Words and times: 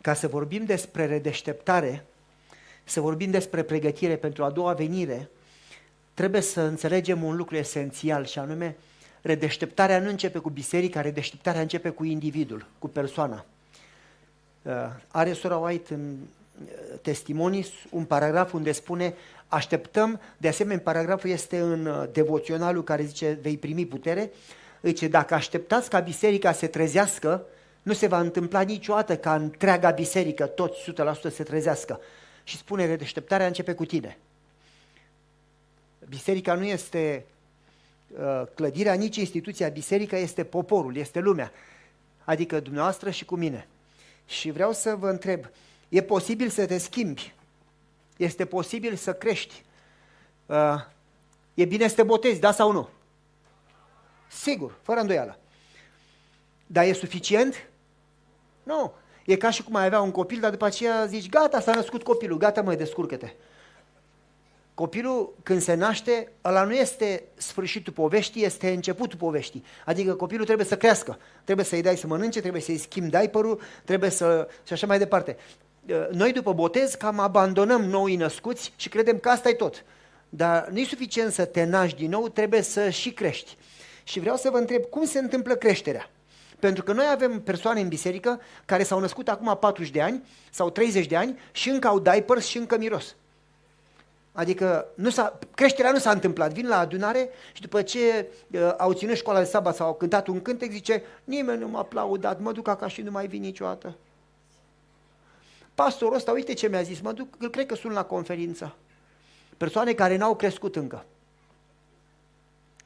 Ca 0.00 0.14
să 0.14 0.28
vorbim 0.28 0.64
despre 0.64 1.06
redeșteptare, 1.06 2.04
să 2.84 3.00
vorbim 3.00 3.30
despre 3.30 3.62
pregătire 3.62 4.16
pentru 4.16 4.44
a 4.44 4.50
doua 4.50 4.72
venire, 4.72 5.28
trebuie 6.14 6.40
să 6.40 6.60
înțelegem 6.60 7.22
un 7.22 7.36
lucru 7.36 7.56
esențial 7.56 8.24
și 8.24 8.38
anume 8.38 8.76
redeșteptarea 9.22 9.98
nu 9.98 10.08
începe 10.08 10.38
cu 10.38 10.50
biserica, 10.50 11.00
redeșteptarea 11.00 11.60
începe 11.60 11.88
cu 11.90 12.04
individul, 12.04 12.66
cu 12.78 12.88
persoana. 12.88 13.44
Uh, 14.62 14.72
are 15.08 15.32
sora 15.32 15.56
White 15.56 15.94
în 15.94 16.16
uh, 16.62 16.98
testimonii 17.02 17.66
un 17.90 18.04
paragraf 18.04 18.52
unde 18.52 18.72
spune 18.72 19.14
așteptăm, 19.48 20.20
de 20.36 20.48
asemenea 20.48 20.82
paragraful 20.84 21.30
este 21.30 21.58
în 21.58 21.86
uh, 21.86 22.04
devoționalul 22.12 22.84
care 22.84 23.02
zice 23.02 23.38
vei 23.42 23.56
primi 23.56 23.86
putere, 23.86 24.30
zice 24.82 25.08
dacă 25.08 25.34
așteptați 25.34 25.90
ca 25.90 26.00
biserica 26.00 26.52
să 26.52 26.58
se 26.58 26.66
trezească, 26.66 27.44
nu 27.82 27.92
se 27.92 28.06
va 28.06 28.20
întâmpla 28.20 28.60
niciodată 28.60 29.16
ca 29.16 29.34
întreaga 29.34 29.90
biserică, 29.90 30.46
toți 30.46 30.92
100% 31.28 31.32
se 31.32 31.42
trezească. 31.42 32.00
Și 32.44 32.56
spune, 32.56 32.86
redeșteptarea 32.86 33.46
începe 33.46 33.74
cu 33.74 33.84
tine. 33.84 34.18
Biserica 36.08 36.54
nu 36.54 36.64
este 36.64 37.24
uh, 38.18 38.42
clădirea, 38.54 38.94
nici 38.94 39.16
instituția 39.16 39.68
biserică, 39.68 40.16
este 40.16 40.44
poporul, 40.44 40.96
este 40.96 41.20
lumea. 41.20 41.52
Adică 42.24 42.60
dumneavoastră 42.60 43.10
și 43.10 43.24
cu 43.24 43.36
mine. 43.36 43.68
Și 44.26 44.50
vreau 44.50 44.72
să 44.72 44.94
vă 44.94 45.08
întreb, 45.08 45.44
e 45.88 46.02
posibil 46.02 46.48
să 46.48 46.66
te 46.66 46.78
schimbi? 46.78 47.34
Este 48.16 48.44
posibil 48.44 48.94
să 48.96 49.12
crești? 49.12 49.62
Uh, 50.46 50.84
e 51.54 51.64
bine 51.64 51.88
să 51.88 51.94
te 51.94 52.02
botezi, 52.02 52.40
da 52.40 52.52
sau 52.52 52.72
nu? 52.72 52.88
Sigur, 54.28 54.78
fără 54.82 55.00
îndoială. 55.00 55.38
Dar 56.66 56.84
e 56.84 56.92
suficient? 56.92 57.69
Nu. 58.70 58.92
E 59.24 59.36
ca 59.36 59.50
și 59.50 59.62
cum 59.62 59.74
ai 59.74 59.84
avea 59.84 60.00
un 60.00 60.10
copil, 60.10 60.40
dar 60.40 60.50
după 60.50 60.64
aceea 60.64 61.06
zici, 61.06 61.28
gata, 61.28 61.60
s-a 61.60 61.74
născut 61.74 62.02
copilul, 62.02 62.38
gata 62.38 62.62
măi, 62.62 62.76
descurcă-te. 62.76 63.32
Copilul, 64.74 65.34
când 65.42 65.60
se 65.60 65.74
naște, 65.74 66.32
ăla 66.44 66.64
nu 66.64 66.74
este 66.74 67.22
sfârșitul 67.34 67.92
poveștii, 67.92 68.44
este 68.44 68.70
începutul 68.70 69.18
poveștii. 69.18 69.64
Adică 69.84 70.14
copilul 70.14 70.44
trebuie 70.44 70.66
să 70.66 70.76
crească, 70.76 71.18
trebuie 71.44 71.66
să-i 71.66 71.82
dai 71.82 71.96
să 71.96 72.06
mănânce, 72.06 72.40
trebuie 72.40 72.62
să-i 72.62 72.76
schimbi 72.76 73.10
diaperul, 73.10 73.60
trebuie 73.84 74.10
să... 74.10 74.48
și 74.66 74.72
așa 74.72 74.86
mai 74.86 74.98
departe. 74.98 75.36
Noi 76.10 76.32
după 76.32 76.52
botez 76.52 76.94
cam 76.94 77.18
abandonăm 77.18 77.84
noi 77.84 78.16
născuți 78.16 78.72
și 78.76 78.88
credem 78.88 79.18
că 79.18 79.28
asta 79.28 79.48
e 79.48 79.52
tot. 79.54 79.84
Dar 80.28 80.68
nu 80.68 80.78
e 80.78 80.84
suficient 80.84 81.32
să 81.32 81.44
te 81.44 81.64
naști 81.64 81.98
din 81.98 82.10
nou, 82.10 82.28
trebuie 82.28 82.62
să 82.62 82.90
și 82.90 83.12
crești. 83.12 83.56
Și 84.04 84.20
vreau 84.20 84.36
să 84.36 84.50
vă 84.50 84.58
întreb, 84.58 84.82
cum 84.82 85.04
se 85.04 85.18
întâmplă 85.18 85.54
creșterea? 85.54 86.10
Pentru 86.60 86.84
că 86.84 86.92
noi 86.92 87.06
avem 87.10 87.40
persoane 87.40 87.80
în 87.80 87.88
biserică 87.88 88.40
care 88.64 88.82
s-au 88.82 89.00
născut 89.00 89.28
acum 89.28 89.56
40 89.60 89.92
de 89.92 90.02
ani 90.02 90.22
sau 90.50 90.70
30 90.70 91.06
de 91.06 91.16
ani 91.16 91.38
și 91.52 91.68
încă 91.68 91.88
au 91.88 91.98
diapers 91.98 92.46
și 92.46 92.58
încă 92.58 92.78
miros. 92.78 93.14
Adică 94.32 94.86
nu 94.94 95.10
s-a, 95.10 95.38
creșterea 95.54 95.90
nu 95.90 95.98
s-a 95.98 96.10
întâmplat. 96.10 96.52
Vin 96.52 96.68
la 96.68 96.78
adunare 96.78 97.28
și 97.52 97.60
după 97.60 97.82
ce 97.82 98.26
uh, 98.50 98.74
au 98.78 98.92
ținut 98.92 99.16
școala 99.16 99.38
de 99.38 99.44
sabat 99.44 99.74
sau 99.74 99.86
au 99.86 99.94
cântat 99.94 100.26
un 100.26 100.42
cântec, 100.42 100.70
zice, 100.70 101.02
nimeni 101.24 101.60
nu 101.60 101.68
m-a 101.68 101.78
aplaudat, 101.78 102.40
mă 102.40 102.52
duc 102.52 102.68
acasă 102.68 102.92
și 102.92 103.02
nu 103.02 103.10
mai 103.10 103.26
vin 103.26 103.40
niciodată. 103.40 103.96
Pastorul 105.74 106.14
ăsta, 106.14 106.32
uite 106.32 106.54
ce 106.54 106.68
mi-a 106.68 106.82
zis, 106.82 107.00
mă 107.00 107.12
duc, 107.12 107.34
îl 107.38 107.50
cred 107.50 107.66
că 107.66 107.74
sunt 107.74 107.92
la 107.92 108.04
conferință. 108.04 108.76
Persoane 109.56 109.92
care 109.92 110.16
n-au 110.16 110.36
crescut 110.36 110.76
încă. 110.76 111.04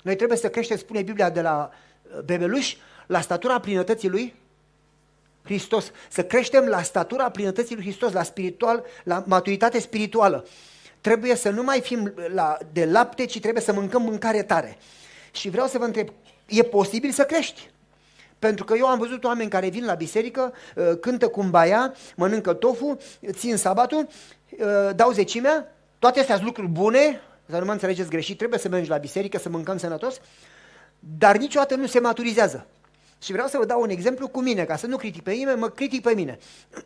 Noi 0.03 0.17
trebuie 0.17 0.39
să 0.39 0.49
creștem, 0.49 0.77
spune 0.77 1.03
Biblia, 1.03 1.31
de 1.31 1.41
la 1.41 1.71
uh, 2.03 2.21
bebeluși 2.25 2.79
la 3.07 3.21
statura 3.21 3.61
plinătății 3.61 4.09
lui 4.09 4.35
Hristos. 5.45 5.91
Să 6.11 6.25
creștem 6.25 6.67
la 6.67 6.83
statura 6.83 7.31
plinătății 7.31 7.75
lui 7.75 7.85
Hristos, 7.85 8.13
la 8.13 8.23
spiritual, 8.23 8.85
la 9.05 9.25
maturitate 9.27 9.79
spirituală. 9.79 10.47
Trebuie 11.01 11.35
să 11.35 11.51
nu 11.51 11.63
mai 11.63 11.81
fim 11.81 12.15
la, 12.35 12.59
de 12.73 12.85
lapte, 12.85 13.25
ci 13.25 13.41
trebuie 13.41 13.63
să 13.63 13.73
mâncăm 13.73 14.03
mâncare 14.03 14.43
tare. 14.43 14.79
Și 15.33 15.49
vreau 15.49 15.67
să 15.67 15.79
vă 15.79 15.85
întreb, 15.85 16.09
e 16.47 16.63
posibil 16.63 17.11
să 17.11 17.25
crești? 17.25 17.71
Pentru 18.39 18.65
că 18.65 18.75
eu 18.77 18.87
am 18.87 18.99
văzut 18.99 19.25
oameni 19.25 19.51
care 19.51 19.69
vin 19.69 19.85
la 19.85 19.95
biserică, 19.95 20.53
uh, 20.77 20.99
cântă 21.01 21.31
baia, 21.51 21.95
mănâncă 22.17 22.53
tofu, 22.53 22.99
țin 23.31 23.57
sabatul, 23.57 24.09
uh, 24.51 24.95
dau 24.95 25.11
zecimea, 25.11 25.77
toate 25.99 26.21
astea 26.21 26.35
sunt 26.35 26.47
lucruri 26.47 26.69
bune, 26.69 27.21
să 27.51 27.59
nu 27.59 27.65
mă 27.65 27.73
înțelegeți 27.73 28.09
greșit, 28.09 28.39
trebuie 28.39 28.59
să 28.59 28.69
mergi 28.69 28.89
la 28.89 28.97
biserică, 28.97 29.39
să 29.39 29.49
mâncăm 29.49 29.79
sănătos, 29.79 30.21
dar 30.99 31.37
niciodată 31.37 31.75
nu 31.75 31.87
se 31.87 32.01
maturizează. 32.01 32.67
Și 33.25 33.33
vreau 33.33 33.49
să 33.49 33.59
vă 33.59 33.65
dau 33.65 33.81
un 33.81 33.89
exemplu 33.89 34.29
cu 34.29 34.41
mine, 34.41 34.65
ca 34.65 34.77
să 34.77 34.87
nu 34.87 34.97
critic 34.97 35.23
pe 35.23 35.33
nimeni, 35.33 35.59
mă 35.59 35.69
critic 35.69 36.03
pe 36.03 36.15
mine. 36.15 36.39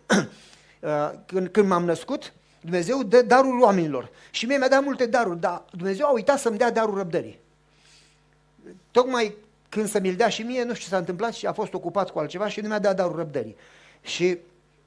Uh, 0.81 1.10
când, 1.26 1.49
când 1.49 1.69
m-am 1.69 1.84
născut, 1.84 2.32
Dumnezeu 2.60 3.03
dă 3.03 3.22
darul 3.22 3.60
oamenilor. 3.60 4.10
Și 4.31 4.47
mie 4.47 4.56
mi-a 4.56 4.69
dat 4.69 4.84
multe 4.84 5.06
daruri, 5.06 5.41
dar 5.41 5.65
Dumnezeu 5.71 6.06
a 6.06 6.12
uitat 6.12 6.38
să-mi 6.38 6.59
dea 6.59 6.71
darul 6.71 6.97
răbdării. 6.97 7.38
Tocmai 8.91 9.34
când 9.69 9.88
să 9.88 10.00
mi-l 10.00 10.15
dea 10.15 10.28
și 10.28 10.43
mie, 10.43 10.62
nu 10.62 10.72
știu 10.72 10.84
ce 10.84 10.88
s-a 10.88 10.97
întâmplat 10.97 11.34
și 11.34 11.47
a 11.47 11.53
fost 11.53 11.75
ocupat 11.75 12.10
cu 12.10 12.19
altceva 12.19 12.49
și 12.49 12.60
nu 12.60 12.69
mi-a 12.69 12.78
dat 12.78 12.97
darul 12.97 13.16
răbdării. 13.16 13.56
Și 14.00 14.38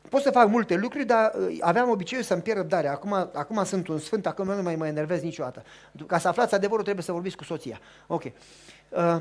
pot 0.09 0.21
să 0.21 0.31
fac 0.31 0.47
multe 0.47 0.75
lucruri, 0.75 1.05
dar 1.05 1.33
uh, 1.33 1.57
aveam 1.59 1.89
obiceiul 1.89 2.25
să-mi 2.25 2.41
pierd 2.41 2.57
răbdarea. 2.57 2.91
Acum, 2.91 3.13
acum 3.13 3.63
sunt 3.63 3.87
un 3.87 3.99
sfânt, 3.99 4.25
acum 4.25 4.45
nu 4.45 4.61
mai 4.61 4.75
mă 4.75 4.87
enervez 4.87 5.21
niciodată. 5.21 5.63
Ca 6.07 6.17
să 6.17 6.27
aflați 6.27 6.53
adevărul, 6.53 6.83
trebuie 6.83 7.03
să 7.03 7.11
vorbiți 7.11 7.35
cu 7.35 7.43
soția. 7.43 7.79
Ok. 8.07 8.23
Uh, 8.23 9.17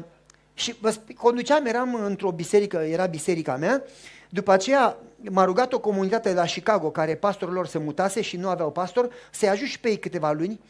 și 0.60 0.75
vă 0.81 0.94
conduceam, 1.16 1.66
eram 1.66 1.94
într-o 1.94 2.31
biserică, 2.31 2.76
era 2.76 3.06
biserica 3.06 3.56
mea, 3.56 3.82
după 4.28 4.53
aceea 4.53 4.97
m-a 5.31 5.44
rugat 5.44 5.72
o 5.72 5.78
comunitate 5.78 6.28
de 6.28 6.34
la 6.34 6.44
Chicago, 6.44 6.91
care 6.91 7.15
pastorul 7.15 7.54
lor 7.54 7.66
se 7.66 7.78
mutase 7.78 8.21
și 8.21 8.37
nu 8.37 8.48
aveau 8.48 8.71
pastor, 8.71 9.09
să-i 9.31 9.48
ajut 9.48 9.66
și 9.66 9.81
pe 9.81 9.88
ei 9.88 9.98
câteva 9.98 10.32
luni, 10.32 10.60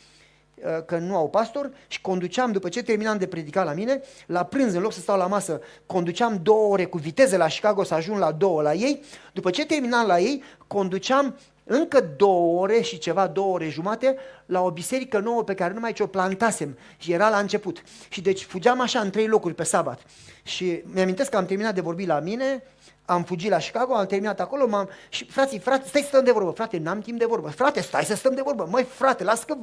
uh, 0.55 0.85
că 0.85 0.99
nu 0.99 1.17
au 1.17 1.29
pastor. 1.29 1.71
Și 1.87 2.01
conduceam, 2.01 2.53
după 2.53 2.69
ce 2.69 2.83
terminam 2.83 3.19
de 3.19 3.27
predica 3.27 3.65
la 3.65 3.73
mine, 3.73 4.01
la 4.27 4.45
prânz, 4.45 4.75
în 4.75 4.83
loc 4.83 4.93
să 4.93 5.01
stau 5.01 5.17
la 5.17 5.27
masă, 5.27 5.61
conduceam 5.87 6.41
două 6.43 6.73
ore 6.73 6.85
cu 6.85 6.99
viteză 6.99 7.37
la 7.37 7.47
Chicago 7.47 7.83
să 7.83 7.95
ajung 7.95 8.19
la 8.19 8.33
două 8.33 8.63
la 8.63 8.75
ei, 8.75 9.03
după 9.33 9.51
ce 9.51 9.67
terminam 9.67 10.07
la 10.07 10.21
ei, 10.21 10.43
conduceam 10.67 11.37
încă 11.73 12.01
două 12.17 12.61
ore 12.61 12.81
și 12.81 12.99
ceva, 12.99 13.27
două 13.27 13.55
ore 13.55 13.69
jumate, 13.69 14.17
la 14.47 14.63
o 14.63 14.71
biserică 14.71 15.19
nouă 15.19 15.43
pe 15.43 15.55
care 15.55 15.75
numai 15.75 15.93
ce 15.93 16.03
o 16.03 16.07
plantasem 16.07 16.79
și 16.97 17.13
era 17.13 17.29
la 17.29 17.39
început. 17.39 17.83
Și 18.09 18.21
deci 18.21 18.43
fugeam 18.43 18.81
așa 18.81 19.01
în 19.01 19.11
trei 19.11 19.27
locuri 19.27 19.55
pe 19.55 19.63
sabat. 19.63 20.01
Și 20.43 20.83
mi-amintesc 20.85 21.31
că 21.31 21.37
am 21.37 21.47
terminat 21.47 21.75
de 21.75 21.81
vorbi 21.81 22.07
la 22.07 22.21
mine, 22.21 22.63
am 23.05 23.25
fugit 23.25 23.51
la 23.51 23.57
Chicago, 23.57 23.95
am 23.95 24.07
terminat 24.07 24.41
acolo, 24.41 24.67
m-am... 24.67 24.89
și 25.09 25.25
frații, 25.25 25.59
frate, 25.59 25.89
stai 25.89 26.01
să 26.01 26.07
stăm 26.07 26.25
de 26.25 26.31
vorbă, 26.31 26.51
frate, 26.51 26.79
n-am 26.79 27.01
timp 27.01 27.19
de 27.19 27.25
vorbă, 27.25 27.49
frate, 27.49 27.81
stai 27.81 28.05
să 28.05 28.15
stăm 28.15 28.35
de 28.35 28.43
vorbă, 28.45 28.67
măi, 28.71 28.85
frate, 28.85 29.25
las 29.25 29.45
că 29.45 29.57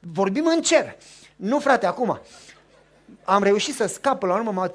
vorbim 0.00 0.46
în 0.46 0.62
cer. 0.62 0.96
Nu, 1.36 1.58
frate, 1.58 1.86
acum. 1.86 2.20
Am 3.24 3.42
reușit 3.42 3.74
să 3.74 3.86
scap, 3.86 4.22
la 4.22 4.34
urmă 4.34 4.52
m-a, 4.52 4.72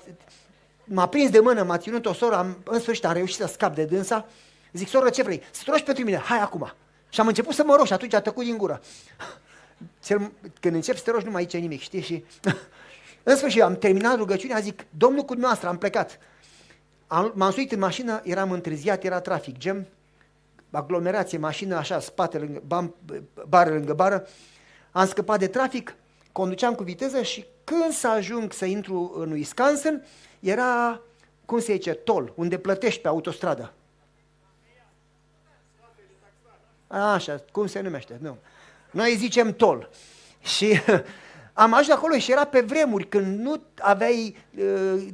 m-a 0.83 1.07
prins 1.07 1.29
de 1.29 1.39
mână, 1.39 1.63
m-a 1.63 1.77
ținut 1.77 2.05
o 2.05 2.13
soră, 2.13 2.35
am, 2.35 2.57
în 2.63 2.79
sfârșit 2.79 3.05
am 3.05 3.13
reușit 3.13 3.37
să 3.37 3.47
scap 3.47 3.75
de 3.75 3.83
dânsa, 3.83 4.25
Zic, 4.73 4.87
soră, 4.87 5.09
ce 5.09 5.23
vrei? 5.23 5.41
Să 5.51 5.61
te 5.65 5.71
rogi 5.71 5.83
pentru 5.83 6.03
mine, 6.03 6.17
hai 6.17 6.39
acum. 6.39 6.73
Și 7.09 7.19
am 7.19 7.27
început 7.27 7.53
să 7.53 7.63
mă 7.65 7.75
rog 7.75 7.85
și 7.85 7.93
atunci 7.93 8.13
a 8.13 8.21
tăcut 8.21 8.43
din 8.43 8.57
gură. 8.57 8.81
Cel, 10.03 10.31
când 10.59 10.75
încep 10.75 10.95
să 10.95 11.03
te 11.03 11.11
rogi, 11.11 11.25
nu 11.25 11.31
mai 11.31 11.41
aici 11.41 11.61
nimic, 11.61 11.81
știi? 11.81 12.01
Și 12.01 12.25
în 13.23 13.35
sfârșit 13.35 13.61
am 13.61 13.75
terminat 13.75 14.17
rugăciunea, 14.17 14.59
zic, 14.59 14.85
Domnul 14.97 15.21
cu 15.21 15.31
dumneavoastră, 15.31 15.69
am 15.69 15.77
plecat. 15.77 16.19
Am, 17.07 17.31
m-am 17.35 17.51
suit 17.51 17.71
în 17.71 17.79
mașină, 17.79 18.21
eram 18.23 18.51
întârziat, 18.51 19.03
era 19.03 19.19
trafic, 19.19 19.57
gem, 19.57 19.87
aglomerație, 20.71 21.37
mașină 21.37 21.75
așa, 21.75 21.99
spate, 21.99 22.37
lângă, 22.37 22.61
bam, 22.67 22.95
bară 23.47 23.69
lângă 23.69 23.93
bară. 23.93 24.27
Am 24.91 25.07
scăpat 25.07 25.39
de 25.39 25.47
trafic, 25.47 25.95
conduceam 26.31 26.75
cu 26.75 26.83
viteză 26.83 27.21
și 27.21 27.45
când 27.63 27.91
să 27.91 28.07
ajung 28.07 28.53
să 28.53 28.65
intru 28.65 29.13
în 29.17 29.31
Wisconsin, 29.31 30.03
era, 30.39 31.01
cum 31.45 31.59
se 31.59 31.73
zice, 31.73 31.93
tol, 31.93 32.33
unde 32.35 32.57
plătești 32.57 33.01
pe 33.01 33.07
autostradă. 33.07 33.73
Așa, 37.01 37.43
cum 37.51 37.67
se 37.67 37.81
numește? 37.81 38.17
Nu. 38.21 38.37
Noi 38.91 39.15
zicem 39.15 39.53
tol. 39.53 39.89
Și 40.41 40.79
am 41.53 41.73
ajuns 41.73 41.97
acolo 41.97 42.17
și 42.17 42.31
era 42.31 42.45
pe 42.45 42.61
vremuri 42.61 43.07
când 43.07 43.39
nu 43.39 43.61
aveai 43.79 44.37
uh, 44.57 45.07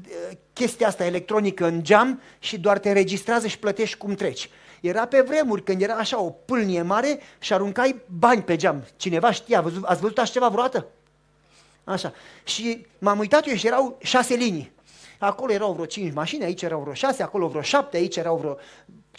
chestia 0.54 0.88
asta 0.88 1.06
electronică 1.06 1.66
în 1.66 1.84
geam 1.84 2.22
și 2.40 2.60
doar 2.60 2.80
te 2.80 2.88
înregistrează 2.88 3.48
și 3.48 3.60
plătești 3.60 3.98
cum 3.98 4.14
treci. 4.14 4.50
Era 4.82 5.06
pe 5.06 5.22
vremuri 5.22 5.64
când 5.64 5.82
era 5.82 5.94
așa 5.94 6.22
o 6.22 6.30
pâlnie 6.30 6.82
mare 6.82 7.20
și 7.40 7.54
aruncai 7.54 8.02
bani 8.06 8.42
pe 8.42 8.56
geam. 8.56 8.84
Cineva 8.96 9.32
știa, 9.32 9.58
ați 9.58 9.68
văzut, 9.68 9.84
ați 9.84 10.02
văzut 10.02 10.18
așa 10.18 10.32
ceva 10.32 10.48
vreodată? 10.48 10.88
Așa. 11.84 12.14
Și 12.44 12.86
m-am 12.98 13.20
uitat 13.20 13.48
eu 13.48 13.56
și 13.56 13.68
erau 13.68 13.98
șase 14.02 14.34
linii. 14.34 14.72
Acolo 15.20 15.52
erau 15.52 15.74
vreo 15.74 15.86
cinci 15.86 16.14
mașini, 16.14 16.44
aici 16.44 16.62
erau 16.62 16.80
vreo 16.80 16.94
șase, 16.94 17.24
acolo 17.24 17.48
vreo 17.48 17.62
șapte, 17.62 17.98
aici 17.98 18.16
erau 18.16 18.38
vreo 18.38 18.58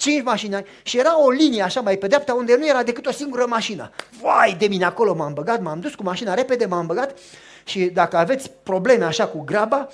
cinci 0.00 0.23
mașini 0.23 0.64
și 0.82 0.99
era 0.99 1.25
o 1.25 1.31
linie 1.31 1.62
așa 1.62 1.81
mai 1.81 1.97
pe 1.97 2.06
dreapta 2.06 2.35
unde 2.35 2.56
nu 2.56 2.67
era 2.67 2.82
decât 2.82 3.06
o 3.06 3.12
singură 3.12 3.47
mașină. 3.49 3.91
Vai 4.23 4.56
de 4.58 4.67
mine, 4.67 4.85
acolo 4.85 5.14
m-am 5.14 5.32
băgat, 5.32 5.62
m-am 5.62 5.81
dus 5.81 5.94
cu 5.94 6.02
mașina 6.02 6.35
repede, 6.35 6.67
m-am 6.67 6.87
băgat 6.87 7.19
și 7.64 7.85
dacă 7.85 8.17
aveți 8.17 8.50
probleme 8.62 9.05
așa 9.05 9.26
cu 9.26 9.43
graba, 9.44 9.88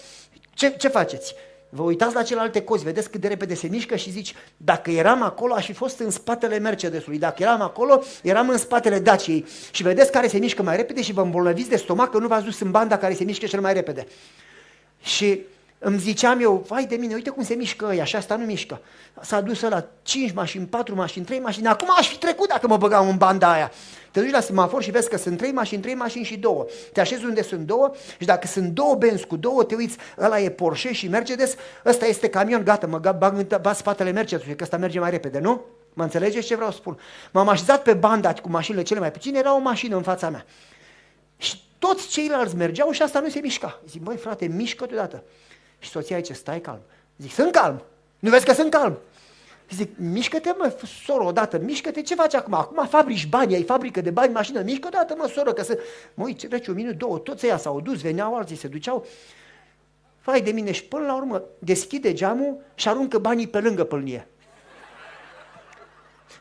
ce, 0.55 0.75
ce 0.79 0.89
faceți? 0.89 1.35
Vă 1.69 1.83
uitați 1.83 2.15
la 2.15 2.23
celelalte 2.23 2.63
cozi, 2.63 2.85
vedeți 2.85 3.11
cât 3.11 3.21
de 3.21 3.29
repede 3.29 3.55
se 3.55 3.67
mișcă 3.67 3.97
și 3.97 4.11
zici, 4.11 4.35
dacă 4.57 4.91
eram 4.91 5.23
acolo, 5.23 5.55
aș 5.55 5.65
fi 5.65 5.73
fost 5.73 5.99
în 5.99 6.11
spatele 6.11 6.59
Mercedesului, 6.59 7.19
dacă 7.19 7.43
eram 7.43 7.61
acolo, 7.61 8.03
eram 8.23 8.49
în 8.49 8.59
spatele 8.59 8.99
Daciei. 8.99 9.47
Și 9.71 9.83
vedeți 9.83 10.13
care 10.13 10.29
se 10.29 10.39
mișcă 10.39 10.63
mai 10.63 10.77
repede 10.77 11.03
și 11.03 11.13
vă 11.13 11.21
îmbolnăviți 11.21 11.69
de 11.69 11.77
stomac 11.77 12.11
că 12.11 12.19
nu 12.19 12.27
v-ați 12.27 12.45
dus 12.45 12.61
în 12.61 12.71
banda 12.71 12.99
care 12.99 13.15
se 13.15 13.25
mișcă 13.25 13.47
cel 13.47 13.61
mai 13.61 13.73
repede. 13.73 14.07
Și 15.03 15.41
îmi 15.79 15.99
ziceam 15.99 16.41
eu, 16.41 16.65
vai 16.69 16.87
de 16.87 16.97
mine, 16.97 17.15
uite 17.15 17.31
cum 17.31 17.43
se 17.45 17.55
mișcă 17.55 17.87
ăia 17.87 18.05
și 18.05 18.17
asta 18.17 18.37
nu 18.37 18.45
mișcă. 18.45 18.81
S-a 19.21 19.41
dus 19.41 19.61
la 19.61 19.87
5 20.03 20.33
mașini, 20.33 20.67
4 20.67 20.95
mașini, 20.95 21.25
3 21.25 21.39
mașini, 21.39 21.67
acum 21.67 21.89
aș 21.99 22.09
fi 22.09 22.19
trecut 22.19 22.49
dacă 22.49 22.67
mă 22.67 22.77
băgam 22.77 23.09
în 23.09 23.17
banda 23.17 23.53
aia. 23.53 23.73
Te 24.11 24.21
duci 24.21 24.31
la 24.31 24.41
semafor 24.41 24.83
și 24.83 24.91
vezi 24.91 25.09
că 25.09 25.17
sunt 25.17 25.37
3 25.37 25.53
mașini, 25.53 25.83
3 25.83 25.95
mașini 25.95 26.25
și 26.25 26.37
două. 26.37 26.67
Te 26.93 27.01
așezi 27.01 27.25
unde 27.25 27.43
sunt 27.43 27.61
două 27.61 27.95
și 28.19 28.27
dacă 28.27 28.47
sunt 28.47 28.71
două 28.73 28.95
Benz 28.95 29.21
cu 29.21 29.37
două, 29.37 29.65
te 29.65 29.75
uiți, 29.75 29.97
ăla 30.19 30.41
e 30.41 30.51
Porsche 30.51 30.93
și 30.93 31.09
Mercedes, 31.09 31.55
ăsta 31.85 32.07
este 32.07 32.29
camion, 32.29 32.65
gata, 32.65 32.87
mă 32.87 32.99
bag 33.19 33.37
în 33.37 33.75
spatele 33.75 34.11
Mercedesului, 34.11 34.57
că 34.57 34.63
ăsta 34.65 34.77
merge 34.77 34.99
mai 34.99 35.11
repede, 35.11 35.39
nu? 35.39 35.65
Mă 35.93 36.03
înțelegeți 36.03 36.47
ce 36.47 36.55
vreau 36.55 36.71
să 36.71 36.77
spun? 36.77 36.99
M-am 37.33 37.49
așezat 37.49 37.83
pe 37.83 37.95
banda 37.95 38.33
cu 38.33 38.49
mașinile 38.51 38.83
cele 38.83 39.01
mai 39.01 39.11
puține, 39.11 39.39
era 39.39 39.55
o 39.55 39.59
mașină 39.59 39.97
în 39.97 40.03
fața 40.03 40.31
mea. 40.31 40.47
Și 41.37 41.61
toți 41.79 42.09
ceilalți 42.09 42.57
mergeau 42.57 42.91
și 42.91 43.03
asta 43.03 43.21
nu 43.21 43.29
se 43.29 43.41
mișca. 43.43 43.81
Zic, 43.89 44.03
băi 44.03 44.17
frate, 44.17 44.47
mișcă 44.47 44.87
deodată. 44.87 45.23
Și 45.79 45.91
soția 45.91 46.17
zice, 46.17 46.33
stai 46.33 46.61
calm. 46.61 46.81
Zic, 47.17 47.33
sunt 47.33 47.53
calm. 47.53 47.83
Nu 48.19 48.31
vezi 48.31 48.45
că 48.45 48.53
sunt 48.53 48.71
calm? 48.71 48.99
Zic, 49.71 49.99
mișcă-te 49.99 50.55
mă, 50.59 50.77
soră, 51.05 51.25
odată, 51.25 51.59
mișcă-te, 51.59 52.03
ce 52.03 52.15
faci 52.15 52.35
acum? 52.35 52.55
Acum 52.55 52.87
fabrici 52.87 53.27
bani, 53.27 53.55
ai 53.55 53.63
fabrică 53.63 54.01
de 54.01 54.11
bani, 54.11 54.33
mașină, 54.33 54.63
mișcă 54.63 54.87
odată, 54.87 55.15
mă, 55.19 55.31
soră, 55.35 55.53
că 55.53 55.63
să... 55.63 55.79
Mă 56.15 56.25
uit, 56.25 56.49
trece 56.49 56.71
un 56.71 56.77
minut, 56.77 56.99
două, 56.99 57.19
toți 57.19 57.47
ăia 57.47 57.57
s-au 57.57 57.81
dus, 57.81 58.01
veneau 58.01 58.37
alții, 58.37 58.57
se 58.57 58.69
duceau. 58.69 59.07
Fai 60.19 60.41
de 60.41 60.51
mine 60.51 60.73
și 60.73 60.85
până 60.85 61.07
la 61.07 61.17
urmă 61.17 61.43
deschide 61.59 62.13
geamul 62.13 62.57
și 62.75 62.89
aruncă 62.89 63.19
banii 63.19 63.49
pe 63.49 63.61
lângă 63.61 63.85
pâlnie. 63.85 64.29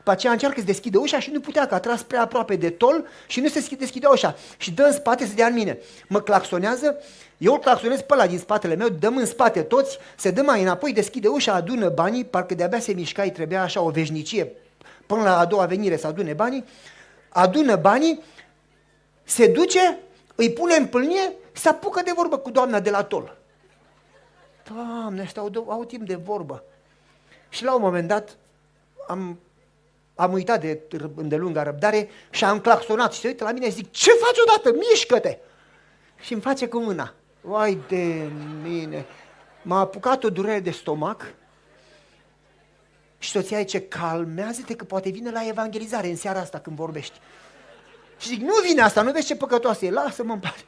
Pe 0.06 0.12
aceea 0.12 0.32
încearcă 0.32 0.60
să 0.60 0.66
deschide 0.66 0.98
ușa 0.98 1.20
și 1.20 1.32
nu 1.32 1.40
putea, 1.40 1.68
că 1.68 1.74
a 1.76 1.80
tras 1.80 2.02
prea 2.04 2.22
aproape 2.22 2.56
de 2.56 2.70
tol 2.70 3.06
și 3.28 3.40
nu 3.40 3.48
se 3.48 3.76
deschidea 3.78 4.10
ușa. 4.10 4.36
Și 4.58 4.72
dă 4.72 4.84
în 4.84 4.94
spate 4.94 5.26
să 5.26 5.34
dea 5.34 5.48
în 5.48 5.54
mine. 5.54 5.78
Mă 6.08 6.22
claxonează, 6.22 6.98
eu 7.38 7.54
îl 7.54 7.60
claxonez 7.60 8.02
pe 8.02 8.14
ăla 8.14 8.28
din 8.28 8.38
spatele 8.38 8.76
meu, 8.76 8.90
dăm 8.90 9.18
în 9.18 9.26
spate 9.26 9.62
toți, 9.62 9.98
se 10.16 10.32
dă 10.32 10.42
mai 10.42 10.62
înapoi, 10.62 10.94
deschide 10.94 11.28
ușa, 11.28 11.54
adună 11.54 11.90
banii, 11.90 12.26
parcă 12.26 12.54
de-abia 12.54 12.80
se 12.80 12.94
mișca, 12.94 13.24
îi 13.24 13.32
trebuia 13.32 13.62
așa 13.62 13.82
o 13.82 13.90
veșnicie 13.90 14.52
până 15.06 15.24
la 15.24 15.38
a 15.38 15.46
doua 15.46 15.66
venire 15.66 15.98
să 15.98 16.08
adune 16.08 16.34
banii, 16.34 16.66
adună 17.30 17.76
banii, 17.76 18.22
se 19.24 19.48
duce, 19.48 19.98
îi 20.36 20.52
pune 20.52 20.76
în 20.76 20.86
pâlnie, 20.86 21.32
se 21.52 21.70
apucă 21.70 22.02
de 22.02 22.12
vorbă 22.16 22.38
cu 22.38 22.50
doamna 22.50 22.80
de 22.80 22.90
la 22.90 23.04
tol. 23.04 23.38
Doamne, 24.74 25.22
ăștia 25.22 25.42
au, 25.42 25.66
au 25.68 25.84
timp 25.84 26.08
de 26.08 26.16
vorbă. 26.16 26.64
Și 27.50 27.64
la 27.64 27.76
un 27.76 27.82
moment 27.82 28.08
dat 28.08 28.38
am 29.08 29.40
am 30.16 30.34
uitat 30.34 30.62
de 30.62 30.82
îndelunga 31.16 31.64
răbdare 31.64 32.10
și 32.30 32.44
am 32.44 32.60
claxonat 32.60 33.14
și 33.14 33.20
se 33.20 33.28
uită 33.28 33.44
la 33.44 33.52
mine 33.52 33.66
și 33.66 33.72
zic, 33.72 33.92
ce 33.92 34.12
faci 34.12 34.38
odată? 34.48 34.78
Mișcă-te! 34.78 35.38
Și 36.20 36.34
îmi 36.34 36.42
face 36.42 36.68
cu 36.68 36.80
mâna. 36.80 37.14
Vai 37.42 37.80
de 37.88 38.30
mine! 38.64 39.06
M-a 39.62 39.80
apucat 39.80 40.24
o 40.24 40.30
durere 40.30 40.60
de 40.60 40.72
stomac 40.72 41.34
și 43.18 43.30
soția 43.30 43.60
zice, 43.60 43.82
calmează-te 43.82 44.76
că 44.76 44.84
poate 44.84 45.10
vine 45.10 45.32
la 45.32 45.48
evangelizare 45.48 46.08
în 46.08 46.16
seara 46.16 46.40
asta 46.40 46.60
când 46.60 46.76
vorbești. 46.76 47.20
Și 48.20 48.28
zic, 48.28 48.42
nu 48.42 48.54
vine 48.68 48.82
asta, 48.82 49.02
nu 49.02 49.12
vezi 49.12 49.26
ce 49.26 49.36
păcătoasă 49.36 49.86
e, 49.86 49.92
lasă-mă 49.92 50.34
în 50.34 50.40
pace. 50.40 50.64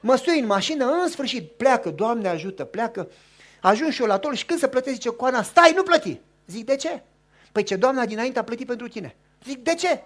Mă 0.00 0.16
sui 0.16 0.38
în 0.38 0.46
mașină, 0.46 0.84
în 0.84 1.08
sfârșit, 1.08 1.52
pleacă, 1.52 1.90
Doamne 1.90 2.28
ajută, 2.28 2.64
pleacă. 2.64 3.08
Ajung 3.60 3.90
și 3.90 4.00
eu 4.00 4.06
la 4.06 4.18
tol 4.18 4.34
și 4.34 4.46
când 4.46 4.58
să 4.58 4.66
plătesc, 4.66 4.94
zice 4.94 5.08
Coana, 5.08 5.42
stai, 5.42 5.72
nu 5.74 5.82
plăti. 5.82 6.20
Zic, 6.46 6.64
de 6.64 6.76
ce? 6.76 7.02
Păi 7.56 7.64
ce 7.64 7.76
doamna 7.76 8.06
dinainte 8.06 8.38
a 8.38 8.44
plătit 8.44 8.66
pentru 8.66 8.88
tine. 8.88 9.16
Zic, 9.44 9.64
de 9.64 9.74
ce? 9.74 10.02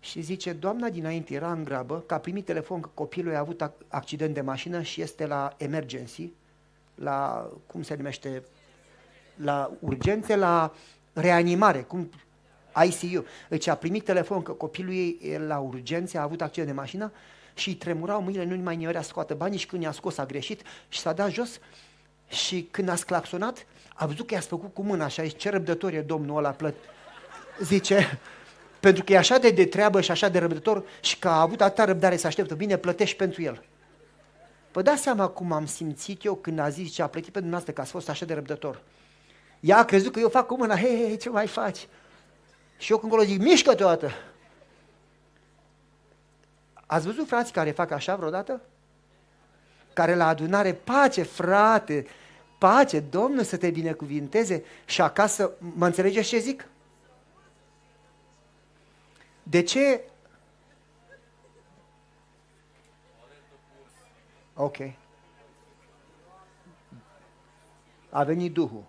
Și 0.00 0.20
zice, 0.20 0.52
doamna 0.52 0.88
dinainte 0.88 1.34
era 1.34 1.52
în 1.52 1.64
grabă, 1.64 2.00
că 2.06 2.14
a 2.14 2.18
primit 2.18 2.44
telefon 2.44 2.80
că 2.80 2.88
copilul 2.94 3.34
a 3.34 3.38
avut 3.38 3.70
accident 3.88 4.34
de 4.34 4.40
mașină 4.40 4.82
și 4.82 5.00
este 5.00 5.26
la 5.26 5.54
emergency, 5.56 6.32
la, 6.94 7.50
cum 7.66 7.82
se 7.82 7.94
numește, 7.94 8.42
la 9.36 9.72
urgențe, 9.80 10.36
la 10.36 10.74
reanimare, 11.12 11.82
cum 11.82 12.10
ICU. 12.84 13.24
Deci 13.48 13.66
a 13.66 13.74
primit 13.74 14.04
telefon 14.04 14.42
că 14.42 14.52
copilul 14.52 14.92
ei 14.92 15.18
e 15.22 15.38
la 15.38 15.58
urgențe, 15.58 16.18
a 16.18 16.22
avut 16.22 16.42
accident 16.42 16.68
de 16.68 16.74
mașină 16.74 17.12
și 17.54 17.68
îi 17.68 17.74
tremurau 17.74 18.22
mâinile, 18.22 18.44
nu 18.44 18.62
mai 18.62 18.76
nimerea 18.76 19.02
să 19.02 19.08
scoată 19.08 19.34
banii 19.34 19.58
și 19.58 19.66
când 19.66 19.82
i-a 19.82 19.92
scos 19.92 20.18
a 20.18 20.26
greșit 20.26 20.62
și 20.88 20.98
s-a 20.98 21.12
dat 21.12 21.30
jos 21.30 21.58
și 22.28 22.68
când 22.70 22.88
a 22.88 22.94
sclaxonat, 22.94 23.66
a 23.96 24.06
văzut 24.06 24.26
că 24.26 24.34
i-ați 24.34 24.46
făcut 24.46 24.74
cu 24.74 24.82
mâna 24.82 25.04
așa, 25.04 25.26
ce 25.26 25.50
răbdător 25.50 25.92
e 25.92 26.00
domnul 26.00 26.36
ăla 26.36 26.50
plăt. 26.50 26.74
Zice, 27.62 28.18
pentru 28.80 29.04
că 29.04 29.12
e 29.12 29.16
așa 29.16 29.38
de 29.38 29.50
de 29.50 29.66
treabă 29.66 30.00
și 30.00 30.10
așa 30.10 30.28
de 30.28 30.38
răbdător 30.38 30.84
și 31.00 31.18
că 31.18 31.28
a 31.28 31.40
avut 31.40 31.60
atâta 31.60 31.84
răbdare 31.84 32.16
să 32.16 32.26
așteptă, 32.26 32.54
bine, 32.54 32.76
plătești 32.76 33.16
pentru 33.16 33.42
el. 33.42 33.64
Vă 34.72 34.82
dați 34.82 35.02
seama 35.02 35.28
cum 35.28 35.52
am 35.52 35.66
simțit 35.66 36.24
eu 36.24 36.34
când 36.34 36.58
a 36.58 36.68
zis 36.68 36.92
ce 36.92 37.02
a 37.02 37.06
plătit 37.06 37.32
pentru 37.32 37.40
dumneavoastră 37.40 37.72
că 37.72 37.80
ați 37.80 37.90
fost 37.90 38.08
așa 38.08 38.24
de 38.24 38.34
răbdător. 38.34 38.82
Ea 39.60 39.78
a 39.78 39.84
crezut 39.84 40.12
că 40.12 40.20
eu 40.20 40.28
fac 40.28 40.46
cu 40.46 40.56
mâna, 40.56 40.76
hei, 40.76 41.04
hei, 41.06 41.16
ce 41.16 41.28
mai 41.28 41.46
faci? 41.46 41.88
Și 42.78 42.92
eu 42.92 42.98
când 42.98 43.12
acolo 43.12 43.26
zic, 43.26 43.40
mișcă 43.40 43.74
toată. 43.74 44.10
Ați 46.86 47.06
văzut 47.06 47.26
frații 47.26 47.52
care 47.52 47.70
fac 47.70 47.90
așa 47.90 48.16
vreodată? 48.16 48.60
Care 49.92 50.14
la 50.14 50.26
adunare, 50.26 50.72
pace, 50.72 51.22
frate, 51.22 52.06
pace, 52.58 53.00
Domnul 53.00 53.44
să 53.44 53.56
te 53.56 53.70
binecuvinteze 53.70 54.64
și 54.84 55.00
acasă, 55.00 55.50
mă 55.58 55.86
înțelegeți 55.86 56.28
ce 56.28 56.38
zic? 56.38 56.68
De 59.42 59.62
ce? 59.62 60.00
Ok. 64.54 64.76
A 68.10 68.22
venit 68.24 68.52
Duhul. 68.52 68.84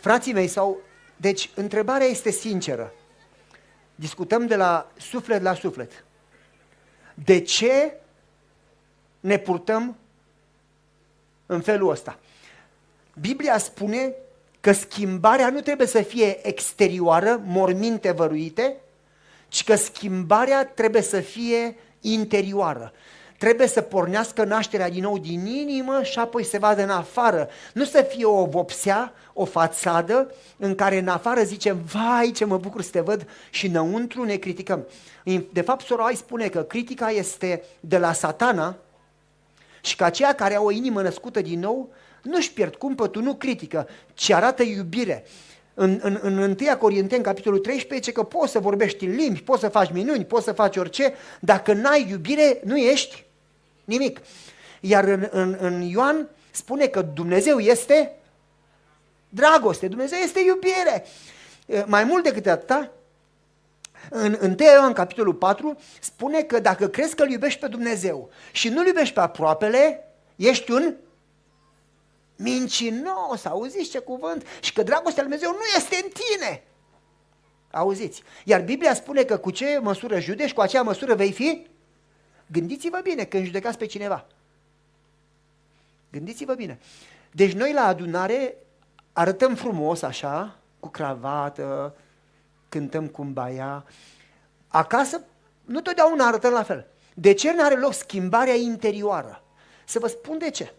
Frații 0.00 0.32
mei, 0.32 0.48
sau... 0.48 0.78
Deci, 1.16 1.50
întrebarea 1.54 2.06
este 2.06 2.30
sinceră. 2.30 2.92
Discutăm 3.94 4.46
de 4.46 4.56
la 4.56 4.92
suflet 4.96 5.42
la 5.42 5.54
suflet. 5.54 6.04
De 7.14 7.40
ce 7.40 8.00
ne 9.20 9.38
purtăm 9.38 9.96
în 11.46 11.60
felul 11.60 11.90
ăsta. 11.90 12.18
Biblia 13.20 13.58
spune 13.58 14.12
că 14.60 14.72
schimbarea 14.72 15.50
nu 15.50 15.60
trebuie 15.60 15.86
să 15.86 16.02
fie 16.02 16.46
exterioară, 16.48 17.40
morminte 17.44 18.10
văruite, 18.10 18.76
ci 19.48 19.64
că 19.64 19.74
schimbarea 19.74 20.66
trebuie 20.66 21.02
să 21.02 21.20
fie 21.20 21.76
interioară. 22.00 22.92
Trebuie 23.38 23.66
să 23.66 23.80
pornească 23.80 24.44
nașterea 24.44 24.90
din 24.90 25.02
nou 25.02 25.18
din 25.18 25.46
inimă 25.46 26.02
și 26.02 26.18
apoi 26.18 26.44
se 26.44 26.58
vadă 26.58 26.82
în 26.82 26.90
afară. 26.90 27.48
Nu 27.74 27.84
să 27.84 28.02
fie 28.02 28.24
o 28.24 28.44
vopsea, 28.44 29.12
o 29.32 29.44
fațadă 29.44 30.34
în 30.56 30.74
care 30.74 30.98
în 30.98 31.08
afară 31.08 31.42
zicem, 31.42 31.78
vai 31.92 32.30
ce 32.34 32.44
mă 32.44 32.56
bucur 32.56 32.82
să 32.82 32.90
te 32.90 33.00
văd 33.00 33.28
și 33.50 33.66
înăuntru 33.66 34.24
ne 34.24 34.36
criticăm. 34.36 34.86
De 35.52 35.60
fapt, 35.60 35.86
Sorai 35.86 36.14
spune 36.14 36.48
că 36.48 36.62
critica 36.62 37.10
este 37.10 37.62
de 37.80 37.98
la 37.98 38.12
satana, 38.12 38.76
și 39.80 39.96
că 39.96 40.04
aceia 40.04 40.34
care 40.34 40.54
au 40.54 40.64
o 40.64 40.70
inimă 40.70 41.02
născută 41.02 41.40
din 41.40 41.58
nou 41.58 41.92
nu-și 42.22 42.52
pierd 42.52 42.74
cumpătul, 42.74 43.22
nu 43.22 43.34
critică, 43.34 43.88
ci 44.14 44.30
arată 44.30 44.62
iubire. 44.62 45.24
În, 45.74 45.98
în, 46.02 46.18
în 46.22 46.38
1 46.38 46.76
Corinteni, 46.78 47.22
capitolul 47.22 47.58
13, 47.58 48.12
că 48.12 48.22
poți 48.22 48.52
să 48.52 48.58
vorbești 48.58 49.04
în 49.04 49.14
limbi, 49.14 49.42
poți 49.42 49.60
să 49.60 49.68
faci 49.68 49.92
minuni, 49.92 50.24
poți 50.24 50.44
să 50.44 50.52
faci 50.52 50.76
orice, 50.76 51.14
dacă 51.40 51.72
n-ai 51.72 52.06
iubire, 52.10 52.60
nu 52.64 52.76
ești 52.76 53.24
nimic. 53.84 54.20
Iar 54.80 55.04
în, 55.04 55.28
în, 55.30 55.56
în 55.60 55.80
Ioan 55.80 56.28
spune 56.50 56.86
că 56.86 57.02
Dumnezeu 57.02 57.58
este 57.58 58.12
dragoste, 59.28 59.88
Dumnezeu 59.88 60.18
este 60.18 60.40
iubire. 60.46 61.04
Mai 61.86 62.04
mult 62.04 62.24
decât 62.24 62.46
atâta, 62.46 62.90
în 64.10 64.38
1 64.42 64.54
Ioan, 64.58 64.92
capitolul 64.92 65.34
4, 65.34 65.76
spune 66.00 66.42
că 66.42 66.60
dacă 66.60 66.88
crezi 66.88 67.14
că 67.14 67.22
îl 67.22 67.30
iubești 67.30 67.60
pe 67.60 67.66
Dumnezeu 67.66 68.30
și 68.52 68.68
nu-l 68.68 68.86
iubești 68.86 69.14
pe 69.14 69.20
aproapele, 69.20 70.04
ești 70.36 70.70
un 70.70 70.94
mincinos, 72.36 73.44
auziți 73.44 73.90
ce 73.90 73.98
cuvânt? 73.98 74.46
Și 74.60 74.72
că 74.72 74.82
dragostea 74.82 75.22
lui 75.22 75.30
Dumnezeu 75.30 75.50
nu 75.50 75.64
este 75.76 75.96
în 76.04 76.10
tine. 76.10 76.62
Auziți? 77.70 78.22
Iar 78.44 78.60
Biblia 78.60 78.94
spune 78.94 79.22
că 79.22 79.36
cu 79.36 79.50
ce 79.50 79.78
măsură 79.78 80.20
judești, 80.20 80.54
cu 80.54 80.60
acea 80.60 80.82
măsură 80.82 81.14
vei 81.14 81.32
fi? 81.32 81.66
Gândiți-vă 82.46 83.00
bine 83.02 83.24
când 83.24 83.44
judecați 83.44 83.78
pe 83.78 83.86
cineva. 83.86 84.26
Gândiți-vă 86.10 86.54
bine. 86.54 86.78
Deci 87.32 87.52
noi 87.52 87.72
la 87.72 87.86
adunare 87.86 88.56
arătăm 89.12 89.54
frumos 89.54 90.02
așa, 90.02 90.58
cu 90.80 90.88
cravată, 90.88 91.96
cântăm 92.70 93.06
cumbaia. 93.06 93.84
Acasă 94.68 95.20
nu 95.64 95.80
totdeauna 95.80 96.26
arătăm 96.26 96.52
la 96.52 96.62
fel. 96.62 96.86
De 97.14 97.32
ce 97.32 97.52
nu 97.52 97.64
are 97.64 97.76
loc 97.76 97.94
schimbarea 97.94 98.54
interioară? 98.54 99.42
Să 99.84 99.98
vă 99.98 100.06
spun 100.06 100.38
de 100.38 100.50
ce. 100.50 100.72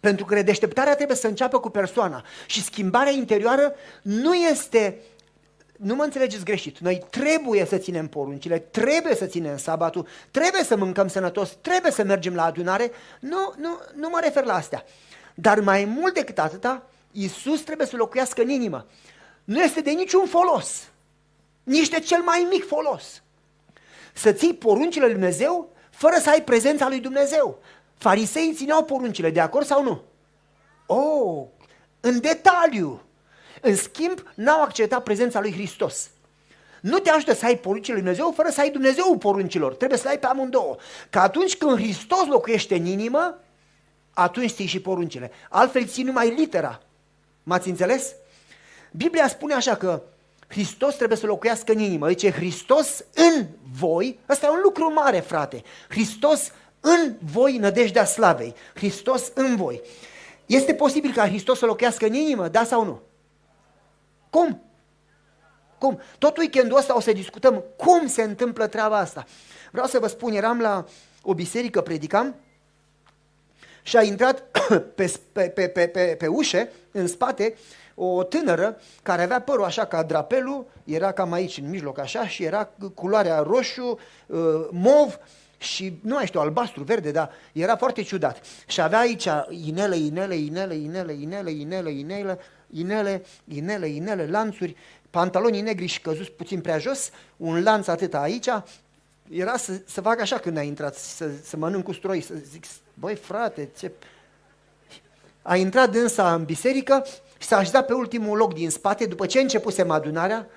Pentru 0.00 0.24
că 0.24 0.34
redeșteptarea 0.34 0.94
trebuie 0.94 1.16
să 1.16 1.26
înceapă 1.26 1.60
cu 1.60 1.68
persoana 1.68 2.24
și 2.46 2.64
schimbarea 2.64 3.12
interioară 3.12 3.74
nu 4.02 4.34
este 4.34 5.00
nu 5.76 5.94
mă 5.94 6.02
înțelegeți 6.02 6.44
greșit, 6.44 6.78
noi 6.78 7.04
trebuie 7.10 7.64
să 7.64 7.76
ținem 7.76 8.08
poruncile, 8.08 8.58
trebuie 8.58 9.14
să 9.14 9.26
ținem 9.26 9.56
sabatul, 9.56 10.06
trebuie 10.30 10.62
să 10.62 10.76
mâncăm 10.76 11.08
sănătos, 11.08 11.56
trebuie 11.60 11.92
să 11.92 12.04
mergem 12.04 12.34
la 12.34 12.44
adunare, 12.44 12.90
nu, 13.20 13.54
nu, 13.56 13.78
nu 13.94 14.08
mă 14.08 14.18
refer 14.22 14.44
la 14.44 14.54
astea. 14.54 14.84
Dar 15.34 15.60
mai 15.60 15.84
mult 15.84 16.14
decât 16.14 16.38
atâta, 16.38 16.86
Iisus 17.12 17.60
trebuie 17.60 17.86
să 17.86 17.96
locuiască 17.96 18.42
în 18.42 18.48
inimă. 18.48 18.86
Nu 19.50 19.60
este 19.62 19.80
de 19.80 19.90
niciun 19.90 20.26
folos, 20.26 20.88
nici 21.62 21.88
de 21.88 22.00
cel 22.00 22.22
mai 22.22 22.46
mic 22.50 22.66
folos. 22.66 23.22
Să 24.12 24.32
ții 24.32 24.54
poruncile 24.54 25.04
lui 25.04 25.12
Dumnezeu 25.12 25.68
fără 25.90 26.16
să 26.20 26.30
ai 26.30 26.42
prezența 26.42 26.88
lui 26.88 27.00
Dumnezeu. 27.00 27.58
Fariseii 27.96 28.54
țineau 28.54 28.84
poruncile, 28.84 29.30
de 29.30 29.40
acord 29.40 29.66
sau 29.66 29.82
nu? 29.82 30.02
Oh, 30.86 31.46
în 32.00 32.20
detaliu. 32.20 33.02
În 33.60 33.76
schimb, 33.76 34.22
n-au 34.34 34.62
acceptat 34.62 35.02
prezența 35.02 35.40
lui 35.40 35.52
Hristos. 35.52 36.10
Nu 36.80 36.98
te 36.98 37.10
ajută 37.10 37.34
să 37.34 37.44
ai 37.44 37.56
poruncile 37.56 37.94
lui 37.94 38.02
Dumnezeu 38.02 38.32
fără 38.32 38.48
să 38.48 38.60
ai 38.60 38.70
Dumnezeu 38.70 39.18
poruncilor. 39.18 39.74
Trebuie 39.74 39.98
să 39.98 40.08
ai 40.08 40.18
pe 40.18 40.26
amândouă. 40.26 40.76
Că 41.10 41.18
atunci 41.18 41.56
când 41.56 41.76
Hristos 41.76 42.26
locuiește 42.26 42.74
în 42.74 42.86
inimă, 42.86 43.38
atunci 44.10 44.50
ții 44.50 44.66
și 44.66 44.80
poruncile. 44.80 45.30
Altfel 45.48 45.86
ții 45.86 46.02
numai 46.02 46.34
litera. 46.34 46.80
M-ați 47.42 47.68
înțeles? 47.68 48.14
Biblia 48.92 49.28
spune 49.28 49.54
așa 49.54 49.76
că 49.76 50.02
Hristos 50.48 50.94
trebuie 50.94 51.18
să 51.18 51.26
locuiască 51.26 51.72
în 51.72 51.78
inimă. 51.78 52.06
Deci 52.06 52.30
Hristos 52.30 53.04
în 53.14 53.46
voi, 53.78 54.18
ăsta 54.28 54.46
e 54.46 54.50
un 54.50 54.60
lucru 54.62 54.92
mare, 54.92 55.20
frate. 55.20 55.62
Hristos 55.88 56.52
în 56.80 57.14
voi, 57.32 57.56
nădejdea 57.56 58.04
slavei. 58.04 58.54
Hristos 58.74 59.30
în 59.34 59.56
voi. 59.56 59.82
Este 60.46 60.74
posibil 60.74 61.12
ca 61.12 61.28
Hristos 61.28 61.58
să 61.58 61.66
locuiască 61.66 62.06
în 62.06 62.14
inimă, 62.14 62.48
da 62.48 62.64
sau 62.64 62.84
nu? 62.84 63.00
Cum? 64.30 64.62
Cum? 65.78 66.00
Tot 66.18 66.36
weekendul 66.36 66.78
ăsta 66.78 66.96
o 66.96 67.00
să 67.00 67.12
discutăm 67.12 67.64
cum 67.76 68.06
se 68.06 68.22
întâmplă 68.22 68.66
treaba 68.66 68.98
asta. 68.98 69.24
Vreau 69.70 69.86
să 69.86 69.98
vă 69.98 70.06
spun, 70.06 70.32
eram 70.32 70.60
la 70.60 70.84
o 71.22 71.34
biserică, 71.34 71.80
predicam, 71.80 72.34
și 73.82 73.96
a 73.96 74.02
intrat 74.02 74.42
pe, 74.96 75.12
pe, 75.32 75.48
pe, 75.48 75.68
pe, 75.68 75.86
pe, 75.86 76.14
pe 76.18 76.26
ușe, 76.26 76.70
în 76.90 77.06
spate, 77.06 77.54
o 78.02 78.22
tânără 78.22 78.80
care 79.02 79.22
avea 79.22 79.40
părul 79.40 79.64
așa 79.64 79.84
ca 79.84 80.02
drapelul, 80.02 80.66
era 80.84 81.12
cam 81.12 81.32
aici 81.32 81.58
în 81.58 81.68
mijloc 81.68 81.98
așa 81.98 82.28
și 82.28 82.44
era 82.44 82.70
culoarea 82.94 83.38
roșu, 83.38 83.98
uh, 84.26 84.38
mov 84.70 85.18
și 85.58 85.98
nu 86.02 86.14
mai 86.14 86.26
știu, 86.26 86.40
albastru, 86.40 86.82
verde, 86.82 87.10
dar 87.10 87.30
era 87.52 87.76
foarte 87.76 88.02
ciudat. 88.02 88.40
Și 88.66 88.80
avea 88.80 88.98
aici 88.98 89.28
inele, 89.48 89.96
inele, 89.96 90.34
inele, 90.34 90.74
inele, 90.74 91.12
inele, 91.12 91.50
inele, 91.50 91.90
inele, 91.90 92.38
inele, 92.70 93.24
inele, 93.44 93.86
inele, 93.86 94.26
lanțuri, 94.26 94.76
pantaloni 95.10 95.60
negri 95.60 95.86
și 95.86 96.00
căzuți 96.00 96.30
puțin 96.30 96.60
prea 96.60 96.78
jos, 96.78 97.10
un 97.36 97.62
lanț 97.62 97.86
atât 97.86 98.14
aici, 98.14 98.48
era 99.30 99.56
să, 99.56 99.80
să 99.86 100.00
fac 100.00 100.20
așa 100.20 100.38
când 100.38 100.56
a 100.56 100.62
intrat, 100.62 100.94
să, 100.94 101.30
să 101.42 101.56
mănânc 101.56 101.84
cu 101.84 101.92
stroi, 101.92 102.20
să 102.20 102.34
zic, 102.50 102.64
băi 102.94 103.14
frate, 103.14 103.68
ce... 103.78 103.92
A 105.42 105.56
intrat 105.56 105.90
dânsa 105.90 106.34
în 106.34 106.44
biserică 106.44 107.04
și 107.40 107.46
s-a 107.46 107.56
așezat 107.56 107.86
pe 107.86 107.92
ultimul 107.92 108.36
loc 108.36 108.54
din 108.54 108.70
spate, 108.70 109.06
după 109.06 109.26
ce 109.26 109.40
începusem 109.40 109.90
adunarea, 109.90 110.48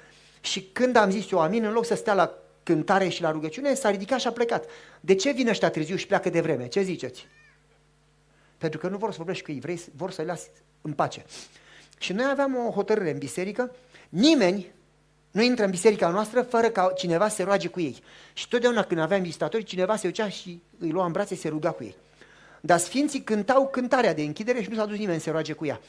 și 0.41 0.61
când 0.61 0.95
am 0.95 1.09
zis 1.09 1.31
eu 1.31 1.39
amin, 1.39 1.63
în 1.63 1.71
loc 1.71 1.85
să 1.85 1.95
stea 1.95 2.13
la 2.13 2.33
cântare 2.63 3.07
și 3.07 3.21
la 3.21 3.31
rugăciune, 3.31 3.73
s-a 3.73 3.89
ridicat 3.89 4.19
și 4.19 4.27
a 4.27 4.31
plecat. 4.31 4.65
De 4.99 5.15
ce 5.15 5.31
vine 5.31 5.49
ăștia 5.49 5.69
târziu 5.69 5.95
și 5.95 6.07
pleacă 6.07 6.29
de 6.29 6.41
vreme? 6.41 6.67
Ce 6.67 6.81
ziceți? 6.81 7.27
Pentru 8.57 8.79
că 8.79 8.87
nu 8.87 8.97
vor 8.97 9.11
să 9.11 9.17
vorbești 9.17 9.43
cu 9.43 9.51
ei, 9.51 9.59
vrei, 9.59 9.81
vor 9.95 10.11
să-i 10.11 10.25
las 10.25 10.41
în 10.81 10.93
pace. 10.93 11.25
Și 11.97 12.13
noi 12.13 12.25
aveam 12.31 12.55
o 12.55 12.71
hotărâre 12.71 13.11
în 13.11 13.17
biserică, 13.17 13.75
nimeni 14.09 14.71
nu 15.31 15.41
intră 15.41 15.63
în 15.65 15.71
biserica 15.71 16.09
noastră 16.09 16.41
fără 16.41 16.69
ca 16.69 16.93
cineva 16.95 17.27
să 17.27 17.35
se 17.35 17.43
roage 17.43 17.67
cu 17.67 17.79
ei. 17.79 18.03
Și 18.33 18.47
totdeauna 18.47 18.83
când 18.83 18.99
aveam 18.99 19.21
vizitatori, 19.21 19.63
cineva 19.63 19.95
se 19.95 20.07
ducea 20.07 20.29
și 20.29 20.61
îi 20.79 20.89
lua 20.89 21.05
în 21.05 21.11
brațe 21.11 21.35
și 21.35 21.41
se 21.41 21.47
ruga 21.47 21.71
cu 21.71 21.83
ei. 21.83 21.95
Dar 22.61 22.79
sfinții 22.79 23.21
cântau 23.21 23.67
cântarea 23.67 24.13
de 24.13 24.21
închidere 24.21 24.61
și 24.61 24.69
nu 24.69 24.75
s-a 24.75 24.85
dus 24.85 24.97
nimeni 24.97 25.17
să 25.17 25.23
se 25.23 25.31
roage 25.31 25.53
cu 25.53 25.65
ea. 25.65 25.79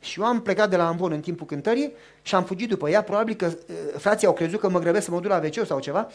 Și 0.00 0.20
eu 0.20 0.26
am 0.26 0.42
plecat 0.42 0.70
de 0.70 0.76
la 0.76 0.86
Amvon 0.86 1.12
în 1.12 1.20
timpul 1.20 1.46
cântării 1.46 1.92
și 2.22 2.34
am 2.34 2.44
fugit 2.44 2.68
după 2.68 2.88
ea, 2.88 3.02
probabil 3.02 3.34
că 3.34 3.46
uh, 3.46 3.74
frații 3.98 4.26
au 4.26 4.32
crezut 4.32 4.60
că 4.60 4.68
mă 4.68 4.78
grăbesc 4.78 5.04
să 5.04 5.10
mă 5.10 5.20
duc 5.20 5.30
la 5.30 5.40
wc 5.44 5.66
sau 5.66 5.80
ceva 5.80 6.08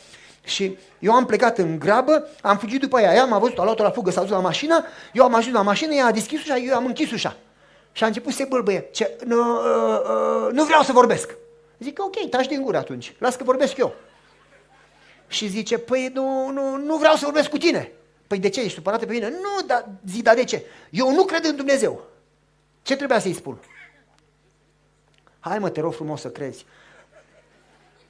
și 0.44 0.78
eu 1.00 1.14
am 1.14 1.26
plecat 1.26 1.58
în 1.58 1.80
grabă, 1.80 2.28
am 2.42 2.58
fugit 2.58 2.80
după 2.82 3.00
ea, 3.00 3.14
ea 3.14 3.26
m-a 3.26 3.40
văzut, 3.40 3.60
a 3.60 3.64
luat-o 3.64 3.84
la 3.84 3.92
fugă, 3.92 4.12
s-a 4.12 4.22
dus 4.22 4.30
la 4.30 4.40
mașină, 4.40 4.86
eu 5.14 5.24
am 5.24 5.34
ajuns 5.34 5.56
la 5.56 5.62
mașină, 5.62 5.94
ea 5.94 6.06
a 6.06 6.12
deschis 6.12 6.42
ușa, 6.42 6.58
eu 6.58 6.76
am 6.76 6.86
închis 6.86 7.12
ușa. 7.12 7.38
Și 7.92 8.04
a 8.04 8.08
început 8.08 8.32
să 8.32 8.38
se 8.38 8.46
bâlbâie. 8.46 8.88
Ce, 8.92 9.18
nu, 9.26 9.40
uh, 9.40 10.00
uh, 10.04 10.52
nu 10.52 10.64
vreau 10.64 10.82
să 10.82 10.92
vorbesc. 10.92 11.36
Zic, 11.80 12.04
ok, 12.04 12.30
taci 12.30 12.48
din 12.48 12.62
gură 12.62 12.78
atunci, 12.78 13.16
las 13.18 13.36
că 13.36 13.44
vorbesc 13.44 13.78
eu. 13.78 13.96
Și 15.28 15.48
zice, 15.48 15.78
păi 15.78 16.12
nu, 16.14 16.50
nu, 16.50 16.78
nu 16.78 16.96
vreau 16.96 17.16
să 17.16 17.26
vorbesc 17.26 17.50
cu 17.50 17.58
tine. 17.58 17.92
Păi 18.28 18.40
de 18.40 18.50
ce, 18.50 18.60
ești 18.60 18.74
supărată 18.74 19.06
pe 19.06 19.14
mine? 19.14 19.30
Nu, 19.30 19.66
dar 19.68 19.90
zic, 20.08 20.24
dar 20.24 20.36
de 20.36 20.44
ce? 20.44 20.66
Eu 20.90 21.14
nu 21.14 21.24
cred 21.24 21.46
în 21.46 21.56
Dumnezeu. 21.56 22.02
Ce 22.82 22.96
trebuia 22.96 23.20
să-i 23.20 23.34
spun? 23.34 23.60
Hai 25.44 25.60
mă, 25.60 25.70
te 25.70 25.82
rog 25.82 25.94
frumos 25.94 26.22
să 26.22 26.30
crezi. 26.30 26.66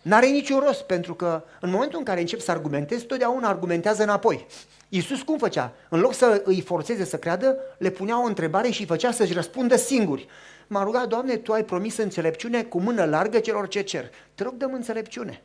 N-are 0.02 0.28
niciun 0.28 0.60
rost, 0.60 0.82
pentru 0.82 1.14
că 1.14 1.44
în 1.60 1.70
momentul 1.70 2.00
în 2.00 2.06
care 2.06 2.20
încep 2.20 2.40
să 2.40 2.52
argumentezi, 2.52 3.06
totdeauna 3.06 3.48
argumentează 3.48 4.04
înapoi. 4.04 4.46
Iisus 4.90 5.22
cum 5.22 5.38
făcea? 5.38 5.74
În 5.90 6.00
loc 6.00 6.14
să 6.14 6.42
îi 6.46 6.62
forțeze 6.62 7.04
să 7.04 7.18
creadă, 7.18 7.58
le 7.78 7.90
punea 7.90 8.22
o 8.22 8.26
întrebare 8.26 8.70
și 8.70 8.82
îi 8.82 8.88
făcea 8.88 9.12
să-și 9.12 9.34
răspundă 9.34 9.76
singuri. 9.76 10.28
M-a 10.68 10.84
rugat, 10.84 11.08
Doamne, 11.08 11.36
Tu 11.38 11.54
ai 11.54 11.64
promis 11.64 11.98
înțelepciune 11.98 12.64
cu 12.64 12.80
mână 12.80 13.06
largă 13.06 13.40
celor 13.40 13.68
ce 13.68 13.82
cer. 13.82 14.10
Te 14.36 14.44
rog, 14.44 14.54
dăm 14.54 14.74
înțelepciune. 14.74 15.42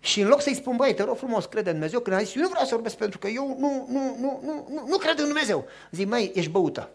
Și 0.00 0.20
în 0.20 0.28
loc 0.28 0.40
să-i 0.40 0.54
spun, 0.54 0.76
băi, 0.76 0.94
te 0.94 1.02
rog 1.02 1.16
frumos, 1.16 1.44
crede 1.44 1.68
în 1.68 1.74
Dumnezeu, 1.74 2.00
când 2.00 2.16
a 2.16 2.22
zis, 2.22 2.34
eu 2.34 2.42
nu 2.42 2.48
vreau 2.48 2.64
să 2.64 2.74
vorbesc 2.74 2.96
pentru 2.96 3.18
că 3.18 3.28
eu 3.28 3.56
nu, 3.58 3.86
nu, 3.88 4.16
nu, 4.20 4.40
nu, 4.42 4.68
nu, 4.70 4.84
nu 4.88 4.96
cred 4.96 5.18
în 5.18 5.24
Dumnezeu. 5.24 5.66
Zic, 5.90 6.08
mai 6.08 6.32
ești 6.34 6.50
băută. 6.50 6.90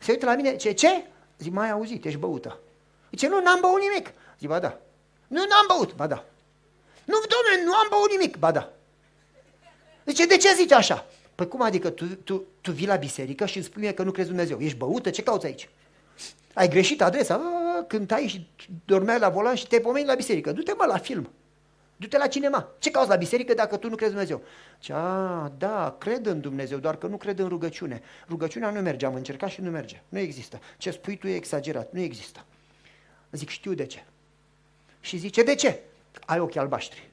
Se 0.00 0.12
uită 0.12 0.26
la 0.26 0.34
mine, 0.34 0.56
ce, 0.56 0.72
ce? 0.72 1.06
Zic, 1.42 1.52
mai 1.52 1.70
auzit, 1.70 2.04
ești 2.04 2.18
băută. 2.18 2.58
Zice, 3.10 3.28
nu, 3.28 3.40
n-am 3.42 3.60
băut 3.60 3.80
nimic. 3.80 4.12
Zic, 4.38 4.48
ba 4.48 4.58
da. 4.58 4.78
Nu, 5.26 5.38
n-am 5.38 5.64
băut, 5.68 5.94
ba 5.94 6.06
da. 6.06 6.24
Nu, 7.04 7.14
domnule, 7.14 7.64
nu 7.64 7.74
am 7.74 7.86
băut 7.90 8.10
nimic, 8.10 8.36
ba 8.36 8.50
da. 8.50 8.72
Zice, 10.06 10.26
de 10.26 10.36
ce 10.36 10.54
zici 10.54 10.72
așa? 10.72 11.06
Păi 11.34 11.48
cum 11.48 11.62
adică 11.62 11.90
tu, 11.90 12.04
tu, 12.04 12.44
tu 12.60 12.72
vii 12.72 12.86
la 12.86 12.96
biserică 12.96 13.46
și 13.46 13.56
îmi 13.56 13.64
spui 13.64 13.94
că 13.94 14.02
nu 14.02 14.10
crezi 14.10 14.28
Dumnezeu? 14.28 14.58
Ești 14.60 14.76
băută? 14.76 15.10
Ce 15.10 15.22
cauți 15.22 15.46
aici? 15.46 15.68
Ai 16.54 16.68
greșit 16.68 17.02
adresa? 17.02 17.34
A, 17.78 17.82
cântai 17.82 18.26
și 18.26 18.46
dormeai 18.84 19.18
la 19.18 19.28
volan 19.28 19.54
și 19.54 19.66
te 19.66 19.80
pomeni 19.80 20.06
la 20.06 20.14
biserică. 20.14 20.52
Du-te 20.52 20.72
mă 20.76 20.84
la 20.84 20.98
film. 20.98 21.30
Du-te 22.02 22.18
la 22.18 22.26
cinema. 22.26 22.68
Ce 22.78 22.90
cauți 22.90 23.08
la 23.08 23.16
biserică 23.16 23.54
dacă 23.54 23.76
tu 23.76 23.88
nu 23.88 23.94
crezi 23.94 24.10
Dumnezeu? 24.10 24.42
Ce, 24.78 24.92
a, 24.92 25.52
da, 25.58 25.96
cred 25.98 26.26
în 26.26 26.40
Dumnezeu, 26.40 26.78
doar 26.78 26.96
că 26.96 27.06
nu 27.06 27.16
cred 27.16 27.38
în 27.38 27.48
rugăciune. 27.48 28.02
Rugăciunea 28.28 28.70
nu 28.70 28.80
merge, 28.80 29.06
am 29.06 29.14
încercat 29.14 29.50
și 29.50 29.60
nu 29.60 29.70
merge. 29.70 30.02
Nu 30.08 30.18
există. 30.18 30.60
Ce 30.78 30.90
spui 30.90 31.16
tu 31.16 31.28
e 31.28 31.34
exagerat. 31.34 31.92
Nu 31.92 32.00
există. 32.00 32.44
Zic, 33.30 33.48
știu 33.48 33.74
de 33.74 33.86
ce. 33.86 34.04
Și 35.00 35.16
zice, 35.16 35.42
de 35.42 35.54
ce? 35.54 35.80
Ai 36.26 36.38
ochi 36.38 36.56
albaștri. 36.56 37.10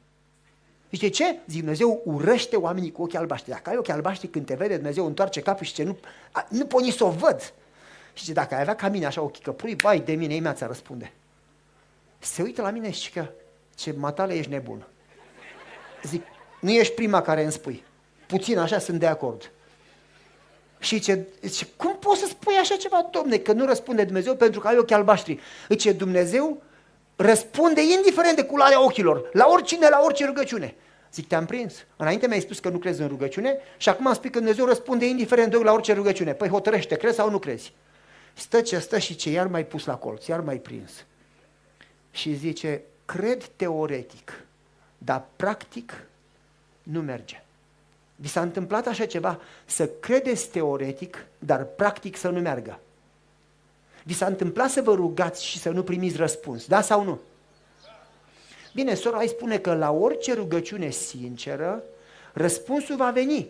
Zice, 0.92 1.08
ce? 1.08 1.40
Zic, 1.48 1.60
Dumnezeu 1.60 2.02
urăște 2.06 2.56
oamenii 2.56 2.92
cu 2.92 3.02
ochi 3.02 3.16
albaștri. 3.16 3.52
Dacă 3.52 3.70
ai 3.70 3.78
ochi 3.78 3.90
albaștri, 3.90 4.28
când 4.28 4.46
te 4.46 4.56
vede, 4.56 4.76
Dumnezeu 4.76 5.06
întoarce 5.06 5.42
capul 5.42 5.66
și 5.66 5.74
ce 5.74 5.84
nu, 5.84 5.98
a, 6.32 6.48
nu 6.50 6.66
pot 6.66 6.82
nici 6.82 6.96
să 6.96 7.04
o 7.04 7.10
văd. 7.10 7.42
Și 8.14 8.24
zice, 8.24 8.34
dacă 8.34 8.56
ai 8.56 8.62
avea 8.62 8.76
ca 8.76 8.90
mine 8.90 9.06
așa 9.06 9.22
ochii 9.22 9.44
căprui, 9.44 9.76
bai 9.76 10.00
de 10.00 10.14
mine, 10.14 10.34
ei 10.34 10.40
mea 10.40 10.56
răspunde. 10.60 11.14
Se 12.20 12.42
uită 12.42 12.62
la 12.62 12.70
mine 12.70 12.92
și 12.92 13.12
că, 13.12 13.28
ce 13.80 13.94
matale 13.98 14.34
ești 14.34 14.52
nebun. 14.52 14.88
Zic, 16.04 16.24
nu 16.60 16.72
ești 16.72 16.94
prima 16.94 17.22
care 17.22 17.44
îmi 17.44 17.52
spui. 17.52 17.84
Puțin 18.28 18.58
așa 18.58 18.80
sunt 18.80 19.00
de 19.00 19.08
acord. 19.08 19.52
Și 20.80 21.00
ce, 21.00 21.28
zice, 21.42 21.68
cum 21.76 21.96
poți 22.00 22.20
să 22.20 22.26
spui 22.28 22.56
așa 22.56 22.76
ceva, 22.76 23.10
domne, 23.12 23.38
că 23.38 23.52
nu 23.52 23.66
răspunde 23.66 24.04
Dumnezeu 24.04 24.36
pentru 24.36 24.60
că 24.60 24.68
ai 24.68 24.78
ochi 24.78 24.92
albaștri? 24.92 25.40
Zice, 25.70 25.92
Dumnezeu 25.92 26.62
răspunde 27.16 27.82
indiferent 27.82 28.36
de 28.36 28.44
culoarea 28.44 28.84
ochilor, 28.84 29.30
la 29.34 29.48
oricine, 29.50 29.90
la 29.90 30.02
orice 30.04 30.26
rugăciune. 30.26 30.76
Zic, 31.14 31.28
te-am 31.28 31.46
prins. 31.46 31.74
Înainte 31.98 32.28
mi-ai 32.28 32.42
spus 32.42 32.60
că 32.60 32.70
nu 32.70 32.78
crezi 32.78 33.02
în 33.02 33.08
rugăciune 33.08 33.58
și 33.78 33.90
acum 33.90 34.08
am 34.08 34.14
spus 34.14 34.30
că 34.30 34.38
Dumnezeu 34.38 34.66
răspunde 34.66 35.06
indiferent 35.06 35.52
de 35.52 35.58
la 35.58 35.74
orice 35.74 35.94
rugăciune. 35.94 36.34
Păi 36.34 36.48
hotărăște, 36.48 36.96
crezi 36.96 37.16
sau 37.16 37.30
nu 37.30 37.40
crezi? 37.40 37.74
Stă 38.34 38.62
ce 38.62 38.80
stă 38.80 38.98
și 38.98 39.16
ce 39.16 39.30
iar 39.30 39.48
mai 39.48 39.66
pus 39.66 39.86
la 39.86 39.96
colț, 39.96 40.26
iar 40.26 40.40
mai 40.40 40.58
prins. 40.58 40.92
Și 42.12 42.34
zice, 42.34 42.82
cred 43.16 43.50
teoretic, 43.56 44.44
dar 44.98 45.26
practic 45.36 46.04
nu 46.84 47.02
merge. 47.02 47.44
Vi 48.16 48.28
s-a 48.28 48.42
întâmplat 48.42 48.88
așa 48.88 49.06
ceva? 49.06 49.40
Să 49.66 49.90
credeți 50.00 50.50
teoretic, 50.50 51.26
dar 51.40 51.64
practic 51.64 52.18
să 52.18 52.30
nu 52.30 52.40
meargă. 52.40 52.80
Vi 54.04 54.14
s-a 54.14 54.26
întâmplat 54.26 54.70
să 54.70 54.82
vă 54.82 54.94
rugați 54.94 55.46
și 55.46 55.60
să 55.60 55.70
nu 55.70 55.84
primiți 55.84 56.18
răspuns, 56.18 56.66
da 56.66 56.82
sau 56.82 57.04
nu? 57.04 57.20
Bine, 58.74 58.94
sora 58.94 59.20
îi 59.20 59.30
spune 59.30 59.58
că 59.58 59.74
la 59.74 59.92
orice 59.92 60.34
rugăciune 60.34 60.90
sinceră, 60.90 61.84
răspunsul 62.34 62.96
va 62.96 63.12
veni. 63.12 63.48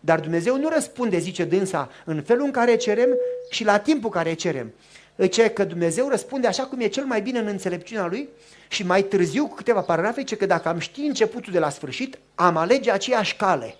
Dar 0.00 0.20
Dumnezeu 0.20 0.56
nu 0.56 0.68
răspunde, 0.68 1.18
zice 1.18 1.44
dânsa, 1.44 1.90
în 2.04 2.22
felul 2.22 2.44
în 2.44 2.50
care 2.50 2.76
cerem 2.76 3.08
și 3.50 3.64
la 3.64 3.78
timpul 3.78 4.10
care 4.10 4.34
cerem. 4.34 4.72
Zice 5.18 5.50
că 5.50 5.64
Dumnezeu 5.64 6.08
răspunde 6.08 6.46
așa 6.46 6.64
cum 6.64 6.80
e 6.80 6.86
cel 6.86 7.04
mai 7.04 7.22
bine 7.22 7.38
în 7.38 7.46
înțelepciunea 7.46 8.06
Lui 8.06 8.28
și 8.68 8.82
mai 8.82 9.02
târziu, 9.02 9.46
cu 9.46 9.54
câteva 9.54 9.80
paragrafe, 9.80 10.20
zice 10.20 10.36
că 10.36 10.46
dacă 10.46 10.68
am 10.68 10.78
ști 10.78 11.00
începutul 11.00 11.52
de 11.52 11.58
la 11.58 11.70
sfârșit, 11.70 12.18
am 12.34 12.56
alege 12.56 12.90
aceeași 12.90 13.36
cale. 13.36 13.76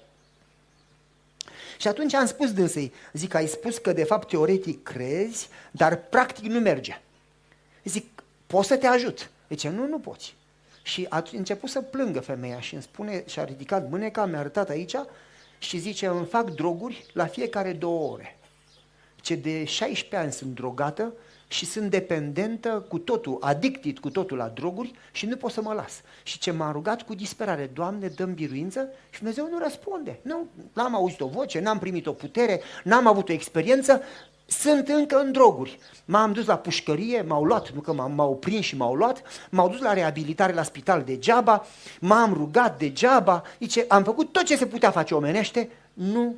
Și 1.79 1.89
atunci 1.89 2.15
am 2.15 2.27
spus 2.27 2.53
dânsei, 2.53 2.93
zic, 3.13 3.35
ai 3.35 3.47
spus 3.47 3.79
că 3.79 3.93
de 3.93 4.05
fapt 4.05 4.29
teoretic 4.29 4.83
crezi, 4.83 5.49
dar 5.71 5.97
practic 5.97 6.45
nu 6.45 6.59
merge. 6.59 7.01
Zic, 7.85 8.23
pot 8.47 8.65
să 8.65 8.77
te 8.77 8.87
ajut? 8.87 9.31
Zice, 9.49 9.69
nu, 9.69 9.87
nu 9.87 9.99
poți. 9.99 10.35
Și 10.83 11.07
a 11.09 11.25
început 11.33 11.71
să 11.71 11.81
plângă 11.81 12.21
femeia 12.21 12.61
și 12.61 12.75
îmi 12.75 12.83
spune, 12.83 13.25
și-a 13.27 13.45
ridicat 13.45 13.91
mâneca, 13.91 14.27
mi-a 14.27 14.39
arătat 14.39 14.69
aici 14.69 14.95
și 15.59 15.79
zice, 15.79 16.07
îmi 16.07 16.27
fac 16.27 16.51
droguri 16.51 17.07
la 17.13 17.27
fiecare 17.27 17.73
două 17.73 18.13
ore. 18.13 18.39
Ce 19.21 19.35
de 19.35 19.65
16 19.65 20.17
ani 20.17 20.33
sunt 20.33 20.55
drogată 20.55 21.13
și 21.49 21.67
sunt 21.67 21.91
dependentă 21.91 22.85
cu 22.89 22.99
totul, 22.99 23.37
adictit 23.41 23.99
cu 23.99 24.11
totul 24.11 24.37
la 24.37 24.49
droguri 24.49 24.93
și 25.13 25.27
nu 25.27 25.37
pot 25.37 25.51
să 25.51 25.63
mă 25.63 25.73
las. 25.73 26.01
Și 26.23 26.39
ce 26.39 26.51
m-a 26.51 26.73
rugat 26.73 27.03
cu 27.03 27.15
disperare, 27.15 27.71
Doamne, 27.75 28.07
dăm 28.07 28.35
biruință 28.35 28.89
și 29.11 29.19
Dumnezeu 29.19 29.49
nu 29.51 29.59
răspunde. 29.59 30.19
Nu, 30.23 30.47
n-am 30.73 30.95
auzit 30.95 31.21
o 31.21 31.27
voce, 31.27 31.61
n-am 31.61 31.79
primit 31.79 32.07
o 32.07 32.13
putere, 32.13 32.61
n-am 32.85 33.07
avut 33.07 33.29
o 33.29 33.33
experiență, 33.33 34.03
sunt 34.47 34.89
încă 34.89 35.21
în 35.21 35.33
droguri. 35.33 35.79
M-am 36.05 36.33
dus 36.33 36.47
la 36.47 36.59
pușcărie, 36.59 37.23
m-au 37.23 37.45
luat, 37.45 37.71
nu 37.71 37.81
că 37.81 37.93
m-au 37.93 38.37
prins 38.37 38.65
și 38.65 38.77
m-au 38.77 38.95
luat, 38.95 39.23
m-au 39.51 39.69
dus 39.69 39.81
la 39.81 39.93
reabilitare 39.93 40.53
la 40.53 40.63
spital 40.63 41.03
degeaba, 41.03 41.67
m-am 42.01 42.33
rugat 42.33 42.79
degeaba, 42.79 43.43
zice, 43.59 43.85
am 43.89 44.05
făcut 44.05 44.33
tot 44.33 44.45
ce 44.45 44.57
se 44.57 44.67
putea 44.67 44.91
face 44.91 45.15
omenește, 45.15 45.71
nu, 45.93 46.37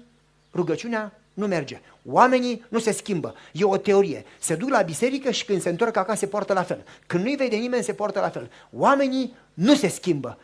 rugăciunea 0.55 1.20
nu 1.35 1.47
merge. 1.47 1.81
Oamenii 2.05 2.65
nu 2.69 2.79
se 2.79 2.93
schimbă. 2.93 3.35
E 3.53 3.65
o 3.65 3.77
teorie. 3.77 4.25
Se 4.39 4.55
duc 4.55 4.69
la 4.69 4.83
biserică 4.83 5.31
și 5.31 5.45
când 5.45 5.63
se 5.63 5.69
întorc 5.69 5.97
acasă 5.97 6.19
se 6.19 6.27
poartă 6.27 6.53
la 6.53 6.63
fel. 6.63 6.85
Când 7.07 7.25
nu-i 7.25 7.37
vede 7.37 7.57
nimeni, 7.57 7.83
se 7.83 7.95
poartă 7.95 8.21
la 8.21 8.29
fel. 8.29 8.51
Oamenii 8.73 9.35
nu 9.55 9.75
se 9.75 9.89
schimbă. 9.89 10.39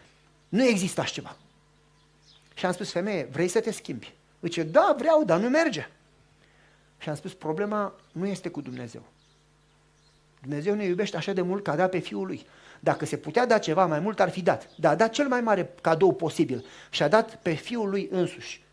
Nu 0.49 0.64
există 0.64 1.00
așa 1.00 1.12
ceva. 1.12 1.37
Și 2.55 2.66
am 2.66 2.73
spus, 2.73 2.90
femeie, 2.90 3.28
vrei 3.33 3.49
să 3.49 3.61
te 3.61 3.71
schimbi? 3.71 4.14
Zice, 4.43 4.62
da, 4.62 4.95
vreau, 4.99 5.25
dar 5.25 5.40
nu 5.40 5.49
merge. 5.49 5.88
Și 6.99 7.09
am 7.09 7.14
spus, 7.14 7.35
problema 7.35 7.95
nu 8.12 8.26
este 8.26 8.49
cu 8.49 8.61
Dumnezeu. 8.61 9.02
Dumnezeu 10.40 10.75
ne 10.75 10.85
iubește 10.85 11.16
așa 11.16 11.33
de 11.33 11.43
mult 11.43 11.64
că 11.64 11.71
a 11.71 11.76
dat 11.76 11.90
pe 11.90 11.99
Fiul 11.99 12.26
Lui. 12.26 12.47
Dacă 12.81 13.05
se 13.05 13.16
putea 13.16 13.47
da 13.47 13.59
ceva 13.59 13.87
mai 13.87 14.00
mult, 14.00 14.21
ar 14.21 14.31
fi 14.31 14.43
dat. 14.43 14.69
Dar 14.76 14.93
a 14.93 14.97
dat 14.97 15.11
cel 15.11 15.28
mai 15.28 15.40
mare 15.40 15.75
cadou 15.81 16.12
posibil 16.12 16.64
și 16.90 17.02
a 17.02 17.09
dat 17.09 17.43
pe 17.43 17.52
Fiul 17.52 17.88
Lui 17.88 18.09
însuși. 18.11 18.64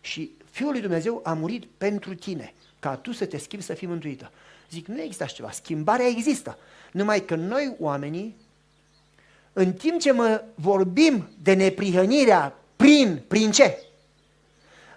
Și 0.00 0.30
Fiul 0.54 0.70
lui 0.70 0.80
Dumnezeu 0.80 1.20
a 1.24 1.32
murit 1.32 1.64
pentru 1.78 2.14
tine, 2.14 2.54
ca 2.78 2.96
tu 2.96 3.12
să 3.12 3.26
te 3.26 3.38
schimbi 3.38 3.64
să 3.64 3.74
fii 3.74 3.86
mântuită. 3.86 4.30
Zic, 4.70 4.86
nu 4.86 5.00
există 5.00 5.22
așa 5.22 5.34
ceva, 5.34 5.50
schimbarea 5.50 6.06
există. 6.06 6.58
Numai 6.92 7.24
că 7.24 7.34
noi, 7.34 7.74
oamenii, 7.78 8.36
în 9.52 9.72
timp 9.72 10.00
ce 10.00 10.12
mă 10.12 10.42
vorbim 10.54 11.28
de 11.42 11.52
neprihănirea 11.52 12.58
prin, 12.76 13.22
prin 13.28 13.50
ce? 13.50 13.78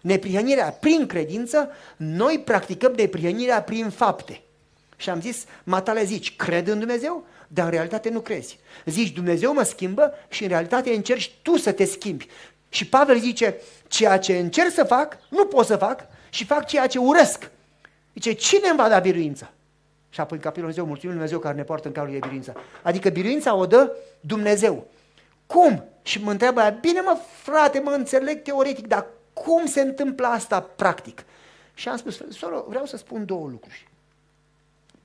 Neprihănirea 0.02 0.72
prin 0.72 1.08
credință, 1.08 1.70
noi 1.96 2.42
practicăm 2.46 2.94
neprihănirea 2.94 3.62
prin 3.62 3.90
fapte. 3.90 4.42
Și 4.98 5.10
am 5.10 5.22
zis, 5.22 5.46
matale 5.64 6.04
zici, 6.04 6.36
cred 6.36 6.68
în 6.68 6.80
Dumnezeu, 6.80 7.26
dar 7.48 7.66
în 7.66 7.72
realitate 7.72 8.10
nu 8.10 8.20
crezi. 8.20 8.60
Zici, 8.86 9.14
Dumnezeu 9.14 9.54
mă 9.54 9.64
schimbă 9.64 10.14
și 10.30 10.44
în 10.44 10.50
realitate 10.50 10.90
încerci 10.90 11.32
tu 11.42 11.58
să 11.58 11.72
te 11.72 11.86
schimbi. 11.86 12.28
Și 12.70 12.88
Pavel 12.88 13.20
zice, 13.20 13.56
ceea 13.88 14.20
ce 14.20 14.38
încerc 14.38 14.72
să 14.72 14.84
fac, 14.84 15.18
nu 15.30 15.46
pot 15.46 15.66
să 15.66 15.76
fac 15.76 16.06
și 16.30 16.46
fac 16.46 16.66
ceea 16.66 16.88
ce 16.88 17.00
urăsc. 17.00 17.52
Zice, 18.14 18.32
cine 18.32 18.68
îmi 18.68 18.78
va 18.78 18.90
da 18.90 19.00
biruință? 19.00 19.52
Și 20.10 20.20
apoi 20.20 20.38
în 20.38 20.44
capitolul 20.44 20.74
Dumnezeu, 20.74 20.86
mulțumim 20.86 21.16
Dumnezeu 21.16 21.40
care 21.40 21.56
ne 21.56 21.64
poartă 21.64 21.88
în 21.88 21.94
calul 21.94 22.12
de 22.12 22.18
biruință. 22.18 22.54
Adică 22.84 23.10
biruința 23.10 23.56
o 23.56 23.66
dă 23.66 23.96
Dumnezeu. 24.20 24.88
Cum? 25.46 25.84
Și 26.02 26.24
mă 26.24 26.32
întreabă 26.32 26.60
aia, 26.60 26.70
bine 26.70 27.02
mă 27.02 27.18
frate, 27.42 27.80
mă 27.80 27.92
înțeleg 27.92 28.42
teoretic, 28.42 28.88
dar 28.88 29.06
cum 29.34 29.66
se 29.66 29.82
întâmplă 29.82 30.28
asta 30.28 30.62
practic? 30.62 31.26
Și 31.74 31.90
am 31.90 31.98
spus, 31.98 32.22
soro, 32.30 32.66
vreau 32.68 32.86
să 32.86 32.98
spun 32.98 33.26
două 33.26 33.48
lucruri. 33.50 33.88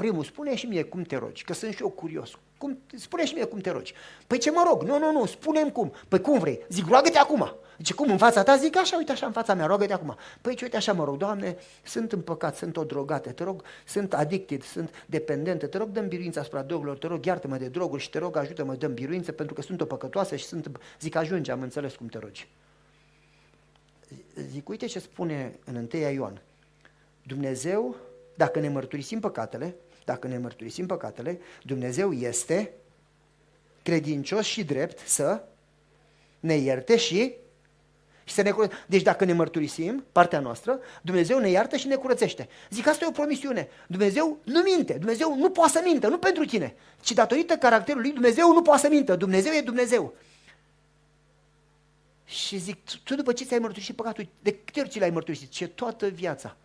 Primul, 0.02 0.24
spune 0.24 0.54
și 0.54 0.66
mie 0.66 0.82
cum 0.82 1.02
te 1.02 1.16
rogi, 1.16 1.44
că 1.44 1.52
sunt 1.52 1.74
și 1.74 1.82
eu 1.82 1.88
curios. 1.88 2.30
Cum, 2.58 2.78
spune 2.94 3.24
și 3.24 3.34
mie 3.34 3.44
cum 3.44 3.58
te 3.58 3.70
rogi. 3.70 3.94
Păi 4.26 4.38
ce 4.38 4.50
mă 4.50 4.64
rog? 4.66 4.82
Nu, 4.82 4.98
nu, 4.98 5.12
nu, 5.12 5.26
spune 5.26 5.70
cum. 5.70 5.92
Păi 6.08 6.20
cum 6.20 6.38
vrei? 6.38 6.64
Zic, 6.68 6.86
roagă-te 6.86 7.18
acum. 7.18 7.54
Zice, 7.76 7.94
cum, 7.94 8.10
în 8.10 8.16
fața 8.16 8.42
ta? 8.42 8.56
Zic, 8.56 8.76
așa, 8.76 8.96
uite 8.96 9.12
așa 9.12 9.26
în 9.26 9.32
fața 9.32 9.54
mea, 9.54 9.66
roagă-te 9.66 9.92
acum. 9.92 10.16
Păi 10.40 10.54
ce, 10.54 10.64
uite 10.64 10.76
așa 10.76 10.92
mă 10.92 11.04
rog, 11.04 11.16
Doamne, 11.16 11.56
sunt 11.82 12.12
în 12.12 12.20
păcat, 12.20 12.56
sunt 12.56 12.76
o 12.76 12.84
drogată, 12.84 13.32
te 13.32 13.44
rog, 13.44 13.62
sunt 13.86 14.14
addicted, 14.14 14.62
sunt 14.62 15.04
dependentă, 15.06 15.66
te 15.66 15.78
rog, 15.78 15.88
dăm 15.88 16.08
biruință 16.08 16.40
asupra 16.40 16.62
drogurilor, 16.62 16.98
te 16.98 17.06
rog, 17.06 17.24
iartă-mă 17.24 17.56
de 17.56 17.68
droguri 17.68 18.02
și 18.02 18.10
te 18.10 18.18
rog, 18.18 18.36
ajută-mă, 18.36 18.74
dăm 18.74 18.94
biruință 18.94 19.32
pentru 19.32 19.54
că 19.54 19.62
sunt 19.62 19.80
o 19.80 19.84
păcătoasă 19.84 20.36
și 20.36 20.44
sunt, 20.44 20.80
zic, 21.00 21.14
ajunge, 21.16 21.52
am 21.52 21.62
înțeles 21.62 21.94
cum 21.94 22.06
te 22.06 22.18
rogi. 22.18 22.48
Zic, 24.34 24.68
uite 24.68 24.86
ce 24.86 24.98
spune 24.98 25.58
în 25.64 25.88
1 25.92 26.02
Ioan. 26.12 26.42
Dumnezeu, 27.22 27.96
dacă 28.34 28.60
ne 28.60 28.68
mărturisim 28.68 29.20
păcatele, 29.20 29.76
dacă 30.04 30.26
ne 30.26 30.38
mărturisim 30.38 30.86
păcatele, 30.86 31.40
Dumnezeu 31.62 32.12
este 32.12 32.72
credincios 33.82 34.44
și 34.44 34.64
drept 34.64 35.08
să 35.08 35.44
ne 36.40 36.54
ierte 36.54 36.96
și, 36.96 37.34
și 38.24 38.34
să 38.34 38.42
ne 38.42 38.50
curățește. 38.50 38.84
Deci 38.88 39.02
dacă 39.02 39.24
ne 39.24 39.32
mărturisim, 39.32 40.04
partea 40.12 40.40
noastră, 40.40 40.80
Dumnezeu 41.02 41.38
ne 41.38 41.50
iartă 41.50 41.76
și 41.76 41.86
ne 41.86 41.94
curățește. 41.94 42.48
Zic, 42.70 42.86
asta 42.86 43.04
e 43.04 43.08
o 43.08 43.10
promisiune. 43.10 43.68
Dumnezeu 43.86 44.38
nu 44.44 44.60
minte. 44.60 44.92
Dumnezeu 44.92 45.36
nu 45.36 45.50
poate 45.50 45.72
să 45.72 45.80
mintă, 45.84 46.08
nu 46.08 46.18
pentru 46.18 46.44
tine, 46.44 46.74
ci 47.00 47.12
datorită 47.12 47.56
caracterului 47.56 48.12
Dumnezeu 48.12 48.52
nu 48.52 48.62
poate 48.62 48.80
să 48.80 48.88
mintă. 48.88 49.16
Dumnezeu 49.16 49.52
e 49.52 49.60
Dumnezeu. 49.60 50.14
Și 52.24 52.56
zic, 52.56 52.78
tu 53.04 53.14
după 53.14 53.32
ce 53.32 53.44
ți-ai 53.44 53.58
mărturisit 53.58 53.96
păcatul, 53.96 54.28
de 54.40 54.52
câte 54.64 54.80
ori 54.80 54.88
ți 54.88 54.98
l-ai 54.98 55.10
mărturisit? 55.10 55.50
Ce 55.50 55.68
toată 55.68 56.08
viața. 56.08 56.56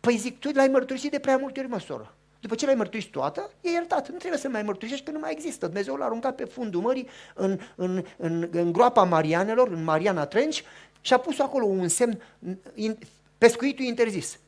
Păi 0.00 0.16
zic, 0.16 0.38
tu 0.38 0.50
l-ai 0.50 0.68
mărturisit 0.68 1.10
de 1.10 1.18
prea 1.18 1.36
multe 1.36 1.60
ori, 1.60 1.68
mă, 1.68 1.80
soră. 1.80 2.14
După 2.40 2.54
ce 2.54 2.66
l-ai 2.66 2.74
mărturisit 2.74 3.12
toată, 3.12 3.50
e 3.60 3.70
iertat. 3.70 4.08
Nu 4.08 4.16
trebuie 4.16 4.40
să 4.40 4.48
mai 4.48 4.62
mărturisești 4.62 5.04
că 5.04 5.10
nu 5.10 5.18
mai 5.18 5.32
există. 5.32 5.66
Dumnezeu 5.66 5.94
l-a 5.94 6.04
aruncat 6.04 6.34
pe 6.34 6.44
fundul 6.44 6.80
mării, 6.80 7.08
în, 7.34 7.58
în, 7.74 8.04
în, 8.16 8.48
în 8.52 8.72
groapa 8.72 9.04
Marianelor, 9.04 9.68
în 9.68 9.84
Mariana 9.84 10.26
Trench, 10.26 10.58
și 11.00 11.12
a 11.12 11.18
pus 11.18 11.38
acolo 11.38 11.64
un 11.64 11.88
semn, 11.88 12.22
in, 12.74 12.98
pescuitul 13.38 13.84
interzis. 13.84 14.38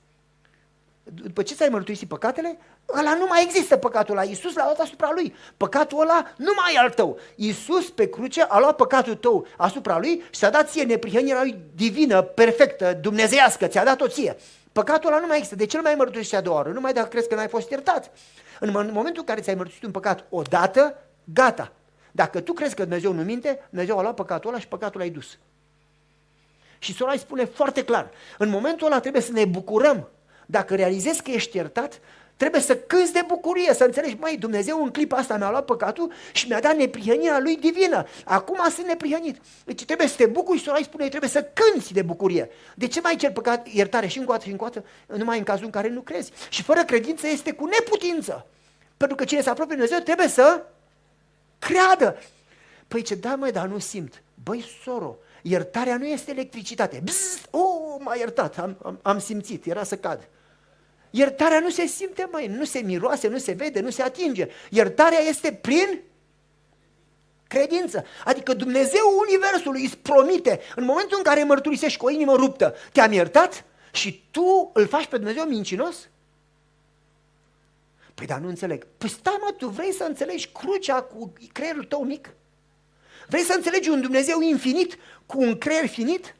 După 1.04 1.42
ce 1.42 1.54
ți-ai 1.54 1.68
mărturisit 1.68 2.08
păcatele, 2.08 2.58
ăla 2.98 3.14
nu 3.14 3.26
mai 3.28 3.42
există 3.42 3.76
păcatul 3.76 4.16
ăla. 4.16 4.26
Iisus 4.26 4.54
l-a 4.54 4.64
luat 4.64 4.78
asupra 4.78 5.10
lui. 5.14 5.34
Păcatul 5.56 6.00
ăla 6.00 6.32
nu 6.36 6.52
mai 6.56 6.74
e 6.74 6.78
al 6.78 6.90
tău. 6.90 7.18
Iisus 7.34 7.90
pe 7.90 8.08
cruce 8.08 8.42
a 8.42 8.58
luat 8.58 8.76
păcatul 8.76 9.14
tău 9.14 9.46
asupra 9.56 9.98
lui 9.98 10.22
și 10.30 10.38
ți-a 10.38 10.50
dat 10.50 10.70
ție 10.70 10.82
neprihănirea 10.82 11.42
lui 11.42 11.58
divină, 11.74 12.22
perfectă, 12.22 12.98
dumnezeiască, 13.00 13.66
ți-a 13.66 13.84
dat-o 13.84 14.08
ție. 14.08 14.36
Păcatul 14.72 15.10
ăla 15.10 15.20
nu 15.20 15.26
mai 15.26 15.36
există. 15.36 15.56
De 15.56 15.66
ce 15.66 15.76
nu 15.76 15.82
mai 15.82 15.94
mărturisești 15.94 16.34
a 16.34 16.40
doua 16.40 16.56
oară? 16.56 16.70
Numai 16.70 16.92
dacă 16.92 17.08
crezi 17.08 17.28
că 17.28 17.34
n-ai 17.34 17.48
fost 17.48 17.70
iertat. 17.70 18.10
În 18.60 18.70
momentul 18.70 19.16
în 19.16 19.24
care 19.24 19.40
ți-ai 19.40 19.54
mărturisit 19.54 19.84
un 19.84 19.90
păcat 19.90 20.24
odată, 20.28 20.98
gata. 21.24 21.72
Dacă 22.10 22.40
tu 22.40 22.52
crezi 22.52 22.74
că 22.74 22.82
Dumnezeu 22.82 23.12
nu 23.12 23.22
minte, 23.22 23.66
Dumnezeu 23.70 23.98
a 23.98 24.02
luat 24.02 24.14
păcatul 24.14 24.50
ăla 24.50 24.58
și 24.58 24.68
păcatul 24.68 25.00
l-ai 25.00 25.10
dus. 25.10 25.38
Și 26.78 26.94
sora 26.94 27.12
îi 27.12 27.18
spune 27.18 27.44
foarte 27.44 27.84
clar, 27.84 28.10
în 28.38 28.48
momentul 28.48 28.86
ăla 28.86 29.00
trebuie 29.00 29.22
să 29.22 29.32
ne 29.32 29.44
bucurăm. 29.44 30.08
Dacă 30.46 30.74
realizezi 30.74 31.22
că 31.22 31.30
ești 31.30 31.56
iertat, 31.56 32.00
Trebuie 32.42 32.60
să 32.60 32.76
cânți 32.76 33.12
de 33.12 33.24
bucurie, 33.26 33.74
să 33.74 33.84
înțelegi, 33.84 34.16
mai 34.20 34.36
Dumnezeu 34.36 34.82
în 34.82 34.90
clipa 34.90 35.16
asta 35.16 35.36
mi-a 35.36 35.50
luat 35.50 35.64
păcatul 35.64 36.12
și 36.32 36.46
mi-a 36.48 36.60
dat 36.60 36.76
neprihănirea 36.76 37.38
lui 37.38 37.56
divină. 37.56 38.06
Acum 38.24 38.58
sunt 38.70 38.86
neprihănit. 38.86 39.40
Deci 39.64 39.84
trebuie 39.84 40.06
să 40.06 40.16
te 40.16 40.26
bucuri 40.26 40.58
și 40.58 40.70
îi 40.76 40.84
spune, 40.84 41.08
trebuie 41.08 41.30
să 41.30 41.50
cânți 41.52 41.92
de 41.92 42.02
bucurie. 42.02 42.50
De 42.74 42.86
ce 42.86 43.00
mai 43.00 43.16
cer 43.16 43.32
păcat, 43.32 43.68
iertare 43.68 44.06
și 44.06 44.18
încoată 44.18 44.44
și 44.44 44.50
încoată, 44.50 44.84
numai 45.06 45.38
în 45.38 45.44
cazul 45.44 45.64
în 45.64 45.70
care 45.70 45.88
nu 45.88 46.00
crezi? 46.00 46.32
Și 46.48 46.62
fără 46.62 46.84
credință 46.84 47.26
este 47.26 47.52
cu 47.52 47.64
neputință. 47.64 48.46
Pentru 48.96 49.16
că 49.16 49.24
cine 49.24 49.40
se 49.40 49.48
apropie 49.48 49.76
de 49.76 49.80
Dumnezeu 49.82 50.04
trebuie 50.04 50.28
să 50.28 50.62
creadă. 51.58 52.18
Păi 52.88 53.02
ce, 53.02 53.14
da 53.14 53.34
măi, 53.34 53.52
dar 53.52 53.66
nu 53.66 53.78
simt. 53.78 54.22
Băi, 54.42 54.64
soro, 54.82 55.16
iertarea 55.42 55.96
nu 55.96 56.06
este 56.06 56.30
electricitate. 56.30 57.00
Bzz, 57.04 57.40
oh, 57.50 57.96
m-a 57.98 58.14
iertat, 58.14 58.58
am, 58.58 58.76
am, 58.82 58.98
am 59.02 59.18
simțit, 59.18 59.66
era 59.66 59.84
să 59.84 59.96
cad. 59.96 60.28
Iertarea 61.10 61.60
nu 61.60 61.70
se 61.70 61.86
simte, 61.86 62.28
mai, 62.30 62.46
nu 62.46 62.64
se 62.64 62.78
miroase, 62.78 63.28
nu 63.28 63.38
se 63.38 63.52
vede, 63.52 63.80
nu 63.80 63.90
se 63.90 64.02
atinge. 64.02 64.48
Iertarea 64.70 65.18
este 65.18 65.52
prin 65.52 66.00
credință. 67.48 68.04
Adică 68.24 68.54
Dumnezeu 68.54 69.02
Universului 69.28 69.84
îți 69.84 69.96
promite, 69.96 70.60
în 70.76 70.84
momentul 70.84 71.16
în 71.16 71.22
care 71.22 71.44
mărturisești 71.44 71.98
cu 71.98 72.06
o 72.06 72.10
inimă 72.10 72.34
ruptă, 72.34 72.74
te-am 72.92 73.12
iertat 73.12 73.64
și 73.92 74.24
tu 74.30 74.70
îl 74.74 74.86
faci 74.86 75.06
pe 75.06 75.16
Dumnezeu 75.16 75.44
mincinos? 75.44 76.08
Păi 78.14 78.26
dar 78.26 78.38
nu 78.38 78.48
înțeleg. 78.48 78.86
Păi 78.98 79.08
stai 79.08 79.38
mă, 79.40 79.54
tu 79.56 79.68
vrei 79.68 79.92
să 79.92 80.04
înțelegi 80.04 80.48
crucea 80.48 81.02
cu 81.02 81.32
creierul 81.52 81.84
tău 81.84 82.04
mic? 82.04 82.34
Vrei 83.32 83.44
să 83.44 83.52
înțelegi 83.56 83.88
un 83.88 84.00
Dumnezeu 84.00 84.40
infinit 84.40 84.98
cu 85.26 85.40
un 85.40 85.58
creier 85.58 85.86
finit? 85.86 86.34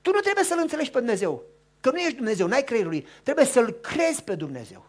Tu 0.00 0.10
nu 0.10 0.20
trebuie 0.20 0.44
să-L 0.44 0.58
înțelegi 0.60 0.90
pe 0.90 0.98
Dumnezeu, 0.98 1.42
că 1.80 1.90
nu 1.90 1.98
ești 1.98 2.14
Dumnezeu, 2.14 2.46
n-ai 2.46 2.64
creierul 2.64 2.90
lui, 2.90 3.06
trebuie 3.22 3.44
să-L 3.44 3.70
crezi 3.72 4.22
pe 4.22 4.34
Dumnezeu. 4.34 4.86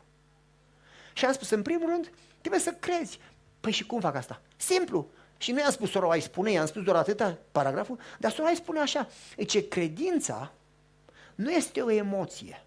Și 1.13 1.25
am 1.25 1.33
spus, 1.33 1.49
în 1.49 1.61
primul 1.61 1.89
rând, 1.89 2.11
trebuie 2.39 2.61
să 2.61 2.71
crezi. 2.71 3.19
Păi 3.59 3.71
și 3.71 3.85
cum 3.85 3.99
fac 3.99 4.15
asta? 4.15 4.41
Simplu. 4.55 5.09
Și 5.37 5.51
nu 5.51 5.59
i-am 5.59 5.71
spus 5.71 5.89
sora, 5.89 6.09
ai 6.09 6.21
spune, 6.21 6.51
i-am 6.51 6.65
spus 6.65 6.83
doar 6.83 6.97
atâta 6.97 7.37
paragraful, 7.51 7.99
dar 8.19 8.31
sora 8.31 8.47
ai 8.47 8.55
spune 8.55 8.79
așa, 8.79 9.09
ce 9.47 9.67
credința 9.67 10.51
nu 11.35 11.51
este 11.51 11.81
o 11.81 11.91
emoție. 11.91 12.63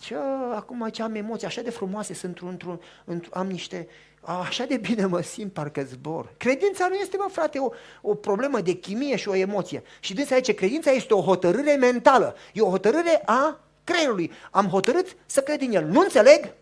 Ce, 0.00 0.16
acum 0.54 0.88
ce 0.88 1.02
am 1.02 1.14
emoții 1.14 1.46
așa 1.46 1.60
de 1.60 1.70
frumoase, 1.70 2.14
sunt 2.14 2.38
într-un, 2.38 2.80
într 3.04 3.28
am 3.32 3.46
niște, 3.46 3.88
așa 4.20 4.64
de 4.64 4.76
bine 4.76 5.06
mă 5.06 5.20
simt, 5.20 5.52
parcă 5.52 5.82
zbor. 5.82 6.32
Credința 6.36 6.88
nu 6.88 6.94
este, 6.94 7.16
mă 7.16 7.28
frate, 7.30 7.58
o, 7.58 7.70
o 8.00 8.14
problemă 8.14 8.60
de 8.60 8.72
chimie 8.72 9.16
și 9.16 9.28
o 9.28 9.34
emoție. 9.34 9.82
Și 10.00 10.14
de 10.14 10.40
ce 10.40 10.54
credința 10.54 10.90
este 10.90 11.14
o 11.14 11.22
hotărâre 11.22 11.74
mentală, 11.74 12.36
e 12.52 12.60
o 12.60 12.70
hotărâre 12.70 13.22
a 13.24 13.60
creierului. 13.84 14.32
Am 14.50 14.66
hotărât 14.66 15.16
să 15.26 15.40
cred 15.40 15.60
în 15.60 15.72
el. 15.72 15.86
Nu 15.86 16.00
înțeleg, 16.00 16.54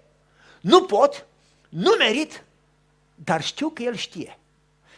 nu 0.60 0.82
pot, 0.82 1.26
nu 1.68 1.94
merit, 1.98 2.44
dar 3.14 3.42
știu 3.42 3.68
că 3.68 3.82
el 3.82 3.94
știe. 3.94 4.38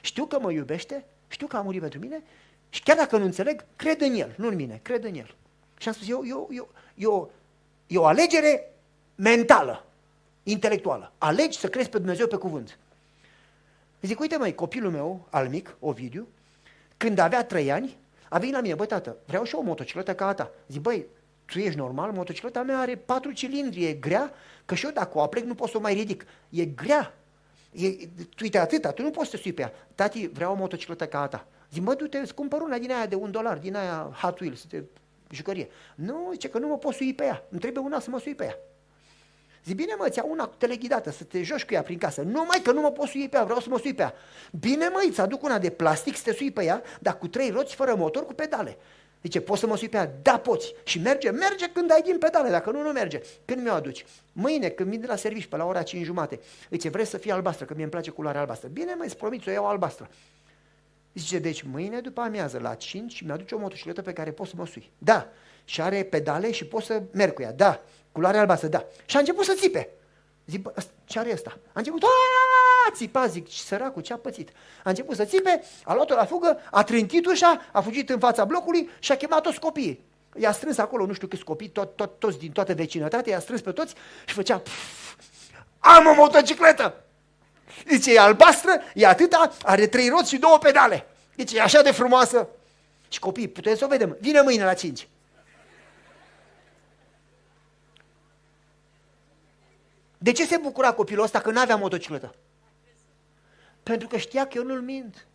Știu 0.00 0.24
că 0.24 0.38
mă 0.40 0.52
iubește, 0.52 1.04
știu 1.28 1.46
că 1.46 1.56
a 1.56 1.60
murit 1.60 1.80
pentru 1.80 1.98
mine 1.98 2.22
și 2.68 2.82
chiar 2.82 2.96
dacă 2.96 3.16
nu 3.16 3.24
înțeleg, 3.24 3.64
cred 3.76 4.00
în 4.00 4.14
el, 4.14 4.34
nu 4.36 4.46
în 4.46 4.54
mine, 4.54 4.80
cred 4.82 5.04
în 5.04 5.14
el. 5.14 5.34
Și 5.78 5.88
am 5.88 5.94
spus, 5.94 6.08
eu, 6.08 6.22
eu, 6.26 6.48
eu, 6.50 6.68
eu, 6.94 7.32
e 7.90 7.98
o 7.98 8.06
alegere 8.06 8.72
mentală, 9.14 9.86
intelectuală. 10.42 11.12
Alegi 11.18 11.58
să 11.58 11.68
crezi 11.68 11.88
pe 11.88 11.98
Dumnezeu 11.98 12.26
pe 12.26 12.36
cuvânt. 12.36 12.78
Zic, 14.00 14.20
uite 14.20 14.36
mai, 14.36 14.54
copilul 14.54 14.90
meu, 14.90 15.26
al 15.30 15.48
mic, 15.48 15.76
Ovidiu, 15.80 16.28
când 16.96 17.18
avea 17.18 17.44
trei 17.44 17.72
ani, 17.72 17.96
a 18.28 18.38
venit 18.38 18.54
la 18.54 18.60
mine, 18.60 18.74
băi 18.74 18.86
tată, 18.86 19.16
vreau 19.26 19.44
și 19.44 19.54
eu 19.54 19.60
o 19.60 19.64
motocicletă 19.64 20.14
ca 20.14 20.26
a 20.26 20.34
ta. 20.34 20.50
Zic, 20.68 20.80
băi, 20.80 21.06
tu 21.44 21.58
ești 21.58 21.78
normal, 21.78 22.12
motocicleta 22.12 22.62
mea 22.62 22.78
are 22.78 22.96
patru 22.96 23.32
cilindri, 23.32 23.84
e 23.84 23.92
grea, 23.92 24.32
că 24.64 24.74
și 24.74 24.84
eu 24.84 24.90
dacă 24.90 25.18
o 25.18 25.20
aplec 25.20 25.44
nu 25.44 25.54
pot 25.54 25.68
să 25.68 25.76
o 25.76 25.80
mai 25.80 25.94
ridic. 25.94 26.26
E 26.48 26.64
grea. 26.64 27.14
E, 27.72 27.90
tu 28.16 28.42
uite 28.42 28.58
atâta, 28.58 28.90
tu 28.90 29.02
nu 29.02 29.10
poți 29.10 29.30
să 29.30 29.36
te 29.36 29.42
sui 29.42 29.52
pe 29.52 29.62
ea. 29.62 29.72
Tati, 29.94 30.26
vreau 30.26 30.52
o 30.52 30.56
motocicletă 30.56 31.06
ca 31.06 31.20
a 31.20 31.26
ta. 31.26 31.46
Zic, 31.72 31.82
mă, 31.82 31.94
du-te, 31.94 32.18
îți 32.18 32.34
cumpăr 32.34 32.60
una 32.60 32.78
din 32.78 32.92
aia 32.92 33.06
de 33.06 33.14
un 33.14 33.30
dolar, 33.30 33.58
din 33.58 33.76
aia 33.76 34.16
Hot 34.22 34.40
Wheels, 34.40 34.64
de 34.64 34.84
jucărie. 35.30 35.68
Nu, 35.94 36.28
zice 36.32 36.48
că 36.48 36.58
nu 36.58 36.66
mă 36.66 36.78
pot 36.78 36.94
sui 36.94 37.14
pe 37.14 37.24
ea, 37.24 37.44
îmi 37.48 37.60
trebuie 37.60 37.82
una 37.84 38.00
să 38.00 38.10
mă 38.10 38.18
sui 38.18 38.34
pe 38.34 38.44
ea. 38.44 38.58
Zic, 39.64 39.76
bine 39.76 39.94
mă, 39.98 40.08
ți 40.08 40.20
una 40.28 40.46
teleghidată, 40.58 41.10
să 41.10 41.24
te 41.24 41.42
joci 41.42 41.64
cu 41.64 41.74
ea 41.74 41.82
prin 41.82 41.98
casă. 41.98 42.22
Nu 42.22 42.44
mai 42.44 42.60
că 42.62 42.72
nu 42.72 42.80
mă 42.80 42.90
pot 42.90 43.08
sui 43.08 43.28
pe 43.28 43.36
ea, 43.36 43.44
vreau 43.44 43.60
să 43.60 43.68
mă 43.68 43.78
sui 43.78 43.94
pe 43.94 44.02
ea. 44.02 44.14
Bine 44.60 44.88
mă, 44.88 45.04
îți 45.08 45.20
aduc 45.20 45.42
una 45.42 45.58
de 45.58 45.70
plastic 45.70 46.16
să 46.16 46.22
te 46.24 46.32
sui 46.32 46.50
pe 46.50 46.64
ea, 46.64 46.82
dar 47.00 47.18
cu 47.18 47.28
trei 47.28 47.50
roți, 47.50 47.74
fără 47.74 47.94
motor, 47.94 48.26
cu 48.26 48.32
pedale. 48.32 48.76
Zice, 49.22 49.40
poți 49.40 49.60
să 49.60 49.66
mă 49.66 49.76
sui 49.76 49.88
pe 49.88 49.96
ea? 49.96 50.10
Da, 50.22 50.38
poți. 50.38 50.74
Și 50.84 50.98
merge? 50.98 51.30
Merge 51.30 51.68
când 51.68 51.90
ai 51.90 52.02
din 52.02 52.18
pedale, 52.18 52.50
dacă 52.50 52.70
nu, 52.70 52.82
nu 52.82 52.90
merge. 52.90 53.20
Când 53.44 53.62
mi-o 53.62 53.72
aduci? 53.72 54.06
Mâine, 54.32 54.68
când 54.68 54.88
vin 54.90 55.00
de 55.00 55.06
la 55.06 55.16
serviciu, 55.16 55.48
pe 55.48 55.56
la 55.56 55.64
ora 55.64 55.82
5 55.82 56.04
jumate. 56.04 56.40
Zice, 56.70 56.88
vreți 56.88 57.10
să 57.10 57.18
fie 57.18 57.32
albastră, 57.32 57.64
că 57.64 57.72
mie 57.72 57.82
îmi 57.82 57.92
place 57.92 58.10
culoarea 58.10 58.40
albastră. 58.40 58.68
Bine, 58.68 58.94
mai 58.94 59.06
îți 59.06 59.16
promit, 59.16 59.46
o 59.46 59.50
iau 59.50 59.66
albastră. 59.66 60.10
Zice, 61.14 61.38
deci 61.38 61.62
mâine 61.62 62.00
după 62.00 62.20
amiază, 62.20 62.58
la 62.58 62.74
5, 62.74 63.20
mi-aduce 63.20 63.54
o 63.54 63.58
motocicletă 63.58 64.02
pe 64.02 64.12
care 64.12 64.30
pot 64.30 64.46
să 64.46 64.52
mă 64.56 64.66
sui. 64.66 64.90
Da. 64.98 65.28
Și 65.64 65.80
are 65.80 66.02
pedale 66.02 66.52
și 66.52 66.64
pot 66.64 66.82
să 66.82 67.02
merg 67.12 67.32
cu 67.32 67.42
ea. 67.42 67.52
Da. 67.52 67.80
Culoare 68.12 68.38
albastră, 68.38 68.68
da. 68.68 68.84
Și 69.04 69.16
a 69.16 69.18
început 69.18 69.44
să 69.44 69.54
țipe. 69.58 69.88
Zic, 70.46 70.62
bă, 70.62 70.72
ce 71.04 71.18
are 71.18 71.32
ăsta? 71.32 71.58
A 71.66 71.78
început, 71.78 72.02
a 72.02 72.90
țipa, 72.94 73.26
zic, 73.26 73.50
săracul, 73.50 74.02
ce 74.02 74.12
a 74.12 74.16
pățit? 74.16 74.50
A 74.84 74.88
început 74.88 75.16
să 75.16 75.24
țipe, 75.24 75.62
a 75.84 75.94
luat-o 75.94 76.14
la 76.14 76.24
fugă, 76.24 76.58
a 76.70 76.84
trântit 76.84 77.26
ușa, 77.26 77.68
a 77.72 77.80
fugit 77.80 78.10
în 78.10 78.18
fața 78.18 78.44
blocului 78.44 78.90
și 78.98 79.12
a 79.12 79.16
chemat 79.16 79.42
toți 79.42 79.60
copiii. 79.60 80.04
I-a 80.36 80.52
strâns 80.52 80.78
acolo, 80.78 81.06
nu 81.06 81.12
știu 81.12 81.26
câți 81.26 81.44
copii, 81.44 81.68
tot, 81.68 81.96
tot, 81.96 82.18
toți 82.18 82.38
din 82.38 82.52
toată 82.52 82.74
vecinătatea, 82.74 83.32
i-a 83.32 83.40
strâns 83.40 83.60
pe 83.60 83.72
toți 83.72 83.94
și 84.26 84.34
făcea, 84.34 84.58
pf, 84.58 85.14
am 85.78 86.06
o 86.06 86.14
motocicletă! 86.14 87.04
Zice, 87.88 88.12
e 88.12 88.18
albastră, 88.18 88.70
e 88.94 89.06
atâta, 89.06 89.52
are 89.62 89.86
trei 89.86 90.08
roți 90.08 90.28
și 90.28 90.38
două 90.38 90.58
pedale. 90.58 91.06
Zice, 91.36 91.56
e 91.56 91.62
așa 91.62 91.82
de 91.82 91.90
frumoasă. 91.90 92.48
Și 93.08 93.18
copii, 93.18 93.48
putem 93.48 93.76
să 93.76 93.84
o 93.84 93.88
vedem, 93.88 94.16
vine 94.20 94.40
mâine 94.40 94.64
la 94.64 94.74
cinci. 94.74 95.08
De 100.18 100.32
ce 100.32 100.46
se 100.46 100.56
bucura 100.56 100.92
copilul 100.92 101.24
ăsta 101.24 101.40
că 101.40 101.50
nu 101.50 101.60
avea 101.60 101.76
motocicletă? 101.76 102.34
Pentru 103.82 104.08
că 104.08 104.16
știa 104.16 104.46
că 104.46 104.52
eu 104.56 104.64
nu-l 104.64 104.80
mint. 104.80 105.26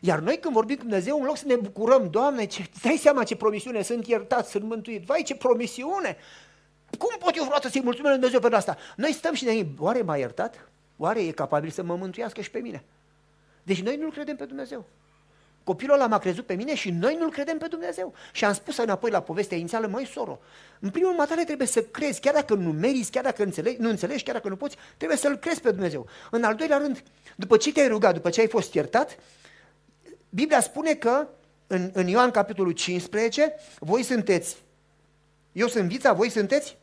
Iar 0.00 0.18
noi 0.18 0.38
când 0.38 0.54
vorbim 0.54 0.76
cu 0.76 0.82
Dumnezeu, 0.82 1.18
în 1.18 1.24
loc 1.24 1.36
să 1.36 1.44
ne 1.46 1.56
bucurăm, 1.56 2.10
Doamne, 2.10 2.44
ce, 2.44 2.70
dai 2.82 2.96
seama 2.96 3.24
ce 3.24 3.36
promisiune, 3.36 3.82
sunt 3.82 4.06
iertat, 4.06 4.46
sunt 4.46 4.64
mântuit, 4.64 5.04
vai 5.04 5.22
ce 5.22 5.34
promisiune! 5.34 6.16
Cum 6.98 7.16
pot 7.18 7.36
eu 7.36 7.42
vreodată 7.42 7.68
să-i 7.68 7.82
mulțumesc 7.82 8.14
Lui 8.14 8.20
Dumnezeu 8.20 8.40
pentru 8.40 8.58
asta? 8.58 8.76
Noi 8.96 9.12
stăm 9.12 9.34
și 9.34 9.44
ne 9.44 9.54
gândim, 9.54 9.76
oare 9.78 10.02
m-a 10.02 10.16
iertat? 10.16 10.68
Oare 10.98 11.20
e 11.20 11.30
capabil 11.30 11.70
să 11.70 11.82
mă 11.82 11.96
mântuiască 11.96 12.40
și 12.40 12.50
pe 12.50 12.58
mine? 12.58 12.84
Deci 13.62 13.82
noi 13.82 13.96
nu-L 13.96 14.12
credem 14.12 14.36
pe 14.36 14.44
Dumnezeu. 14.44 14.84
Copilul 15.64 15.94
ăla 15.94 16.06
m-a 16.06 16.18
crezut 16.18 16.46
pe 16.46 16.54
mine 16.54 16.74
și 16.74 16.90
noi 16.90 17.16
nu-L 17.18 17.30
credem 17.30 17.58
pe 17.58 17.66
Dumnezeu. 17.66 18.14
Și 18.32 18.44
am 18.44 18.52
spus 18.52 18.76
înapoi 18.76 19.10
la 19.10 19.22
povestea 19.22 19.56
inițială, 19.56 19.86
măi 19.86 20.06
soro, 20.06 20.38
în 20.80 20.90
primul 20.90 21.12
matale 21.12 21.44
trebuie 21.44 21.66
să 21.66 21.82
crezi, 21.82 22.20
chiar 22.20 22.34
dacă 22.34 22.54
nu 22.54 22.72
meriți, 22.72 23.10
chiar 23.10 23.22
dacă 23.22 23.42
înțelegi, 23.42 23.80
nu 23.80 23.88
înțelegi, 23.88 24.22
chiar 24.22 24.34
dacă 24.34 24.48
nu 24.48 24.56
poți, 24.56 24.76
trebuie 24.96 25.18
să-L 25.18 25.36
crezi 25.36 25.60
pe 25.60 25.70
Dumnezeu. 25.70 26.06
În 26.30 26.44
al 26.44 26.54
doilea 26.54 26.78
rând, 26.78 27.02
după 27.36 27.56
ce 27.56 27.72
te-ai 27.72 27.88
rugat, 27.88 28.14
după 28.14 28.30
ce 28.30 28.40
ai 28.40 28.48
fost 28.48 28.74
iertat, 28.74 29.18
Biblia 30.28 30.60
spune 30.60 30.94
că 30.94 31.28
în, 31.66 31.90
în 31.92 32.06
Ioan 32.06 32.30
capitolul 32.30 32.72
15, 32.72 33.54
voi 33.78 34.02
sunteți, 34.02 34.56
eu 35.52 35.66
sunt 35.66 35.88
vița, 35.88 36.12
voi 36.12 36.30
sunteți 36.30 36.76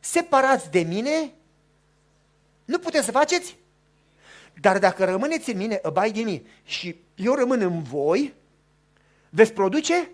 separați 0.00 0.70
de 0.70 0.80
mine, 0.80 1.32
nu 2.70 2.78
puteți 2.78 3.04
să 3.04 3.10
faceți 3.10 3.56
dar 4.60 4.78
dacă 4.78 5.04
rămâneți 5.04 5.50
în 5.50 5.56
mine, 5.56 5.80
abide 5.82 6.10
din 6.10 6.24
mine, 6.24 6.42
și 6.64 6.96
eu 7.14 7.34
rămân 7.34 7.60
în 7.60 7.82
voi, 7.82 8.34
veți 9.30 9.52
produce 9.52 10.10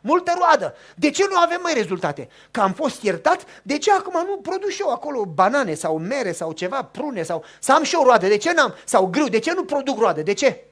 multă 0.00 0.34
roadă. 0.38 0.74
De 0.96 1.10
ce 1.10 1.26
nu 1.30 1.36
avem 1.36 1.60
mai 1.62 1.74
rezultate? 1.74 2.28
Că 2.50 2.60
am 2.60 2.72
fost 2.72 3.02
iertat, 3.02 3.44
de 3.62 3.78
ce 3.78 3.92
acum 3.92 4.26
nu 4.26 4.36
produc 4.36 4.68
și 4.68 4.80
eu 4.80 4.90
acolo 4.90 5.24
banane 5.24 5.74
sau 5.74 5.98
mere 5.98 6.32
sau 6.32 6.52
ceva, 6.52 6.84
prune 6.84 7.22
sau 7.22 7.44
să 7.60 7.72
am 7.72 7.82
și 7.82 7.94
eu 7.94 8.02
roade? 8.02 8.28
De 8.28 8.36
ce 8.36 8.52
n-am? 8.52 8.74
Sau 8.84 9.06
grâu, 9.06 9.28
de 9.28 9.38
ce 9.38 9.52
nu 9.52 9.64
produc 9.64 9.98
roade? 9.98 10.22
De 10.22 10.32
ce? 10.32 10.64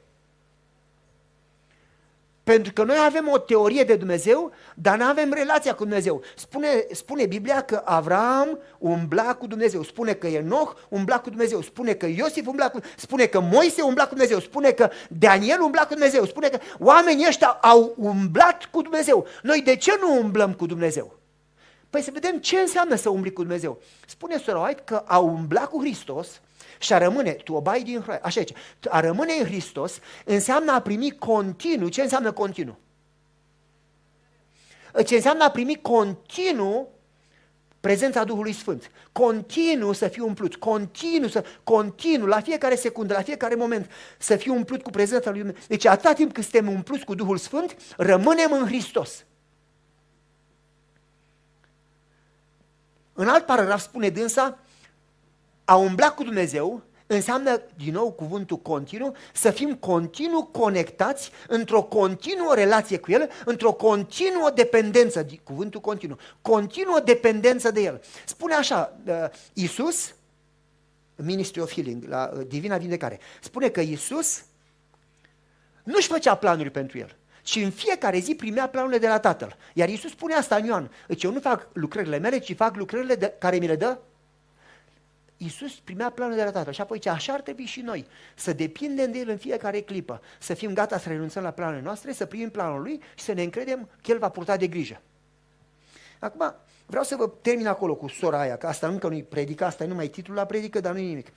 Pentru 2.45 2.73
că 2.73 2.83
noi 2.83 2.97
avem 3.07 3.29
o 3.29 3.39
teorie 3.39 3.85
de 3.85 3.97
Dumnezeu, 3.97 4.53
dar 4.75 4.99
nu 4.99 5.05
avem 5.05 5.33
relația 5.33 5.75
cu 5.75 5.85
Dumnezeu. 5.85 6.23
Spune, 6.37 6.87
spune 6.93 7.27
Biblia 7.27 7.61
că 7.61 7.83
Avram 7.85 8.59
umbla 8.79 9.35
cu 9.35 9.47
Dumnezeu, 9.47 9.83
spune 9.83 10.13
că 10.13 10.27
Enoch 10.27 10.77
umbla 10.89 11.21
cu 11.21 11.29
Dumnezeu, 11.29 11.61
spune 11.61 11.93
că 11.93 12.07
Iosif 12.07 12.47
umbla 12.47 12.69
cu 12.69 12.81
spune 12.97 13.27
că 13.27 13.41
Moise 13.41 13.83
umbla 13.83 14.03
cu 14.03 14.09
Dumnezeu, 14.09 14.41
spune 14.41 14.71
că 14.71 14.91
Daniel 15.09 15.61
umbla 15.61 15.83
cu 15.83 15.93
Dumnezeu, 15.93 16.25
spune 16.25 16.49
că 16.49 16.59
oamenii 16.79 17.27
ăștia 17.29 17.49
au 17.49 17.95
umblat 17.97 18.65
cu 18.65 18.83
Dumnezeu. 18.83 19.27
Noi 19.43 19.63
de 19.63 19.77
ce 19.77 19.99
nu 20.01 20.19
umblăm 20.19 20.53
cu 20.55 20.67
Dumnezeu? 20.67 21.19
Păi 21.91 22.03
să 22.03 22.11
vedem 22.13 22.39
ce 22.39 22.59
înseamnă 22.59 22.95
să 22.95 23.09
umbli 23.09 23.33
cu 23.33 23.43
Dumnezeu. 23.43 23.81
Spune 24.07 24.39
Sora 24.39 24.59
White 24.59 24.83
că 24.85 25.03
a 25.07 25.19
umbla 25.19 25.67
cu 25.67 25.81
Hristos 25.81 26.41
și 26.83 26.93
a 26.93 26.99
rămâne, 26.99 27.31
tu 27.31 27.55
obai 27.55 27.83
din 27.83 28.01
Hristos, 28.01 28.19
așa 28.23 28.41
zice, 28.41 28.55
a 28.89 29.01
rămâne 29.01 29.33
în 29.33 29.45
Hristos 29.45 29.99
înseamnă 30.25 30.73
a 30.73 30.81
primi 30.81 31.11
continuu. 31.11 31.89
Ce 31.89 32.03
înseamnă 32.03 32.33
continuu? 32.33 32.79
Ce 35.07 35.15
înseamnă 35.15 35.45
a 35.45 35.51
primi 35.51 35.81
continuu 35.81 36.89
prezența 37.81 38.25
Duhului 38.25 38.53
Sfânt. 38.53 38.91
Continuu 39.13 39.93
să 39.93 40.09
fiu 40.09 40.27
umplut, 40.27 40.57
continuu, 40.57 41.29
să, 41.29 41.45
continuu, 41.65 42.27
la 42.27 42.41
fiecare 42.41 42.75
secundă, 42.75 43.15
la 43.15 43.23
fiecare 43.23 43.55
moment, 43.55 43.91
să 44.19 44.37
fiu 44.37 44.55
umplut 44.55 44.83
cu 44.83 44.91
prezența 44.91 45.31
Lui 45.31 45.39
Dumnezeu. 45.39 45.65
Deci 45.69 45.85
atâta 45.85 46.13
timp 46.13 46.33
cât 46.33 46.43
suntem 46.43 46.69
umpluți 46.69 47.05
cu 47.05 47.15
Duhul 47.15 47.37
Sfânt, 47.37 47.77
rămânem 47.97 48.53
în 48.53 48.67
Hristos. 48.67 49.25
În 53.13 53.29
alt 53.29 53.47
paragraf 53.47 53.81
spune 53.81 54.09
dânsa, 54.09 54.59
a 55.73 55.77
umbla 55.77 56.13
cu 56.13 56.23
Dumnezeu 56.23 56.83
înseamnă, 57.07 57.63
din 57.77 57.93
nou 57.93 58.13
cuvântul 58.13 58.57
continuu, 58.57 59.15
să 59.33 59.51
fim 59.51 59.75
continuu 59.75 60.45
conectați 60.45 61.31
într-o 61.49 61.83
continuă 61.83 62.55
relație 62.55 62.99
cu 62.99 63.11
El, 63.11 63.31
într-o 63.45 63.73
continuă 63.73 64.51
dependență, 64.55 65.27
cuvântul 65.43 65.81
continuu, 65.81 66.19
continuă 66.43 67.01
dependență 67.05 67.71
de 67.71 67.81
El. 67.81 68.03
Spune 68.27 68.55
așa, 68.55 68.99
uh, 69.07 69.15
Iisus, 69.53 70.15
Ministry 71.17 71.61
of 71.61 71.73
Healing, 71.73 72.05
la 72.09 72.31
uh, 72.35 72.47
Divina 72.49 72.77
Vindecare, 72.77 73.19
spune 73.41 73.69
că 73.69 73.81
Iisus 73.81 74.45
nu-și 75.83 76.09
făcea 76.09 76.35
planuri 76.35 76.71
pentru 76.71 76.99
El, 76.99 77.17
ci 77.43 77.57
în 77.57 77.71
fiecare 77.71 78.19
zi 78.19 78.35
primea 78.35 78.69
planurile 78.69 78.99
de 78.99 79.09
la 79.09 79.19
Tatăl. 79.19 79.57
Iar 79.75 79.89
Iisus 79.89 80.11
spune 80.11 80.35
asta 80.35 80.57
în 80.57 80.65
Ioan, 80.65 80.91
deci 81.07 81.23
eu 81.23 81.33
nu 81.33 81.41
fac 81.41 81.69
lucrările 81.73 82.19
mele, 82.19 82.39
ci 82.39 82.55
fac 82.57 82.77
lucrările 82.77 83.15
de, 83.15 83.35
care 83.39 83.57
mi 83.57 83.67
le 83.67 83.77
dă 83.77 83.99
Iisus 85.43 85.81
primea 85.81 86.11
planul 86.11 86.37
de 86.37 86.45
la 86.45 86.51
Tatăl 86.51 86.73
și 86.73 86.81
apoi 86.81 86.99
ce 86.99 87.09
așa 87.09 87.33
ar 87.33 87.41
trebui 87.41 87.65
și 87.65 87.81
noi, 87.81 88.07
să 88.35 88.53
depindem 88.53 89.13
de 89.13 89.19
El 89.19 89.29
în 89.29 89.37
fiecare 89.37 89.81
clipă, 89.81 90.21
să 90.39 90.55
fim 90.55 90.75
gata 90.75 90.99
să 90.99 91.09
renunțăm 91.09 91.43
la 91.43 91.51
planurile 91.51 91.83
noastre, 91.83 92.13
să 92.13 92.27
primim 92.27 92.51
planul 92.51 92.83
Lui 92.83 93.01
și 93.15 93.25
să 93.25 93.33
ne 93.33 93.43
încredem 93.43 93.89
că 94.03 94.11
El 94.11 94.19
va 94.19 94.29
purta 94.29 94.57
de 94.57 94.67
grijă. 94.67 95.01
Acum, 96.19 96.55
vreau 96.87 97.05
să 97.05 97.17
vă 97.17 97.31
termin 97.41 97.67
acolo 97.67 97.95
cu 97.95 98.09
sora 98.09 98.41
aia, 98.41 98.57
că 98.57 98.67
asta 98.67 98.89
încă 98.89 99.09
nu-i 99.09 99.23
predică, 99.23 99.65
asta 99.65 99.85
e 99.85 99.87
numai 99.87 100.09
titlul 100.09 100.37
la 100.37 100.47
predică, 100.47 100.81
dar 100.81 100.93
nu-i 100.93 101.07
nimic. 101.07 101.33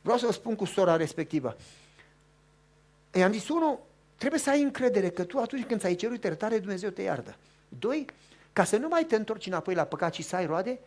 Vreau 0.00 0.18
să 0.18 0.26
vă 0.26 0.32
spun 0.32 0.54
cu 0.54 0.64
sora 0.64 0.96
respectivă. 0.96 1.56
I-am 3.12 3.32
zis, 3.32 3.48
unul, 3.48 3.80
trebuie 4.16 4.40
să 4.40 4.50
ai 4.50 4.62
încredere 4.62 5.10
că 5.10 5.24
tu 5.24 5.38
atunci 5.38 5.64
când 5.64 5.80
ți-ai 5.80 5.94
cerut 5.94 6.24
iertare, 6.24 6.58
Dumnezeu 6.58 6.90
te 6.90 7.02
iartă. 7.02 7.36
Doi, 7.68 8.04
ca 8.52 8.64
să 8.64 8.76
nu 8.76 8.88
mai 8.88 9.04
te 9.04 9.16
întorci 9.16 9.46
înapoi 9.46 9.74
la 9.74 9.84
păcat 9.84 10.14
și 10.14 10.22
să 10.22 10.36
ai 10.36 10.46
roade, 10.46 10.78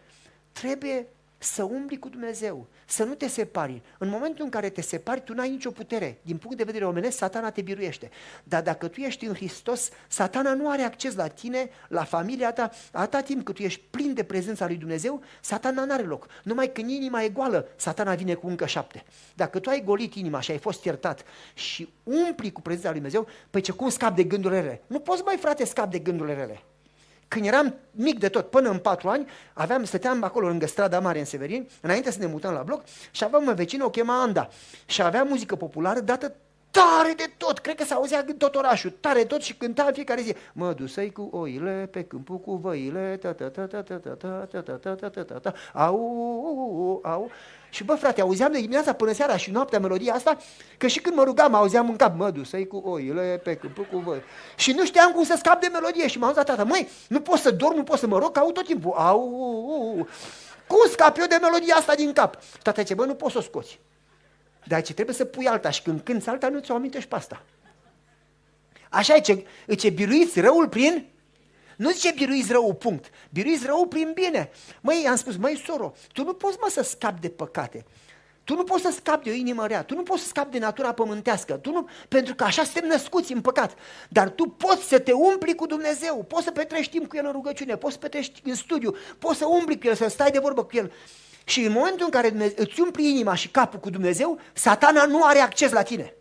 trebuie 0.52 1.08
să 1.44 1.64
umbli 1.64 2.00
cu 2.00 2.10
Dumnezeu, 2.10 2.68
să 2.86 3.04
nu 3.04 3.14
te 3.14 3.28
separi. 3.28 3.82
În 3.98 4.10
momentul 4.10 4.44
în 4.44 4.50
care 4.50 4.70
te 4.70 4.82
separi, 4.82 5.24
tu 5.24 5.34
n-ai 5.34 5.50
nicio 5.50 5.72
putere. 5.72 6.20
Din 6.22 6.38
punct 6.38 6.58
de 6.58 6.64
vedere 6.64 6.86
omenesc, 6.86 7.18
satana 7.18 7.52
te 7.52 7.62
biruiește. 7.62 8.10
Dar 8.44 8.62
dacă 8.62 8.88
tu 8.88 9.00
ești 9.00 9.26
în 9.26 9.34
Hristos, 9.34 9.90
satana 10.08 10.54
nu 10.54 10.70
are 10.70 10.82
acces 10.82 11.16
la 11.16 11.28
tine, 11.28 11.70
la 11.88 12.04
familia 12.04 12.52
ta. 12.52 12.72
Atâta 12.92 13.22
timp 13.22 13.46
cât 13.46 13.56
tu 13.56 13.62
ești 13.62 13.82
plin 13.90 14.14
de 14.14 14.24
prezența 14.24 14.68
lui 14.68 14.76
Dumnezeu, 14.76 15.22
satana 15.42 15.86
nu 15.86 15.94
are 15.94 16.04
loc. 16.04 16.28
Numai 16.44 16.72
când 16.72 16.90
inima 16.90 17.24
e 17.24 17.30
goală, 17.30 17.68
satana 17.76 18.16
vine 18.16 18.34
cu 18.34 18.48
încă 18.48 18.66
șapte. 18.66 19.04
Dacă 19.36 19.60
tu 19.60 19.70
ai 19.70 19.84
golit 19.84 20.16
inima 20.16 20.40
și 20.40 20.52
ai 20.52 20.58
fost 20.58 20.84
iertat 20.84 21.24
și 21.54 21.90
umpli 22.04 22.52
cu 22.52 22.62
prezența 22.62 22.90
lui 22.90 23.00
Dumnezeu, 23.00 23.28
păi 23.50 23.62
ce 23.62 23.72
cum 23.72 23.90
scap 23.90 24.16
de 24.16 24.24
gândurile 24.24 24.62
rele? 24.62 24.82
Nu 24.88 25.00
poți 25.00 25.24
mai, 25.24 25.38
frate, 25.38 25.66
scap 25.66 25.92
de 25.92 26.00
gândurile 26.00 26.36
rele. 26.36 26.64
Când 27.32 27.46
eram 27.46 27.76
mic 27.92 28.20
de 28.20 28.30
tot, 28.30 28.50
până 28.50 28.70
în 28.70 28.78
patru 28.78 29.10
ani, 29.10 29.28
aveam, 29.54 29.84
stăteam 29.84 30.24
acolo 30.24 30.48
lângă 30.48 30.66
strada 30.66 31.00
mare 31.00 31.20
în 31.20 31.26
Severin, 31.26 31.70
înainte 31.82 32.12
să 32.12 32.20
ne 32.20 32.26
mutăm 32.26 32.54
la 32.54 32.62
bloc, 32.62 32.84
și 33.12 33.24
aveam 33.24 33.48
o 33.48 33.54
vecină, 33.54 33.86
o 33.86 33.90
chema 33.90 34.22
Anda. 34.22 34.50
Și 34.86 35.02
avea 35.02 35.24
muzică 35.24 35.56
populară 35.56 36.00
dată 36.00 36.36
tare 36.72 37.14
de 37.16 37.32
tot, 37.38 37.60
cred 37.60 37.76
că 37.76 37.84
s-auzea 37.84 38.24
în 38.28 38.38
tot 38.38 38.56
orașul, 38.56 38.94
tare 39.00 39.24
tot 39.24 39.42
și 39.42 39.54
cânta 39.54 39.84
în 39.84 39.94
fiecare 39.94 40.22
zi. 40.22 40.36
Mă 40.54 40.74
dusei 40.74 41.12
cu 41.12 41.30
oile 41.32 41.88
pe 41.92 42.04
câmpul 42.04 42.40
cu 42.40 42.56
văile, 42.56 43.18
ta 43.22 43.34
ta 43.34 43.50
ta 43.50 43.66
ta 43.66 43.82
ta 43.82 43.96
ta 43.96 44.16
ta 44.16 44.46
ta 44.52 44.62
ta 44.62 44.78
ta 44.78 44.96
ta 44.96 45.10
ta 45.10 45.24
ta 45.24 45.40
ta 45.40 45.54
au, 45.74 47.00
au. 47.04 47.32
Și 47.70 47.84
bă, 47.84 47.96
frate, 47.96 48.22
auzeam 48.22 48.52
de 48.52 48.60
dimineața 48.60 48.94
până 48.94 49.12
seara 49.12 49.38
și 49.38 49.52
noaptea 49.52 49.80
melodia 49.80 50.14
asta, 50.14 50.38
că 50.78 50.88
și 50.88 51.00
când 51.00 51.16
mă 51.16 51.24
rugam, 51.24 51.54
auzeam 51.54 51.90
în 51.90 51.96
cap, 51.96 52.18
mă 52.18 52.32
dusei 52.32 52.68
cu 52.68 52.78
oile 52.78 53.42
pe 53.44 53.56
câmpul 53.56 53.88
cu 53.92 53.98
văile. 53.98 54.24
Și 54.56 54.72
nu 54.72 54.86
știam 54.86 55.12
cum 55.12 55.24
să 55.24 55.36
scap 55.38 55.62
de 55.62 55.70
melodie 55.72 56.08
și 56.08 56.18
m-am 56.18 56.34
zis 56.34 56.44
tata, 56.44 56.64
măi, 56.64 56.90
nu 57.08 57.22
pot 57.22 57.40
să 57.40 57.52
dorm, 57.52 57.76
nu 57.76 57.84
pot 57.84 58.00
să 58.00 58.08
mă 58.08 58.18
rog, 58.18 58.38
au 58.38 58.52
tot 58.52 58.66
timpul, 58.66 58.94
au, 58.98 60.08
cum 60.68 60.90
scap 60.92 61.18
eu 61.18 61.26
de 61.26 61.38
melodia 61.42 61.76
asta 61.76 61.96
din 61.96 62.14
cap? 62.14 62.38
Tata 62.62 62.84
ce, 62.84 62.94
bă, 62.94 63.06
nu 63.06 63.14
poți 63.14 63.32
să 63.32 63.38
o 63.38 63.42
scoți. 63.42 63.80
Dar 64.64 64.82
ce 64.82 64.94
trebuie 64.94 65.16
să 65.16 65.26
pui 65.26 65.48
alta 65.48 65.70
și 65.70 65.82
când 65.82 66.02
cânti 66.02 66.30
alta, 66.30 66.50
nu 66.50 66.60
ți-o 66.60 66.74
amintești 66.74 67.10
pe 67.10 67.16
asta. 67.16 67.44
Așa 68.90 69.16
e, 69.16 69.20
ce, 69.20 69.46
ce 69.78 69.90
biruiți 69.90 70.40
răul 70.40 70.68
prin... 70.68 71.06
Nu 71.78 71.92
zice 71.92 72.12
biruiți 72.12 72.52
răul, 72.52 72.74
punct. 72.74 73.10
Biruiți 73.30 73.66
răul 73.66 73.88
prin 73.88 74.12
bine. 74.14 74.50
Măi, 74.82 75.06
am 75.10 75.16
spus, 75.16 75.38
măi, 75.38 75.62
soro, 75.66 75.94
tu 76.14 76.24
nu 76.24 76.34
poți, 76.34 76.58
mă, 76.62 76.68
să 76.70 76.82
scapi 76.82 77.22
de 77.22 77.30
păcate. 77.30 77.86
Tu 78.44 78.56
nu 78.56 78.64
poți 78.64 78.84
să 78.84 78.92
scapi 78.92 79.24
de 79.24 79.30
o 79.30 79.34
inimă 79.34 79.68
rea, 79.68 79.84
tu 79.84 79.96
nu 79.96 80.04
poți 80.04 80.22
să 80.22 80.28
scapi 80.28 80.52
de 80.52 80.58
natura 80.58 80.94
pământească, 80.94 81.54
tu 81.54 81.72
nu, 81.72 81.88
pentru 82.08 82.36
că 82.36 82.44
așa 82.44 82.64
suntem 82.64 82.90
născuți 82.90 83.34
în 83.34 83.42
păcat. 83.42 83.78
Dar 84.10 84.30
tu 84.30 84.44
poți 84.48 84.88
să 84.88 85.00
te 85.00 85.12
umpli 85.12 85.56
cu 85.56 85.66
Dumnezeu, 85.66 86.24
poți 86.24 86.44
să 86.44 86.52
petrești 86.52 86.92
timp 86.92 87.08
cu 87.08 87.18
El 87.18 87.26
în 87.26 87.32
rugăciune, 87.32 87.78
poți 87.78 87.94
să 87.94 88.00
petrești 88.00 88.42
în 88.44 88.56
studiu, 88.56 88.96
poți 89.20 89.38
să 89.38 89.46
umbli 89.46 89.80
cu 89.80 89.88
El, 89.88 89.96
să 89.96 90.08
stai 90.08 90.32
de 90.32 90.40
vorbă 90.40 90.64
cu 90.64 90.76
El. 90.78 90.92
Și 91.44 91.62
în 91.62 91.72
momentul 91.72 92.06
în 92.06 92.12
care 92.12 92.54
îți 92.56 92.82
umpli 92.82 93.10
inima 93.10 93.36
și 93.36 93.50
capul 93.50 93.80
cu 93.80 93.90
Dumnezeu, 93.90 94.40
satana 94.54 95.06
nu 95.06 95.24
are 95.24 95.40
acces 95.40 95.72
la 95.72 95.82
tine. 95.82 96.14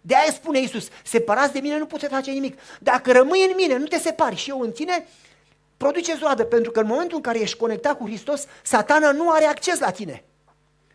De 0.00 0.14
aia 0.14 0.32
spune 0.32 0.58
Iisus, 0.58 0.88
separați 1.04 1.52
de 1.52 1.60
mine 1.60 1.78
nu 1.78 1.86
puteți 1.86 2.12
face 2.12 2.30
nimic. 2.30 2.60
Dacă 2.80 3.12
rămâi 3.12 3.46
în 3.48 3.52
mine, 3.56 3.76
nu 3.76 3.86
te 3.86 3.98
separi 3.98 4.36
și 4.36 4.50
eu 4.50 4.60
în 4.60 4.72
tine, 4.72 5.06
produce 5.76 6.14
zoadă, 6.14 6.44
pentru 6.44 6.70
că 6.70 6.80
în 6.80 6.86
momentul 6.86 7.16
în 7.16 7.22
care 7.22 7.40
ești 7.40 7.56
conectat 7.56 7.96
cu 7.96 8.06
Hristos, 8.06 8.46
satana 8.62 9.12
nu 9.12 9.30
are 9.30 9.44
acces 9.44 9.78
la 9.78 9.90
tine. 9.90 10.24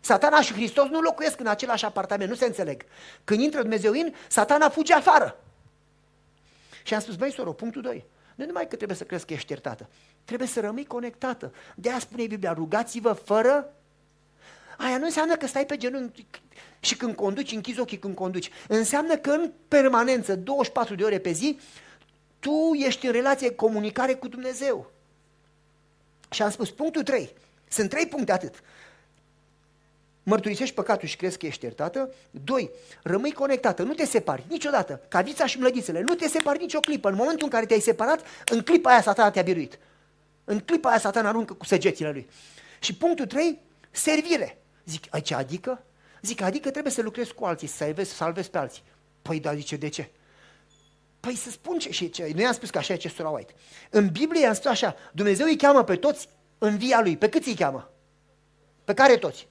Satana 0.00 0.40
și 0.40 0.52
Hristos 0.52 0.88
nu 0.88 1.00
locuiesc 1.00 1.40
în 1.40 1.46
același 1.46 1.84
apartament, 1.84 2.30
nu 2.30 2.36
se 2.36 2.44
înțeleg. 2.44 2.84
Când 3.24 3.40
intră 3.40 3.60
Dumnezeu 3.60 3.92
în, 3.92 4.12
satana 4.28 4.68
fuge 4.68 4.94
afară. 4.94 5.38
Și 6.82 6.94
am 6.94 7.00
spus, 7.00 7.14
băi, 7.14 7.32
soro, 7.32 7.52
punctul 7.52 7.82
2. 7.82 8.04
Nu 8.34 8.46
numai 8.46 8.68
că 8.68 8.76
trebuie 8.76 8.96
să 8.96 9.04
crezi 9.04 9.26
că 9.26 9.32
ești 9.32 9.50
iertată, 9.50 9.88
trebuie 10.24 10.48
să 10.48 10.60
rămâi 10.60 10.84
conectată. 10.84 11.52
De 11.74 11.88
aia 11.88 11.98
spune 11.98 12.26
Biblia, 12.26 12.52
rugați-vă 12.52 13.12
fără... 13.12 13.74
Aia 14.78 14.98
nu 14.98 15.04
înseamnă 15.04 15.36
că 15.36 15.46
stai 15.46 15.66
pe 15.66 15.76
genunchi 15.76 16.26
și 16.80 16.96
când 16.96 17.14
conduci, 17.14 17.52
închizi 17.52 17.80
ochii 17.80 17.98
când 17.98 18.14
conduci. 18.14 18.50
Înseamnă 18.68 19.16
că 19.16 19.30
în 19.30 19.52
permanență, 19.68 20.36
24 20.36 20.94
de 20.94 21.04
ore 21.04 21.18
pe 21.18 21.30
zi, 21.30 21.58
tu 22.38 22.72
ești 22.86 23.06
în 23.06 23.12
relație, 23.12 23.54
comunicare 23.54 24.14
cu 24.14 24.28
Dumnezeu. 24.28 24.90
Și 26.30 26.42
am 26.42 26.50
spus, 26.50 26.70
punctul 26.70 27.02
3. 27.02 27.30
Sunt 27.68 27.90
trei 27.90 28.06
puncte 28.06 28.32
atât 28.32 28.62
mărturisești 30.24 30.74
păcatul 30.74 31.08
și 31.08 31.16
crezi 31.16 31.38
că 31.38 31.46
ești 31.46 31.64
iertată. 31.64 32.10
Doi, 32.30 32.70
rămâi 33.02 33.32
conectată, 33.32 33.82
nu 33.82 33.94
te 33.94 34.04
separi 34.04 34.44
niciodată, 34.48 35.00
ca 35.08 35.20
vița 35.20 35.46
și 35.46 35.58
mlădițele, 35.58 36.00
nu 36.00 36.14
te 36.14 36.28
separi 36.28 36.58
nicio 36.58 36.80
clipă. 36.80 37.08
În 37.08 37.14
momentul 37.14 37.44
în 37.44 37.50
care 37.50 37.66
te-ai 37.66 37.80
separat, 37.80 38.26
în 38.46 38.60
clipa 38.60 38.90
aia 38.90 39.02
satana 39.02 39.30
te-a 39.30 39.42
biruit. 39.42 39.78
În 40.44 40.60
clipa 40.60 40.88
aia 40.88 40.98
satana 40.98 41.28
aruncă 41.28 41.52
cu 41.52 41.64
săgețile 41.64 42.10
lui. 42.10 42.28
Și 42.80 42.94
punctul 42.94 43.26
trei, 43.26 43.58
servire. 43.90 44.58
Zic, 44.84 45.04
aici 45.10 45.30
adică? 45.30 45.82
Zic, 46.22 46.40
adică 46.40 46.70
trebuie 46.70 46.92
să 46.92 47.02
lucrezi 47.02 47.34
cu 47.34 47.44
alții, 47.44 47.68
să 47.68 47.76
salvezi, 47.76 48.10
să 48.10 48.16
salvezi 48.16 48.50
pe 48.50 48.58
alții. 48.58 48.82
Păi 49.22 49.40
da, 49.40 49.54
zice, 49.54 49.76
de 49.76 49.88
ce? 49.88 50.10
Păi 51.20 51.36
să 51.36 51.50
spun 51.50 51.78
ce, 51.78 51.90
și 51.90 52.10
ce, 52.10 52.30
nu 52.34 52.40
i-am 52.40 52.52
spus 52.52 52.70
că 52.70 52.78
așa 52.78 52.92
e 52.92 52.96
ce 52.96 53.08
sora 53.08 53.28
White. 53.28 53.54
În 53.90 54.08
Biblie 54.08 54.40
i-am 54.40 54.54
spus 54.54 54.70
așa, 54.70 54.96
Dumnezeu 55.12 55.46
îi 55.46 55.56
cheamă 55.56 55.84
pe 55.84 55.96
toți 55.96 56.28
în 56.58 56.76
via 56.76 57.00
lui. 57.00 57.16
Pe 57.16 57.28
câți 57.28 57.48
îi 57.48 57.54
cheamă? 57.54 57.90
Pe 58.84 58.94
care 58.94 59.16
toți? 59.16 59.46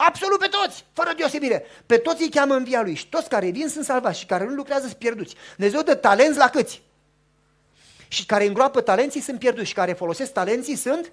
Absolut 0.00 0.38
pe 0.38 0.46
toți, 0.46 0.84
fără 0.92 1.12
deosebire. 1.16 1.64
Pe 1.86 1.96
toți 1.96 2.22
îi 2.22 2.30
cheamă 2.30 2.54
în 2.54 2.64
via 2.64 2.82
lui 2.82 2.94
și 2.94 3.08
toți 3.08 3.28
care 3.28 3.50
vin 3.50 3.68
sunt 3.68 3.84
salvați 3.84 4.18
și 4.18 4.26
care 4.26 4.44
nu 4.44 4.54
lucrează 4.54 4.86
sunt 4.86 4.98
pierduți. 4.98 5.34
Dumnezeu 5.56 5.82
dă 5.82 5.94
talenți 5.94 6.38
la 6.38 6.48
câți? 6.48 6.82
Și 8.08 8.26
care 8.26 8.44
îngroapă 8.44 8.80
talenții 8.80 9.20
sunt 9.20 9.38
pierduți 9.38 9.68
și 9.68 9.74
care 9.74 9.92
folosesc 9.92 10.32
talenții 10.32 10.76
sunt 10.76 11.12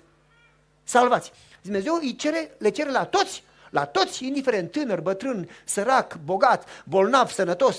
salvați. 0.84 1.32
Dumnezeu 1.62 2.00
îi 2.02 2.16
cere, 2.16 2.52
le 2.58 2.70
cere 2.70 2.92
la 2.92 3.06
toți, 3.06 3.44
la 3.70 3.86
toți, 3.86 4.26
indiferent 4.26 4.72
tânăr, 4.72 5.02
bătrân, 5.02 5.50
sărac, 5.64 6.18
bogat, 6.24 6.84
bolnav, 6.84 7.30
sănătos, 7.30 7.78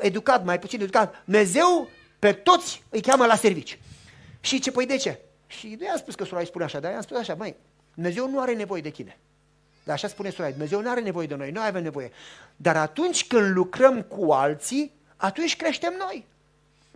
educat, 0.00 0.44
mai 0.44 0.58
puțin 0.58 0.80
educat. 0.80 1.22
Dumnezeu 1.24 1.88
pe 2.18 2.32
toți 2.32 2.82
îi 2.88 3.00
cheamă 3.00 3.26
la 3.26 3.36
servici. 3.36 3.78
Și 4.40 4.60
ce, 4.60 4.70
păi 4.70 4.86
de 4.86 4.96
ce? 4.96 5.18
Și 5.46 5.76
nu 5.78 5.86
i-am 5.86 5.96
spus 5.96 6.14
că 6.14 6.24
sora 6.24 6.40
îi 6.40 6.46
spune 6.46 6.64
așa, 6.64 6.80
dar 6.80 6.92
i-am 6.92 7.02
spus 7.02 7.16
așa, 7.16 7.34
mai, 7.34 7.56
Dumnezeu 7.94 8.30
nu 8.30 8.40
are 8.40 8.54
nevoie 8.54 8.80
de 8.80 8.90
tine. 8.90 9.18
Dar 9.88 9.96
așa 9.96 10.08
spune 10.08 10.30
Sorai, 10.30 10.50
Dumnezeu 10.50 10.80
nu 10.80 10.90
are 10.90 11.00
nevoie 11.00 11.26
de 11.26 11.34
noi, 11.34 11.50
noi 11.50 11.66
avem 11.66 11.82
nevoie. 11.82 12.10
Dar 12.56 12.76
atunci 12.76 13.26
când 13.26 13.54
lucrăm 13.54 14.02
cu 14.02 14.32
alții, 14.32 14.92
atunci 15.16 15.56
creștem 15.56 15.94
noi. 15.98 16.26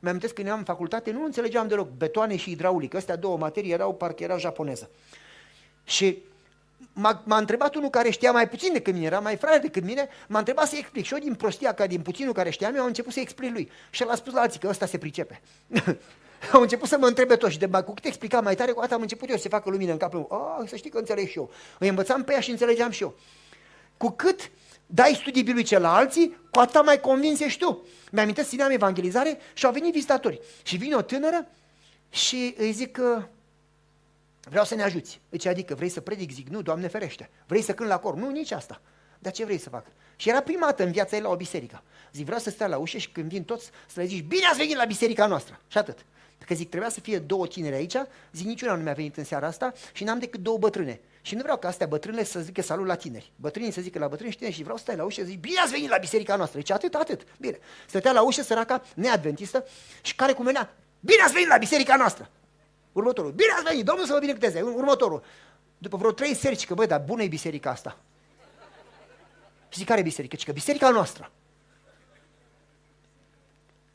Mi-am 0.00 0.18
când 0.18 0.46
eram 0.46 0.59
în 0.59 0.64
facultate, 0.64 1.11
nu 1.11 1.24
înțelegeam 1.24 1.68
deloc 1.68 1.88
betoane 1.88 2.37
și 2.37 2.50
hidraulică. 2.50 2.96
Astea 2.96 3.16
două 3.16 3.37
materii 3.37 3.72
erau, 3.72 3.94
parcă 3.94 4.22
erau 4.22 4.38
japoneză. 4.38 4.90
Și 5.85 6.18
m-a, 6.92 7.22
m-a 7.24 7.37
întrebat 7.37 7.74
unul 7.74 7.90
care 7.90 8.11
știa 8.11 8.33
mai 8.33 8.48
puțin 8.48 8.72
decât 8.72 8.92
mine, 8.94 9.07
era 9.07 9.20
mai 9.20 9.37
fraier 9.37 9.61
decât 9.61 9.85
mine, 9.85 10.09
m-a 10.28 10.38
întrebat 10.38 10.68
să 10.68 10.76
explic. 10.76 11.05
Și 11.05 11.12
eu 11.12 11.18
din 11.18 11.35
prostia, 11.35 11.72
ca 11.74 11.87
din 11.87 12.00
puținul 12.00 12.33
care 12.33 12.50
știam, 12.50 12.74
eu 12.74 12.81
am 12.81 12.87
început 12.87 13.12
să 13.12 13.20
explic 13.20 13.52
lui. 13.52 13.70
Și 13.90 14.02
el 14.02 14.09
a 14.09 14.14
spus 14.14 14.33
la 14.33 14.40
alții 14.40 14.61
că 14.61 14.68
ăsta 14.68 14.87
se 14.87 14.98
pricepe. 14.98 15.40
Au 16.52 16.61
început 16.61 16.88
să 16.88 16.96
mă 16.98 17.07
întrebe 17.07 17.37
toți 17.37 17.52
și 17.52 17.59
de 17.59 17.68
cu 17.68 17.94
cât 17.94 18.05
explica 18.05 18.40
mai 18.40 18.55
tare, 18.55 18.72
cu 18.72 18.81
atât 18.81 18.92
am 18.92 19.00
început 19.00 19.31
eu 19.31 19.37
să 19.37 19.48
facă 19.48 19.70
lumină 19.70 19.92
în 19.92 19.98
capul 19.98 20.18
meu. 20.18 20.57
Ah, 20.59 20.68
să 20.68 20.76
știi 20.76 20.90
că 20.90 20.98
înțeleg 20.98 21.28
și 21.28 21.38
eu. 21.38 21.50
Îi 21.78 21.88
învățam 21.88 22.24
pe 22.24 22.33
ea 22.33 22.40
și 22.40 22.50
înțelegeam 22.50 22.90
și 22.90 23.02
eu. 23.02 23.14
Cu 23.96 24.11
cât 24.11 24.50
dai 24.87 25.18
studii 25.20 25.42
biblice 25.42 25.78
la 25.78 25.94
alții, 25.94 26.37
cu 26.50 26.59
atât 26.59 26.85
mai 26.85 27.00
convins 27.00 27.40
ești 27.40 27.59
tu. 27.59 27.85
Mi-am 28.11 28.22
amintesc, 28.24 28.48
țineam 28.48 28.70
evangelizare 28.70 29.38
și 29.55 29.66
au 29.66 29.72
venit 29.72 29.92
vizitatori. 29.92 30.40
Și 30.62 30.76
vine 30.76 30.94
o 30.94 31.02
tânără 31.02 31.48
și 32.11 32.55
îi 32.59 32.72
zic 32.72 32.92
că 32.92 33.22
vreau 34.48 34.64
să 34.64 34.74
ne 34.74 34.83
ajuți. 34.83 35.20
Deci 35.28 35.46
adică 35.46 35.74
vrei 35.74 35.88
să 35.88 36.00
predic? 36.00 36.31
Zic, 36.31 36.48
nu, 36.48 36.62
Doamne 36.62 36.88
ferește. 36.88 37.31
Vrei 37.46 37.62
să 37.62 37.74
cânt 37.74 37.88
la 37.88 37.98
cor? 37.98 38.14
Nu, 38.14 38.31
nici 38.31 38.50
asta. 38.50 38.81
Dar 39.18 39.33
ce 39.33 39.44
vrei 39.44 39.59
să 39.59 39.68
fac? 39.68 39.87
Și 40.16 40.28
era 40.28 40.40
prima 40.40 40.66
dată 40.66 40.85
în 40.85 40.92
viața 40.92 41.16
ei 41.16 41.22
la 41.22 41.28
o 41.28 41.37
biserică. 41.37 41.83
Zic, 42.12 42.24
vreau 42.24 42.40
să 42.40 42.50
stai 42.50 42.68
la 42.68 42.78
ușă 42.78 42.98
și 42.98 43.11
când 43.11 43.28
vin 43.28 43.44
toți 43.44 43.70
să 43.87 44.00
le 44.00 44.07
zici, 44.07 44.22
bine 44.22 44.46
ați 44.46 44.59
venit 44.59 44.76
la 44.76 44.85
biserica 44.85 45.26
noastră. 45.26 45.61
Și 45.68 45.78
atât. 45.78 46.05
Că 46.46 46.55
zic, 46.55 46.68
trebuia 46.68 46.90
să 46.90 47.00
fie 47.00 47.18
două 47.18 47.46
tineri 47.46 47.74
aici, 47.74 47.96
zic, 48.33 48.46
niciuna 48.46 48.74
nu 48.74 48.83
mi-a 48.83 48.92
venit 48.92 49.16
în 49.16 49.24
seara 49.24 49.46
asta 49.46 49.72
și 49.92 50.05
n-am 50.05 50.18
decât 50.18 50.40
două 50.40 50.59
bătrâne. 50.59 51.00
Și 51.22 51.35
nu 51.35 51.42
vreau 51.42 51.57
ca 51.57 51.68
astea 51.68 51.87
bătrâne 51.87 52.24
să 52.24 52.40
zică 52.40 52.62
salut 52.62 52.87
la 52.87 52.94
tineri. 52.94 53.33
Bătrânii 53.37 53.70
să 53.70 53.81
zică 53.81 53.98
la 53.98 54.09
bătrâni 54.09 54.31
și 54.31 54.37
tineri 54.37 54.57
și 54.57 54.62
vreau 54.62 54.76
să 54.76 54.83
stai 54.83 54.96
la 54.96 55.05
ușă 55.05 55.20
și 55.20 55.26
zic, 55.26 55.40
bine 55.40 55.61
ați 55.61 55.72
venit 55.72 55.88
la 55.88 55.96
biserica 55.96 56.37
noastră. 56.37 56.59
Deci 56.59 56.70
atât, 56.70 56.94
atât. 56.94 57.22
Bine. 57.38 57.59
Stătea 57.87 58.12
la 58.12 58.22
ușă 58.22 58.42
săraca, 58.42 58.83
neadventistă 58.94 59.64
și 60.02 60.14
care 60.14 60.33
cu 60.33 60.42
menea, 60.42 60.74
bine 61.00 61.22
ați 61.22 61.33
venit 61.33 61.48
la 61.48 61.57
biserica 61.57 61.96
noastră. 61.96 62.31
Următorul, 62.92 63.31
bine 63.31 63.50
ați 63.55 63.64
venit, 63.64 63.85
Domnul 63.85 64.07
să 64.07 64.12
vă 64.12 64.18
binecuvânteze. 64.18 64.62
Următorul, 64.62 65.22
După 65.83 65.96
vreo 65.96 66.12
trei 66.12 66.35
serci, 66.35 66.66
că 66.66 66.74
băi, 66.74 66.87
dar 66.87 67.00
bună 67.00 67.22
e 67.22 67.28
biserica 67.28 67.70
asta. 67.70 67.98
Și 69.68 69.78
zic, 69.78 69.87
care 69.87 70.02
biserică? 70.02 70.37
Zic 70.37 70.46
că 70.46 70.52
biserica 70.52 70.90
noastră. 70.90 71.31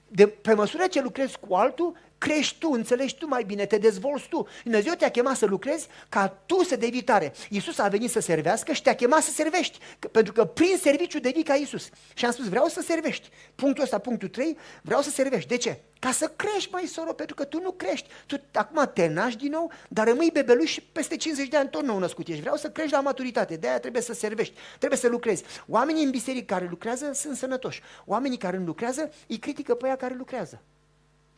De, 0.08 0.28
pe 0.28 0.54
măsură 0.54 0.88
ce 0.88 1.02
lucrezi 1.02 1.40
cu 1.40 1.56
altul, 1.56 1.98
crești 2.18 2.60
tu, 2.60 2.70
înțelegi 2.72 3.16
tu 3.16 3.28
mai 3.28 3.44
bine, 3.44 3.66
te 3.66 3.78
dezvolți 3.78 4.28
tu. 4.28 4.48
Dumnezeu 4.64 4.94
te-a 4.94 5.10
chemat 5.12 5.36
să 5.36 5.46
lucrezi 5.46 5.88
ca 6.10 6.28
tu 6.46 6.64
să 6.64 6.76
devii 6.76 7.04
tare. 7.04 7.34
Iisus 7.50 7.78
a 7.78 7.88
venit 7.88 8.12
să 8.12 8.20
servească 8.20 8.72
și 8.74 8.82
te-a 8.82 8.96
chemat 8.96 9.22
să 9.24 9.32
servești. 9.32 9.80
Că, 10.00 10.08
pentru 10.08 10.34
că 10.34 10.46
prin 10.46 10.78
serviciu 10.82 11.20
devii 11.20 11.44
ca 11.44 11.56
Iisus. 11.56 11.90
Și 12.14 12.26
am 12.26 12.32
spus, 12.32 12.50
vreau 12.50 12.68
să 12.68 12.82
servești. 12.82 13.30
Punctul 13.56 13.84
ăsta, 13.84 13.98
punctul 13.98 14.28
3, 14.28 14.58
vreau 14.82 15.02
să 15.02 15.10
servești. 15.10 15.50
De 15.50 15.58
ce? 15.58 15.80
Ca 16.00 16.12
să 16.12 16.34
crești, 16.36 16.72
mai 16.72 16.86
soro, 16.86 17.14
pentru 17.14 17.36
că 17.36 17.44
tu 17.44 17.62
nu 17.62 17.72
crești. 17.72 18.10
Tu 18.26 18.42
acum 18.54 18.92
te 18.94 19.08
naști 19.08 19.40
din 19.40 19.52
nou, 19.52 19.72
dar 19.90 20.08
rămâi 20.08 20.30
bebeluș 20.34 20.72
și 20.72 20.82
peste 20.82 21.16
50 21.16 21.48
de 21.48 21.58
ani 21.58 21.70
tot 21.70 21.84
nou 21.84 22.00
născut 22.00 22.28
ești. 22.28 22.42
Vreau 22.42 22.56
să 22.56 22.70
crești 22.70 22.92
la 22.92 23.00
maturitate, 23.00 23.56
de 23.56 23.68
aia 23.68 23.80
trebuie 23.80 24.02
să 24.02 24.14
servești, 24.14 24.54
trebuie 24.78 25.00
să 25.00 25.08
lucrezi. 25.08 25.44
Oamenii 25.68 26.04
în 26.04 26.10
biserică 26.10 26.54
care 26.54 26.68
lucrează 26.70 27.12
sunt 27.14 27.38
sănătoși. 27.38 27.82
Oamenii 28.06 28.38
care 28.38 28.58
nu 28.58 28.66
lucrează 28.66 29.10
îi 29.28 29.38
critică 29.38 29.76
pe 29.76 29.86
aia 29.86 29.96
care 29.96 30.14
lucrează. 30.14 30.62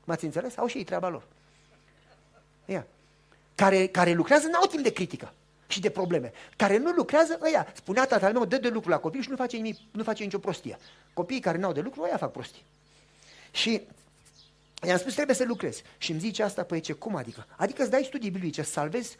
M-ați 0.09 0.25
înțeles? 0.25 0.57
Au 0.57 0.67
și 0.67 0.77
ei 0.77 0.83
treaba 0.83 1.09
lor. 1.09 1.23
Ia. 2.65 2.87
Care, 3.55 3.87
care 3.87 4.11
lucrează 4.13 4.47
n-au 4.47 4.65
timp 4.65 4.83
de 4.83 4.93
critică 4.93 5.33
și 5.67 5.79
de 5.79 5.89
probleme. 5.89 6.31
Care 6.55 6.77
nu 6.77 6.91
lucrează, 6.91 7.39
ăia. 7.41 7.67
Spunea 7.75 8.05
tatăl 8.05 8.33
meu, 8.33 8.45
dă 8.45 8.57
de 8.57 8.69
lucru 8.69 8.89
la 8.89 8.97
copii 8.97 9.21
și 9.21 9.29
nu 9.29 9.35
face, 9.35 9.55
nimic, 9.55 9.77
nu 9.91 10.03
face 10.03 10.23
nicio 10.23 10.39
prostie. 10.39 10.77
Copiii 11.13 11.39
care 11.39 11.57
n-au 11.57 11.71
de 11.73 11.81
lucru, 11.81 12.01
ăia 12.01 12.17
fac 12.17 12.31
prostii. 12.31 12.63
Și 13.51 13.81
i-am 14.87 14.97
spus, 14.97 15.13
trebuie 15.13 15.35
să 15.35 15.43
lucrezi. 15.43 15.83
Și 15.97 16.11
îmi 16.11 16.19
zice 16.19 16.43
asta, 16.43 16.63
păi 16.63 16.79
ce, 16.79 16.93
cum 16.93 17.15
adică? 17.15 17.45
Adică 17.57 17.81
îți 17.81 17.91
dai 17.91 18.03
studii 18.03 18.29
biblice, 18.29 18.61
să 18.61 18.71
salvezi 18.71 19.17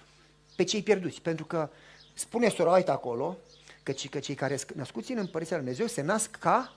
pe 0.55 0.63
cei 0.63 0.83
pierduți. 0.83 1.21
Pentru 1.21 1.45
că 1.45 1.69
spune 2.13 2.49
sora 2.49 2.71
uite 2.71 2.91
acolo, 2.91 3.37
că, 3.83 3.91
că 4.09 4.19
cei 4.19 4.35
care 4.35 4.55
sunt 4.55 4.71
născuți 4.71 5.11
în 5.11 5.17
Împărăția 5.17 5.55
Lui 5.55 5.65
Dumnezeu 5.65 5.87
se 5.87 6.01
nasc 6.01 6.31
ca 6.31 6.73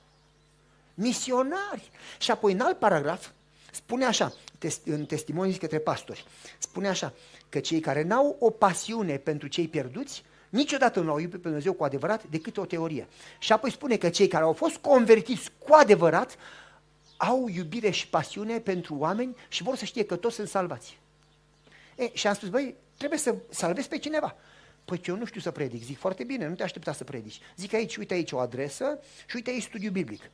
misionari. 0.94 1.90
Și 2.18 2.31
apoi 2.31 2.53
în 2.53 2.61
alt 2.61 2.79
paragraf, 2.79 3.29
Spune 3.74 4.04
așa, 4.04 4.32
în 4.85 5.06
testimonii 5.06 5.56
către 5.56 5.78
pastori, 5.78 6.24
spune 6.58 6.88
așa, 6.88 7.12
că 7.48 7.61
cei 7.61 7.80
care 7.80 8.02
n-au 8.02 8.37
o 8.38 8.50
pasiune 8.50 9.16
pentru 9.16 9.48
cei 9.48 9.68
pierduți, 9.68 10.22
niciodată 10.48 11.00
nu 11.00 11.11
au 11.11 11.18
iubit 11.18 11.40
pe 11.40 11.48
Dumnezeu 11.48 11.72
cu 11.72 11.85
adevărat 11.85 12.24
decât 12.24 12.56
o 12.56 12.64
teorie. 12.64 13.08
Și 13.38 13.52
apoi 13.52 13.70
spune 13.70 13.96
că 13.96 14.08
cei 14.08 14.28
care 14.28 14.44
au 14.44 14.52
fost 14.52 14.76
convertiți 14.76 15.50
cu 15.58 15.74
adevărat 15.74 16.37
au 17.16 17.48
iubire 17.48 17.90
și 17.90 18.08
pasiune 18.08 18.58
pentru 18.58 18.94
oameni 18.94 19.37
și 19.48 19.62
vor 19.62 19.76
să 19.76 19.85
știe 19.85 20.04
că 20.04 20.16
toți 20.16 20.35
sunt 20.35 20.48
salvați. 20.48 20.98
E, 21.96 22.11
și 22.12 22.26
am 22.26 22.35
spus, 22.35 22.48
băi, 22.48 22.74
trebuie 22.96 23.18
să 23.18 23.35
salvezi 23.48 23.88
pe 23.88 23.98
cineva. 23.98 24.37
Păi 24.85 25.00
eu 25.04 25.16
nu 25.16 25.24
știu 25.24 25.40
să 25.40 25.50
predic. 25.50 25.82
Zic, 25.82 25.98
foarte 25.98 26.24
bine, 26.24 26.48
nu 26.48 26.54
te 26.54 26.62
aștepta 26.62 26.92
să 26.92 27.04
predici. 27.04 27.40
Zic 27.56 27.74
aici, 27.74 27.96
uite 27.96 28.14
aici 28.14 28.32
o 28.32 28.38
adresă 28.38 28.98
și 29.26 29.37
uite 29.37 29.50
aici 29.50 29.62
studiu 29.62 29.90
biblic 29.90 30.30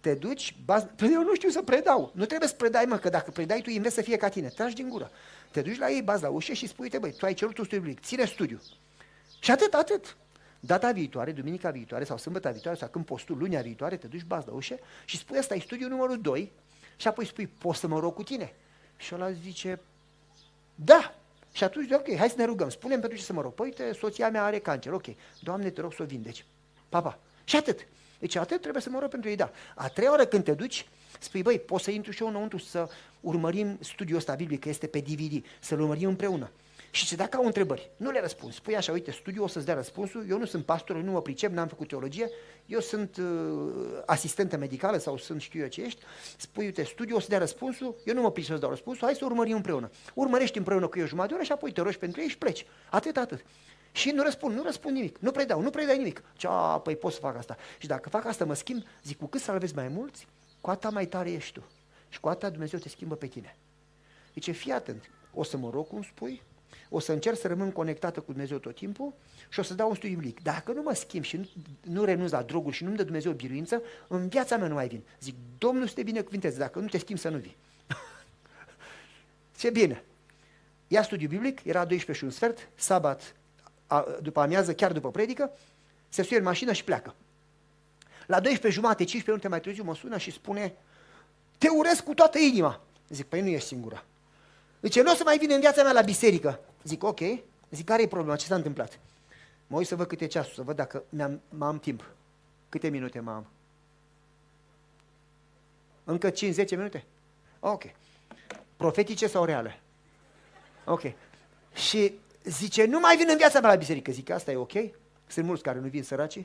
te 0.00 0.14
duci, 0.14 0.56
baz... 0.64 0.86
Păi 0.96 1.10
eu 1.12 1.22
nu 1.22 1.34
știu 1.34 1.48
să 1.48 1.62
predau. 1.62 2.12
Nu 2.14 2.24
trebuie 2.24 2.48
să 2.48 2.54
predai, 2.54 2.84
mă, 2.84 2.96
că 2.96 3.08
dacă 3.08 3.30
predai 3.30 3.60
tu, 3.60 3.70
investi 3.70 3.98
să 3.98 4.04
fie 4.04 4.16
ca 4.16 4.28
tine. 4.28 4.48
Tragi 4.48 4.74
din 4.74 4.88
gură. 4.88 5.10
Te 5.50 5.62
duci 5.62 5.78
la 5.78 5.90
ei, 5.90 6.02
bazi 6.02 6.22
la 6.22 6.28
ușă 6.28 6.52
și 6.52 6.66
spui, 6.66 6.84
uite, 6.84 6.98
băi, 6.98 7.12
tu 7.12 7.26
ai 7.26 7.34
cerut 7.34 7.58
un 7.58 7.64
studiu 7.64 7.82
biblic, 7.84 8.04
ține 8.04 8.24
studiu. 8.24 8.60
Și 9.40 9.50
atât, 9.50 9.74
atât. 9.74 10.16
Data 10.60 10.92
viitoare, 10.92 11.32
duminica 11.32 11.70
viitoare 11.70 12.04
sau 12.04 12.16
sâmbătă 12.16 12.50
viitoare 12.50 12.76
sau 12.76 12.88
când 12.88 13.04
postul 13.04 13.38
lunia 13.38 13.60
viitoare, 13.60 13.96
te 13.96 14.06
duci, 14.06 14.24
bazi 14.24 14.46
la 14.46 14.52
ușă 14.52 14.78
și 15.04 15.16
spui, 15.16 15.38
asta 15.38 15.54
e 15.54 15.58
studiu 15.58 15.88
numărul 15.88 16.20
2 16.20 16.52
și 16.96 17.08
apoi 17.08 17.26
spui, 17.26 17.46
poți 17.46 17.78
să 17.78 17.86
mă 17.86 17.98
rog 17.98 18.14
cu 18.14 18.22
tine? 18.22 18.52
Și 18.96 19.14
ăla 19.14 19.32
zice, 19.32 19.80
da. 20.74 21.14
Și 21.52 21.64
atunci, 21.64 21.92
ok, 21.92 22.16
hai 22.16 22.28
să 22.28 22.34
ne 22.36 22.44
rugăm, 22.44 22.68
spunem 22.68 23.00
pentru 23.00 23.18
ce 23.18 23.24
să 23.24 23.32
mă 23.32 23.40
rog. 23.40 23.52
Păi, 23.52 23.66
uite, 23.66 23.92
soția 23.92 24.30
mea 24.30 24.44
are 24.44 24.58
cancer, 24.58 24.92
ok, 24.92 25.04
Doamne, 25.40 25.70
te 25.70 25.80
rog 25.80 25.92
să 25.92 26.02
o 26.02 26.06
vindeci. 26.06 26.44
Papa. 26.88 27.18
Și 27.44 27.56
atât. 27.56 27.86
Deci 28.20 28.36
atât 28.36 28.60
trebuie 28.60 28.82
să 28.82 28.90
mă 28.90 28.98
rog 28.98 29.08
pentru 29.08 29.30
ei, 29.30 29.36
da. 29.36 29.50
A 29.74 29.88
treia 29.88 30.10
oară 30.10 30.26
când 30.26 30.44
te 30.44 30.54
duci, 30.54 30.86
spui, 31.18 31.42
băi, 31.42 31.58
poți 31.58 31.84
să 31.84 31.90
intru 31.90 32.12
și 32.12 32.22
eu 32.22 32.28
înăuntru 32.28 32.58
să 32.58 32.88
urmărim 33.20 33.78
studiul 33.80 34.18
ăsta 34.18 34.34
biblic, 34.34 34.60
că 34.60 34.68
este 34.68 34.86
pe 34.86 34.98
DVD, 34.98 35.44
să-l 35.60 35.80
urmărim 35.80 36.08
împreună. 36.08 36.50
Și 36.90 37.06
ce 37.06 37.16
dacă 37.16 37.36
au 37.36 37.44
întrebări, 37.44 37.90
nu 37.96 38.10
le 38.10 38.20
răspunzi. 38.20 38.56
Spui 38.56 38.76
așa, 38.76 38.92
uite, 38.92 39.10
studiul 39.10 39.44
o 39.44 39.46
să-ți 39.46 39.64
dea 39.64 39.74
răspunsul, 39.74 40.24
eu 40.28 40.38
nu 40.38 40.44
sunt 40.44 40.64
pastor, 40.64 40.96
nu 40.96 41.12
mă 41.12 41.22
pricep, 41.22 41.52
n-am 41.52 41.68
făcut 41.68 41.88
teologie, 41.88 42.30
eu 42.66 42.80
sunt 42.80 43.16
uh, 43.16 44.02
asistentă 44.06 44.56
medicală 44.56 44.98
sau 44.98 45.16
sunt 45.16 45.40
știu 45.40 45.60
eu 45.60 45.66
ce 45.66 45.82
ești. 45.82 46.02
Spui, 46.36 46.64
uite, 46.64 46.82
studiul 46.82 47.16
o 47.16 47.20
să 47.20 47.28
dea 47.28 47.38
răspunsul, 47.38 47.94
eu 48.04 48.14
nu 48.14 48.20
mă 48.20 48.30
pricep 48.30 48.54
să 48.54 48.60
dau 48.60 48.70
răspunsul, 48.70 49.06
hai 49.06 49.14
să 49.14 49.24
urmărim 49.24 49.54
împreună. 49.54 49.90
Urmărești 50.14 50.58
împreună 50.58 50.86
cu 50.86 50.98
eu 50.98 51.06
jumătate 51.06 51.28
de 51.28 51.34
oră 51.34 51.44
și 51.44 51.52
apoi 51.52 51.72
te 51.72 51.80
rogi 51.80 51.98
pentru 51.98 52.20
ei 52.20 52.28
și 52.28 52.38
pleci. 52.38 52.66
Atât, 52.90 53.16
atât. 53.16 53.44
Și 53.92 54.10
nu 54.10 54.22
răspund, 54.22 54.56
nu 54.56 54.62
răspund 54.62 54.94
nimic, 54.94 55.18
nu 55.18 55.30
predau, 55.30 55.60
nu 55.60 55.70
predai 55.70 55.96
nimic. 55.96 56.22
Ce, 56.36 56.46
a, 56.50 56.78
păi 56.78 56.96
pot 56.96 57.12
să 57.12 57.18
fac 57.18 57.36
asta. 57.36 57.56
Și 57.78 57.86
dacă 57.86 58.08
fac 58.08 58.24
asta, 58.24 58.44
mă 58.44 58.54
schimb, 58.54 58.82
zic, 59.04 59.18
cu 59.18 59.26
cât 59.26 59.40
salvezi 59.40 59.74
mai 59.74 59.88
mulți, 59.88 60.26
cu 60.60 60.70
atât 60.70 60.90
mai 60.90 61.06
tare 61.06 61.30
ești 61.30 61.52
tu. 61.52 61.64
Și 62.08 62.20
cu 62.20 62.28
atât 62.28 62.50
Dumnezeu 62.50 62.78
te 62.78 62.88
schimbă 62.88 63.14
pe 63.14 63.26
tine. 63.26 63.56
Zice, 64.32 64.52
fii 64.52 64.72
atent, 64.72 65.10
o 65.34 65.42
să 65.42 65.56
mă 65.56 65.70
rog 65.70 65.86
cum 65.86 66.02
spui, 66.02 66.42
o 66.88 66.98
să 66.98 67.12
încerc 67.12 67.38
să 67.38 67.48
rămân 67.48 67.72
conectată 67.72 68.20
cu 68.20 68.30
Dumnezeu 68.30 68.58
tot 68.58 68.74
timpul 68.74 69.12
și 69.48 69.58
o 69.58 69.62
să 69.62 69.74
dau 69.74 69.88
un 69.88 69.94
studiu 69.94 70.16
biblic. 70.16 70.42
Dacă 70.42 70.72
nu 70.72 70.82
mă 70.82 70.94
schimb 70.94 71.24
și 71.24 71.36
nu, 71.36 71.48
nu 71.80 72.04
renunț 72.04 72.30
la 72.30 72.42
droguri 72.42 72.76
și 72.76 72.84
nu-mi 72.84 72.96
dă 72.96 73.02
Dumnezeu 73.02 73.32
biruință, 73.32 73.82
în 74.08 74.28
viața 74.28 74.56
mea 74.56 74.68
nu 74.68 74.74
mai 74.74 74.88
vin. 74.88 75.02
Zic, 75.20 75.34
Domnul 75.58 75.86
să 75.86 75.94
te 75.94 76.02
binecuvinteze, 76.02 76.58
dacă 76.58 76.78
nu 76.78 76.86
te 76.86 76.98
schimbi 76.98 77.20
să 77.20 77.28
nu 77.28 77.38
vii. 77.38 77.56
Ce 79.58 79.70
bine! 79.70 80.04
Ia 80.88 81.02
studiu 81.02 81.28
biblic, 81.28 81.64
era 81.64 81.84
12 81.84 82.12
și 82.12 82.24
un 82.24 82.30
sfert, 82.30 82.68
sabat 82.74 83.34
a, 83.90 84.06
după 84.22 84.40
amiază, 84.40 84.74
chiar 84.74 84.92
după 84.92 85.10
predică, 85.10 85.50
se 86.08 86.22
suie 86.22 86.38
în 86.38 86.44
mașină 86.44 86.72
și 86.72 86.84
pleacă. 86.84 87.14
La 88.26 88.40
12 88.40 88.80
jumate, 88.80 89.04
15 89.04 89.30
minute 89.30 89.48
mai 89.48 89.60
târziu 89.60 89.84
mă 89.84 89.94
sună 89.94 90.18
și 90.18 90.30
spune 90.30 90.74
te 91.58 91.68
urez 91.68 92.00
cu 92.00 92.14
toată 92.14 92.38
inima. 92.38 92.80
Zic, 93.08 93.26
păi 93.26 93.40
nu 93.40 93.48
ești 93.48 93.66
singura. 93.66 94.04
Zice, 94.82 95.02
nu 95.02 95.10
o 95.10 95.14
să 95.14 95.22
mai 95.24 95.38
vin 95.38 95.50
în 95.50 95.60
viața 95.60 95.82
mea 95.82 95.92
la 95.92 96.00
biserică. 96.00 96.60
Zic, 96.84 97.04
ok. 97.04 97.20
Zic, 97.70 97.84
care 97.84 98.02
e 98.02 98.06
problema? 98.06 98.36
Ce 98.36 98.46
s-a 98.46 98.54
întâmplat? 98.54 98.98
Mă 99.66 99.76
uit 99.76 99.86
să 99.86 99.96
văd 99.96 100.06
câte 100.06 100.26
ceasul, 100.26 100.52
să 100.54 100.62
văd 100.62 100.76
dacă 100.76 101.02
am 101.20 101.40
am 101.58 101.78
timp. 101.78 102.10
Câte 102.68 102.88
minute 102.88 103.20
mai 103.20 103.34
am? 103.34 103.46
Încă 106.04 106.30
5-10 106.30 106.34
minute? 106.70 107.04
Ok. 107.60 107.82
Profetice 108.76 109.26
sau 109.26 109.44
reale? 109.44 109.80
Ok. 110.84 111.02
Și 111.74 112.12
zice, 112.44 112.84
nu 112.84 113.00
mai 113.00 113.16
vin 113.16 113.26
în 113.30 113.36
viața 113.36 113.60
mea 113.60 113.70
la 113.70 113.76
biserică. 113.76 114.12
Zic, 114.12 114.30
asta 114.30 114.50
e 114.50 114.56
ok? 114.56 114.72
Sunt 115.26 115.46
mulți 115.46 115.62
care 115.62 115.78
nu 115.78 115.88
vin 115.88 116.02
săraci. 116.02 116.44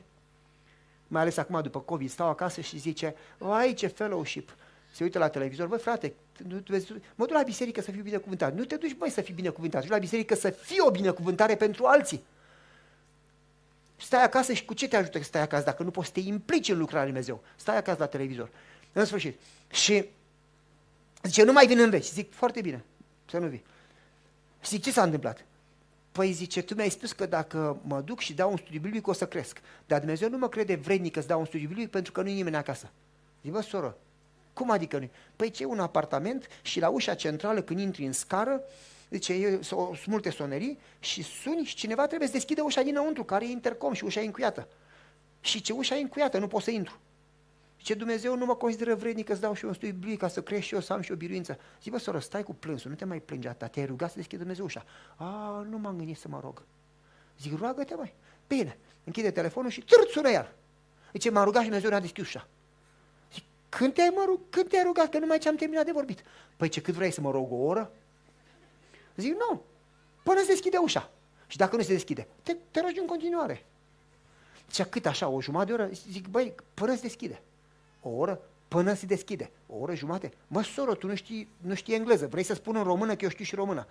Mai 1.08 1.22
ales 1.22 1.38
acum 1.38 1.62
după 1.62 1.80
COVID, 1.80 2.10
stau 2.10 2.30
acasă 2.30 2.62
și 2.62 2.78
zice, 2.78 3.16
ai 3.40 3.74
ce 3.74 3.88
fellowship. 3.88 4.56
Se 4.92 5.04
uită 5.04 5.20
la 5.20 5.30
televizor, 5.30 5.68
băi 5.68 5.80
frate, 5.80 6.14
nu, 6.48 6.64
vezi, 6.68 6.92
mă 6.92 7.26
duc 7.26 7.36
la 7.36 7.44
biserică 7.44 7.82
să 7.82 7.92
fiu 7.92 8.02
binecuvântat. 8.02 8.56
Nu 8.56 8.66
te 8.66 8.76
duci, 8.76 8.94
băi, 8.94 9.10
să 9.10 9.22
fii 9.22 9.34
binecuvântat. 9.34 9.82
Duci 9.82 9.90
la 9.90 9.98
biserică 9.98 10.36
să 10.36 10.50
fii 10.50 10.80
o 10.80 10.92
binecuvântare 10.92 11.56
pentru 11.56 11.86
alții. 11.86 12.24
Stai 13.96 14.24
acasă 14.24 14.54
și 14.54 14.66
cu 14.66 14.74
ce 14.74 14.88
te 14.88 14.96
ajută 14.96 15.18
să 15.18 15.24
stai 15.24 15.42
acasă 15.42 15.64
dacă 15.64 15.84
nu 15.84 15.92
poți 15.92 16.08
să 16.08 16.14
te 16.14 16.20
implici 16.20 16.70
în 16.70 16.78
lucrarea 16.78 17.04
Lui 17.04 17.12
Dumnezeu? 17.12 17.44
Stai 17.56 17.78
acasă 17.78 17.98
la 18.00 18.06
televizor. 18.06 18.50
În 18.92 19.06
sfârșit. 19.06 19.40
Și 19.72 20.06
zice, 21.24 21.44
nu 21.44 21.52
mai 21.52 21.68
vin 21.68 21.80
în 21.80 21.90
veci. 21.90 22.06
Zic, 22.06 22.34
foarte 22.34 22.62
bine, 22.62 22.84
să 23.30 23.38
nu 23.38 23.48
vii. 23.48 23.64
Și 24.62 24.70
zic, 24.70 24.84
ce 24.84 24.92
s-a 24.92 25.04
întâmplat? 25.04 25.46
Păi 26.15 26.32
zice, 26.32 26.62
tu 26.62 26.75
mi-ai 26.75 26.89
spus 26.89 27.12
că 27.12 27.25
dacă 27.25 27.80
mă 27.82 28.01
duc 28.01 28.19
și 28.19 28.34
dau 28.34 28.51
un 28.51 28.58
studiu 28.58 28.80
biblic 28.80 29.08
o 29.08 29.13
să 29.13 29.28
cresc. 29.28 29.62
Dar 29.86 29.99
Dumnezeu 29.99 30.30
nu 30.30 30.38
mă 30.38 30.49
crede 30.49 30.75
vrednic 30.75 31.13
să 31.13 31.28
dau 31.28 31.39
un 31.39 31.45
studiu 31.45 31.67
biblic 31.67 31.89
pentru 31.89 32.12
că 32.12 32.21
nu 32.21 32.28
e 32.28 32.34
nimeni 32.34 32.56
acasă. 32.56 32.89
Zic, 33.41 33.51
bă, 33.51 33.62
soră, 33.62 33.97
cum 34.54 34.71
adică 34.71 34.97
nu? 34.97 35.10
Păi 35.36 35.49
ce 35.49 35.65
un 35.65 35.80
apartament 35.80 36.47
și 36.62 36.80
la 36.80 36.89
ușa 36.89 37.13
centrală 37.13 37.62
când 37.62 37.80
intri 37.80 38.06
în 38.06 38.12
scară, 38.12 38.62
zice, 39.10 39.60
sunt 39.62 40.06
multe 40.06 40.30
sonerii 40.30 40.80
și 40.99 41.23
suni 41.23 41.65
și 41.65 41.75
cineva 41.75 42.08
trebuie 42.08 42.28
să 42.28 42.34
deschide 42.34 42.62
ușa 42.62 42.82
dinăuntru, 42.82 43.23
care 43.23 43.45
e 43.45 43.49
intercom 43.49 43.93
și 43.93 44.04
ușa 44.04 44.21
e 44.21 44.25
încuiată. 44.25 44.67
Și 45.41 45.62
ce 45.62 45.73
ușa 45.73 45.95
e 45.95 46.01
încuiată, 46.01 46.38
nu 46.38 46.47
pot 46.47 46.62
să 46.62 46.71
intru. 46.71 46.99
Ce 47.86 47.93
Dumnezeu 47.93 48.38
nu 48.38 48.45
mă 48.45 48.55
consideră 48.55 48.95
vrednic 48.95 49.28
să 49.28 49.36
dau 49.36 49.53
și 49.53 49.64
eu 49.64 49.70
un 49.70 49.76
studiu 49.76 49.93
biblic 49.93 50.20
ca 50.20 50.28
să 50.28 50.41
crești 50.41 50.66
și 50.66 50.74
eu, 50.74 50.80
să 50.80 50.93
am 50.93 51.01
și 51.01 51.12
o 51.12 51.16
biruință. 51.16 51.60
Zic, 51.82 51.91
bă, 51.91 51.97
soră, 51.97 52.20
stai 52.20 52.43
cu 52.43 52.53
plânsul, 52.53 52.89
nu 52.89 52.95
te 52.95 53.05
mai 53.05 53.20
plânge 53.20 53.47
atât, 53.47 53.72
te-ai 53.72 53.86
rugat 53.86 54.10
să 54.10 54.16
deschide 54.16 54.38
Dumnezeu 54.38 54.66
ușa. 54.66 54.86
A, 55.16 55.66
nu 55.70 55.78
m-am 55.78 55.97
gândit 55.97 56.18
să 56.18 56.28
mă 56.28 56.39
rog. 56.43 56.64
Zic, 57.39 57.60
roagă-te, 57.60 57.95
mai. 57.95 58.14
Bine, 58.47 58.78
închide 59.03 59.32
telefonul 59.32 59.70
și 59.70 59.82
târt 59.82 60.10
sună 60.10 60.32
iar. 60.32 60.53
Zice, 61.12 61.30
m-am 61.30 61.43
rugat 61.43 61.62
și 61.62 61.68
Dumnezeu 61.68 61.89
ne-a 61.89 61.99
deschis 61.99 62.24
ușa. 62.24 62.47
Zic, 63.34 63.43
când 63.70 63.93
te-ai, 63.93 64.12
mă 64.16 64.24
rug, 64.26 64.39
când 64.49 64.70
te-ai 64.70 64.84
rugat, 64.84 65.10
că 65.10 65.20
nu 65.20 65.26
mai 65.26 65.38
ce-am 65.38 65.55
terminat 65.55 65.86
de 65.86 65.91
vorbit. 65.91 66.24
Păi 66.55 66.70
ce, 66.70 66.82
cât 66.82 66.93
vrei 66.93 67.12
să 67.12 67.22
mă 67.22 67.32
rog 67.32 67.51
o 67.51 67.55
oră? 67.55 67.91
Zic, 69.16 69.34
nu, 69.34 69.62
până 70.24 70.39
se 70.39 70.45
deschide 70.47 70.78
ușa. 70.78 71.12
Și 71.47 71.57
dacă 71.57 71.76
nu 71.76 71.82
se 71.82 71.93
deschide, 71.93 72.28
te, 72.43 72.55
te 72.72 72.82
rogi 72.82 72.99
în 72.99 73.05
continuare. 73.05 73.66
Zicea, 74.70 74.86
cât 74.86 75.05
așa, 75.05 75.28
o 75.28 75.41
jumătate 75.41 75.76
de 75.76 75.82
oră? 75.82 75.89
Zic, 76.10 76.28
băi, 76.28 76.55
până 76.74 76.95
se 76.95 77.01
deschide. 77.01 77.41
O 78.08 78.10
oră? 78.10 78.41
Până 78.68 78.93
se 78.93 79.06
deschide. 79.06 79.51
O 79.68 79.78
oră 79.78 79.95
jumate? 79.95 80.32
Mă, 80.47 80.64
soră, 80.64 80.93
tu 80.93 81.08
nu 81.08 81.16
știi, 81.16 81.49
nu 81.58 81.74
știi 81.74 81.93
engleză. 81.93 82.28
Vrei 82.28 82.43
să 82.43 82.53
spun 82.53 82.76
în 82.76 82.84
română 82.84 83.16
că 83.16 83.24
eu 83.24 83.30
știu 83.30 83.45
și 83.45 83.56
română. 83.56 83.88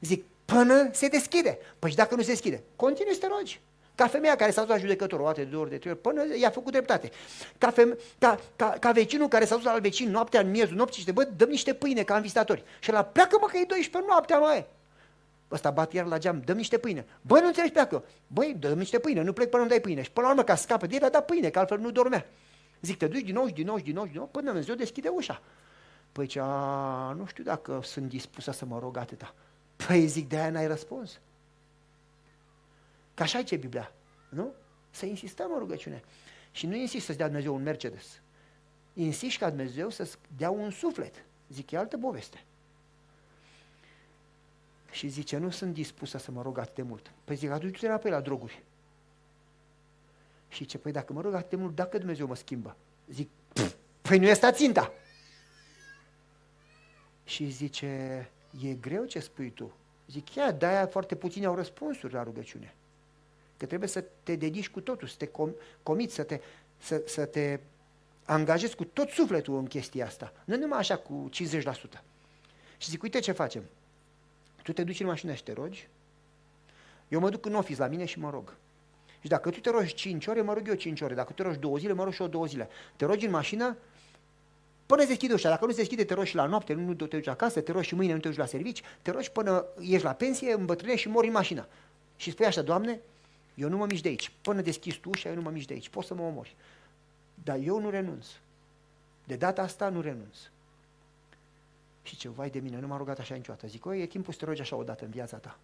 Zic, 0.00 0.24
până 0.44 0.88
se 0.92 1.08
deschide. 1.08 1.58
Păi 1.78 1.90
și 1.90 1.96
dacă 1.96 2.14
nu 2.14 2.22
se 2.22 2.28
deschide, 2.28 2.62
continui 2.76 3.14
să 3.14 3.20
te 3.20 3.26
rogi. 3.26 3.60
Ca 3.94 4.06
femeia 4.06 4.36
care 4.36 4.50
s-a 4.50 4.60
dus 4.60 4.70
la 4.70 4.76
judecător 4.76 5.20
o 5.20 5.24
dată, 5.24 5.40
de 5.40 5.46
două 5.46 5.62
ori, 5.62 5.70
de 5.70 5.78
trei 5.78 5.92
ori, 5.92 6.00
până 6.00 6.22
i-a 6.40 6.50
făcut 6.50 6.72
dreptate. 6.72 7.10
Ca, 7.58 7.70
feme- 7.70 7.96
ca, 8.18 8.38
ca, 8.56 8.76
ca 8.80 8.92
vecinul 8.92 9.28
care 9.28 9.44
s-a 9.44 9.54
dus 9.54 9.64
la 9.64 9.78
vecin 9.78 10.10
noaptea 10.10 10.40
în 10.40 10.50
miezul 10.50 10.76
nopții 10.76 11.00
și 11.00 11.06
de 11.06 11.12
bă, 11.12 11.24
dăm 11.24 11.48
niște 11.48 11.74
pâine 11.74 12.02
ca 12.02 12.18
vizitatori. 12.18 12.62
Și 12.80 12.90
la 12.90 13.04
pleacă 13.04 13.38
mă 13.40 13.46
că 13.46 13.56
e 13.56 13.64
12 13.64 14.10
noaptea, 14.10 14.38
mai. 14.38 14.66
Ăsta 15.50 15.70
bat 15.70 15.92
iar 15.92 16.06
la 16.06 16.18
geam, 16.18 16.42
dăm 16.44 16.56
niște 16.56 16.78
pâine. 16.78 17.06
Băi, 17.20 17.40
nu 17.40 17.46
înțelegi, 17.46 17.72
pleacă. 17.72 18.04
Băi, 18.26 18.56
dăm 18.58 18.78
niște 18.78 18.98
pâine, 18.98 19.22
nu 19.22 19.32
plec 19.32 19.48
până 19.48 19.62
nu 19.62 19.68
dai 19.68 19.80
pâine. 19.80 20.02
Și 20.02 20.10
până 20.10 20.26
la 20.26 20.32
urmă, 20.32 20.44
ca 20.44 20.54
scapă 20.54 20.86
de 20.86 20.94
el, 20.94 21.04
a 21.04 21.08
dat 21.08 21.24
pâine, 21.24 21.50
că 21.50 21.58
altfel 21.58 21.78
nu 21.78 21.90
dormea. 21.90 22.26
Zic, 22.80 22.96
te 22.96 23.06
duci 23.06 23.24
din 23.24 23.34
nou 23.34 23.46
și 23.46 23.52
din 23.52 23.66
nou 23.66 23.76
și 23.76 23.84
din 23.84 23.94
nou 23.94 24.04
și 24.04 24.10
din 24.10 24.18
nou, 24.18 24.28
până 24.28 24.44
Dumnezeu 24.44 24.74
deschide 24.74 25.08
ușa. 25.08 25.42
Păi 26.12 26.26
ce, 26.26 26.40
nu 27.14 27.26
știu 27.26 27.44
dacă 27.44 27.80
sunt 27.82 28.08
dispusă 28.08 28.50
să 28.50 28.64
mă 28.64 28.78
rog 28.78 28.96
atâta. 28.96 29.34
Păi 29.86 30.06
zic, 30.06 30.28
de 30.28 30.36
aia 30.36 30.50
n-ai 30.50 30.66
răspuns. 30.66 31.20
Că 33.14 33.22
așa 33.22 33.42
ce 33.42 33.56
Biblia, 33.56 33.92
nu? 34.28 34.52
Să 34.90 35.06
insistăm 35.06 35.52
în 35.52 35.58
rugăciune. 35.58 36.02
Și 36.50 36.66
nu 36.66 36.74
insist 36.74 37.04
să-ți 37.04 37.18
dea 37.18 37.26
Dumnezeu 37.26 37.54
un 37.54 37.62
Mercedes. 37.62 38.20
Insist 38.92 39.38
ca 39.38 39.48
Dumnezeu 39.48 39.90
să-ți 39.90 40.18
dea 40.36 40.50
un 40.50 40.70
suflet. 40.70 41.24
Zic, 41.48 41.70
e 41.70 41.76
altă 41.76 41.98
poveste. 41.98 42.44
Și 44.90 45.08
zice, 45.08 45.36
nu 45.36 45.50
sunt 45.50 45.74
dispusă 45.74 46.18
să 46.18 46.30
mă 46.30 46.42
rog 46.42 46.58
atât 46.58 46.74
de 46.74 46.82
mult. 46.82 47.12
Păi 47.24 47.36
zic, 47.36 47.50
aduci-te 47.50 47.86
înapoi 47.86 48.10
la 48.10 48.20
droguri. 48.20 48.62
Și 50.48 50.64
ce, 50.64 50.78
păi 50.78 50.92
dacă 50.92 51.12
mă 51.12 51.20
rog 51.20 51.34
atât 51.34 51.50
de 51.50 51.56
mult, 51.56 51.74
dacă 51.74 51.98
Dumnezeu 51.98 52.26
mă 52.26 52.34
schimbă? 52.34 52.76
Zic, 53.08 53.28
păi 54.02 54.18
nu 54.18 54.26
este 54.26 54.50
ținta. 54.50 54.92
Și 57.24 57.48
zice, 57.50 58.30
e 58.62 58.72
greu 58.74 59.04
ce 59.04 59.18
spui 59.18 59.50
tu. 59.50 59.72
Zic, 60.06 60.34
ia, 60.34 60.52
de-aia 60.52 60.86
foarte 60.86 61.14
puțini 61.14 61.46
au 61.46 61.54
răspunsuri 61.54 62.12
la 62.12 62.22
rugăciune. 62.22 62.74
Că 63.56 63.66
trebuie 63.66 63.88
să 63.88 64.04
te 64.22 64.36
dedici 64.36 64.68
cu 64.68 64.80
totul, 64.80 65.08
să 65.08 65.14
te 65.18 65.26
com- 65.26 65.82
comiți, 65.82 66.14
să 66.14 66.22
te, 66.22 66.40
să, 66.78 67.02
să 67.06 67.24
te 67.24 67.60
angajezi 68.24 68.76
cu 68.76 68.84
tot 68.84 69.08
sufletul 69.08 69.56
în 69.58 69.66
chestia 69.66 70.06
asta. 70.06 70.32
Nu 70.44 70.56
numai 70.56 70.78
așa 70.78 70.96
cu 70.96 71.28
50%. 71.32 72.02
Și 72.76 72.90
zic, 72.90 73.02
uite 73.02 73.18
ce 73.18 73.32
facem. 73.32 73.62
Tu 74.62 74.72
te 74.72 74.84
duci 74.84 75.00
în 75.00 75.06
mașină 75.06 75.34
și 75.34 75.42
te 75.42 75.52
rogi, 75.52 75.88
eu 77.08 77.20
mă 77.20 77.30
duc 77.30 77.46
în 77.46 77.54
office 77.54 77.80
la 77.80 77.86
mine 77.86 78.04
și 78.04 78.18
mă 78.18 78.30
rog. 78.30 78.56
Și 79.20 79.28
dacă 79.28 79.50
tu 79.50 79.60
te 79.60 79.70
rogi 79.70 79.94
5 79.94 80.26
ore, 80.26 80.40
mă 80.40 80.52
rog 80.52 80.68
eu 80.68 80.74
5 80.74 81.00
ore. 81.00 81.14
Dacă 81.14 81.32
tu 81.32 81.42
te 81.42 81.48
rogi 81.48 81.58
2 81.58 81.78
zile, 81.78 81.92
mă 81.92 82.04
rog 82.04 82.12
și 82.12 82.22
eu 82.22 82.28
2 82.28 82.48
zile. 82.48 82.68
Te 82.96 83.04
rogi 83.04 83.24
în 83.24 83.30
mașină, 83.30 83.76
până 84.86 85.00
se 85.00 85.06
deschide 85.06 85.32
ușa. 85.32 85.48
Dacă 85.48 85.64
nu 85.64 85.70
se 85.70 85.76
deschide, 85.76 86.04
te 86.04 86.14
rogi 86.14 86.28
și 86.28 86.34
la 86.34 86.46
noapte, 86.46 86.72
nu 86.72 86.94
te 86.94 87.04
duci 87.04 87.26
acasă, 87.26 87.60
te 87.60 87.72
rogi 87.72 87.88
și 87.88 87.94
mâine, 87.94 88.12
nu 88.12 88.18
te 88.18 88.28
duci 88.28 88.36
la 88.36 88.46
servici, 88.46 88.82
te 89.02 89.10
rogi 89.10 89.30
până 89.30 89.64
ieși 89.80 90.04
la 90.04 90.12
pensie, 90.12 90.52
îmbătrânești 90.52 91.00
și 91.00 91.08
mori 91.08 91.26
în 91.26 91.32
mașină. 91.32 91.66
Și 92.16 92.30
spui 92.30 92.46
așa, 92.46 92.62
Doamne, 92.62 93.00
eu 93.54 93.68
nu 93.68 93.76
mă 93.76 93.86
mișc 93.86 94.02
de 94.02 94.08
aici. 94.08 94.32
Până 94.42 94.60
deschizi 94.60 94.98
tu 94.98 95.08
ușa, 95.08 95.28
eu 95.28 95.34
nu 95.34 95.40
mă 95.40 95.50
mișc 95.50 95.66
de 95.66 95.74
aici. 95.74 95.88
Poți 95.88 96.06
să 96.06 96.14
mă 96.14 96.22
omori. 96.22 96.56
Dar 97.44 97.58
eu 97.64 97.80
nu 97.80 97.90
renunț. 97.90 98.26
De 99.24 99.36
data 99.36 99.62
asta 99.62 99.88
nu 99.88 100.00
renunț. 100.00 100.36
Și 102.02 102.16
ce, 102.16 102.28
vai 102.28 102.50
de 102.50 102.58
mine, 102.58 102.80
nu 102.80 102.86
m-a 102.86 102.96
rugat 102.96 103.18
așa 103.18 103.34
niciodată. 103.34 103.66
Zic, 103.66 103.86
oi, 103.86 104.02
e 104.02 104.06
timpul 104.06 104.32
să 104.32 104.38
te 104.38 104.44
rogi 104.44 104.60
așa 104.60 104.76
odată 104.76 105.04
în 105.04 105.10
viața 105.10 105.36
ta. 105.36 105.58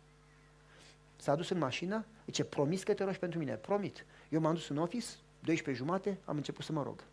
S-a 1.25 1.35
dus 1.35 1.49
în 1.49 1.59
mașină, 1.59 2.05
zice, 2.25 2.45
promis 2.45 2.83
că 2.83 2.95
te 2.95 3.05
rogi 3.05 3.19
pentru 3.19 3.39
mine. 3.39 3.55
Promit. 3.55 4.07
Eu 4.29 4.41
m-am 4.41 4.55
dus 4.55 4.69
în 4.69 4.79
office, 4.79 5.07
12 5.41 5.85
jumate, 5.85 6.19
am 6.25 6.37
început 6.37 6.65
să 6.65 6.73
mă 6.73 6.83
rog. 6.83 7.05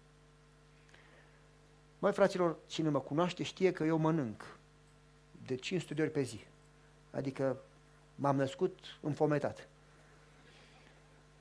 Mai 1.99 2.11
fraților, 2.11 2.57
cine 2.67 2.89
mă 2.89 2.99
cunoaște 2.99 3.43
știe 3.43 3.71
că 3.71 3.83
eu 3.83 3.97
mănânc 3.97 4.57
de 5.45 5.55
500 5.55 5.93
de 5.93 6.01
ori 6.01 6.11
pe 6.11 6.21
zi. 6.21 6.45
Adică 7.11 7.61
m-am 8.15 8.35
născut 8.35 8.79
înfometat. 9.01 9.67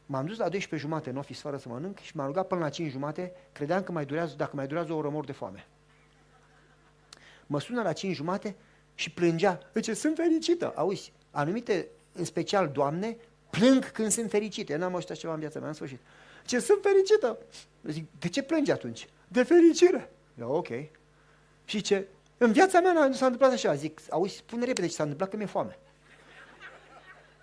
M-am 0.06 0.26
dus 0.26 0.36
la 0.36 0.48
12 0.48 0.88
jumate 0.88 1.10
în 1.10 1.16
office 1.16 1.40
fără 1.40 1.56
să 1.56 1.68
mănânc 1.68 1.98
și 1.98 2.16
m-am 2.16 2.26
rugat 2.26 2.46
până 2.46 2.60
la 2.60 2.68
5 2.68 2.90
jumate, 2.90 3.32
credeam 3.52 3.82
că 3.82 3.92
mai 3.92 4.06
durează, 4.06 4.36
dacă 4.36 4.56
mai 4.56 4.66
durează 4.66 4.92
o 4.92 4.96
oră 4.96 5.08
mor 5.08 5.24
de 5.24 5.32
foame. 5.32 5.66
Mă 7.46 7.60
sună 7.60 7.82
la 7.82 7.92
5 7.92 8.14
jumate 8.14 8.56
și 8.94 9.12
plângea. 9.12 9.58
Zice, 9.74 9.94
sunt 9.94 10.16
fericită. 10.16 10.72
Auzi, 10.76 11.12
anumite, 11.30 11.88
în 12.20 12.26
special 12.26 12.68
doamne, 12.68 13.16
plâng 13.50 13.90
când 13.90 14.10
sunt 14.10 14.30
fericite. 14.30 14.72
Eu 14.72 14.78
n-am 14.78 14.94
ajutat 14.94 15.16
ceva 15.16 15.32
în 15.32 15.40
viața 15.40 15.58
mea, 15.58 15.68
în 15.68 15.74
sfârșit. 15.74 15.98
Ce 16.46 16.58
sunt 16.58 16.78
fericită. 16.82 17.38
Zic, 17.82 18.06
de 18.18 18.28
ce 18.28 18.42
plângi 18.42 18.70
atunci? 18.70 19.08
De 19.28 19.42
fericire. 19.42 20.10
Eu, 20.38 20.50
ok. 20.50 20.68
Și 21.64 21.80
ce? 21.80 22.06
În 22.38 22.52
viața 22.52 22.80
mea 22.80 22.92
nu 22.92 23.12
s-a 23.12 23.24
întâmplat 23.24 23.52
așa. 23.52 23.74
Zic, 23.74 24.00
auzi, 24.10 24.36
spune 24.36 24.64
repede 24.64 24.86
ce 24.86 24.92
s-a 24.92 25.02
întâmplat 25.02 25.30
că 25.30 25.36
mi-e 25.36 25.46
foame. 25.46 25.78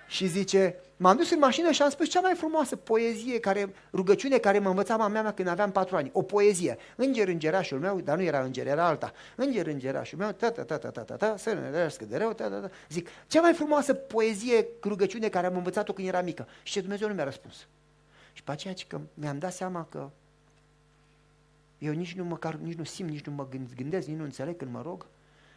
Și 0.07 0.27
zice, 0.27 0.75
m-am 0.97 1.17
dus 1.17 1.31
în 1.31 1.39
mașină 1.39 1.71
și 1.71 1.81
am 1.81 1.89
spus 1.89 2.09
cea 2.09 2.19
mai 2.19 2.33
frumoasă 2.33 2.75
poezie, 2.75 3.39
care, 3.39 3.73
rugăciune 3.93 4.37
care 4.37 4.59
mă 4.59 4.69
învăța 4.69 4.97
mama 4.97 5.21
mea 5.21 5.33
când 5.33 5.47
aveam 5.47 5.71
patru 5.71 5.95
ani. 5.95 6.09
O 6.13 6.21
poezie. 6.21 6.77
Înger, 6.95 7.27
îngerașul 7.27 7.79
meu, 7.79 7.99
dar 7.99 8.17
nu 8.17 8.23
era 8.23 8.41
înger, 8.41 8.67
era 8.67 8.85
alta. 8.85 9.11
Înger, 9.35 9.67
îngerașul 9.67 10.17
meu, 10.17 10.31
ta 10.31 10.51
ta 10.51 10.63
ta 10.63 10.77
ta 10.77 10.89
ta 10.89 11.01
ta 11.01 11.15
ta, 11.15 11.37
să 11.37 11.53
ne 11.53 11.83
răscă 11.83 12.05
de 12.05 12.17
rău, 12.17 12.33
ta 12.33 12.49
ta 12.49 12.59
ta. 12.59 12.69
Zic, 12.89 13.09
cea 13.27 13.41
mai 13.41 13.53
frumoasă 13.53 13.93
poezie, 13.93 14.67
rugăciune 14.83 15.29
care 15.29 15.47
am 15.47 15.55
învățat-o 15.55 15.93
când 15.93 16.07
era 16.07 16.21
mică. 16.21 16.47
Și 16.63 16.71
ce 16.71 16.79
Dumnezeu 16.79 17.07
nu 17.07 17.13
mi-a 17.13 17.23
răspuns. 17.23 17.67
Și 18.33 18.43
pe 18.43 18.51
aceea 18.51 18.73
că 18.87 18.99
mi-am 19.13 19.39
dat 19.39 19.53
seama 19.53 19.87
că 19.89 20.09
eu 21.77 21.93
nici 21.93 22.15
nu 22.15 22.23
măcar, 22.23 22.55
nici 22.55 22.77
nu 22.77 22.83
simt, 22.83 23.09
nici 23.09 23.25
nu 23.25 23.31
mă 23.31 23.47
gândesc, 23.75 24.07
nici 24.07 24.17
nu 24.17 24.23
înțeleg 24.23 24.57
când 24.57 24.71
mă 24.71 24.81
rog. 24.81 25.05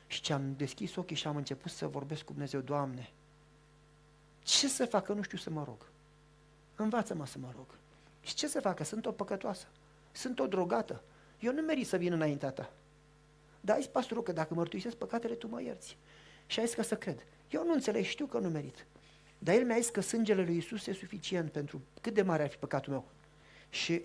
Și 0.06 0.20
ce 0.20 0.32
am 0.32 0.54
deschis 0.56 0.96
ochii 0.96 1.16
și 1.16 1.26
am 1.26 1.36
început 1.36 1.70
să 1.70 1.86
vorbesc 1.86 2.22
cu 2.22 2.32
Dumnezeu, 2.32 2.60
Doamne, 2.60 3.10
ce 4.42 4.68
să 4.68 4.86
facă? 4.86 5.12
Nu 5.12 5.22
știu 5.22 5.38
să 5.38 5.50
mă 5.50 5.64
rog. 5.64 5.86
Învață-mă 6.76 7.26
să 7.26 7.38
mă 7.38 7.52
rog. 7.56 7.66
Și 8.20 8.34
ce 8.34 8.48
să 8.48 8.60
facă? 8.60 8.84
Sunt 8.84 9.06
o 9.06 9.12
păcătoasă. 9.12 9.66
Sunt 10.12 10.38
o 10.38 10.46
drogată. 10.46 11.02
Eu 11.40 11.52
nu 11.52 11.62
merit 11.62 11.86
să 11.86 11.96
vin 11.96 12.12
înaintea 12.12 12.50
ta. 12.50 12.72
Dar 13.60 13.76
ai 13.76 13.88
pastorul 13.92 14.22
că 14.22 14.32
dacă 14.32 14.54
mărturisesc 14.54 14.96
păcatele, 14.96 15.34
tu 15.34 15.48
mă 15.48 15.62
ierți. 15.62 15.96
Și 16.46 16.60
ai 16.60 16.66
zis 16.66 16.74
că 16.74 16.82
să 16.82 16.96
cred. 16.96 17.26
Eu 17.50 17.64
nu 17.64 17.72
înțeleg, 17.72 18.04
știu 18.04 18.26
că 18.26 18.38
nu 18.38 18.48
merit. 18.48 18.86
Dar 19.38 19.54
el 19.54 19.64
mi-a 19.64 19.76
zis 19.76 19.88
că 19.88 20.00
sângele 20.00 20.44
lui 20.44 20.56
Isus 20.56 20.86
e 20.86 20.92
suficient 20.92 21.52
pentru 21.52 21.82
cât 22.00 22.14
de 22.14 22.22
mare 22.22 22.42
ar 22.42 22.48
fi 22.48 22.56
păcatul 22.56 22.92
meu. 22.92 23.04
Și 23.70 24.02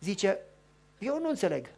zice, 0.00 0.38
eu 0.98 1.20
nu 1.20 1.28
înțeleg. 1.28 1.70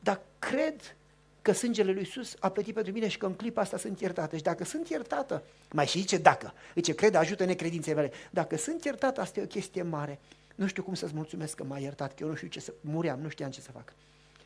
Dar 0.00 0.20
cred 0.38 0.96
că 1.42 1.52
sângele 1.52 1.92
lui 1.92 2.00
Iisus 2.00 2.34
a 2.38 2.50
plătit 2.50 2.74
pentru 2.74 2.92
mine 2.92 3.08
și 3.08 3.18
că 3.18 3.26
în 3.26 3.34
clipa 3.34 3.60
asta 3.60 3.76
sunt 3.76 4.00
iertată. 4.00 4.36
Și 4.36 4.42
dacă 4.42 4.64
sunt 4.64 4.88
iertată, 4.88 5.42
mai 5.70 5.86
și 5.86 5.98
zice 5.98 6.18
dacă, 6.18 6.52
zice, 6.74 6.94
cred, 6.94 7.14
ajută 7.14 7.44
necredințele 7.44 7.94
mele. 7.94 8.12
Dacă 8.30 8.56
sunt 8.56 8.84
iertată, 8.84 9.20
asta 9.20 9.40
e 9.40 9.42
o 9.42 9.46
chestie 9.46 9.82
mare. 9.82 10.18
Nu 10.54 10.66
știu 10.66 10.82
cum 10.82 10.94
să-ți 10.94 11.14
mulțumesc 11.14 11.54
că 11.54 11.64
m-a 11.64 11.78
iertat, 11.78 12.14
că 12.14 12.22
eu 12.22 12.28
nu 12.28 12.34
știu 12.34 12.48
ce 12.48 12.60
să, 12.60 12.72
muream, 12.80 13.20
nu 13.20 13.28
știam 13.28 13.50
ce 13.50 13.60
să 13.60 13.70
fac. 13.70 13.92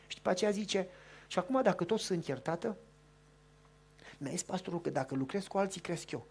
Și 0.07 0.15
după 0.15 0.29
aceea 0.29 0.51
zice, 0.51 0.87
și 1.27 1.39
acum 1.39 1.61
dacă 1.61 1.83
toți 1.83 2.03
sunt 2.03 2.27
iertată, 2.27 2.77
mi-a 4.17 4.31
zis 4.31 4.43
pastorul 4.43 4.81
că 4.81 4.89
dacă 4.89 5.15
lucrez 5.15 5.45
cu 5.45 5.57
alții, 5.57 5.81
cresc 5.81 6.11
eu. 6.11 6.25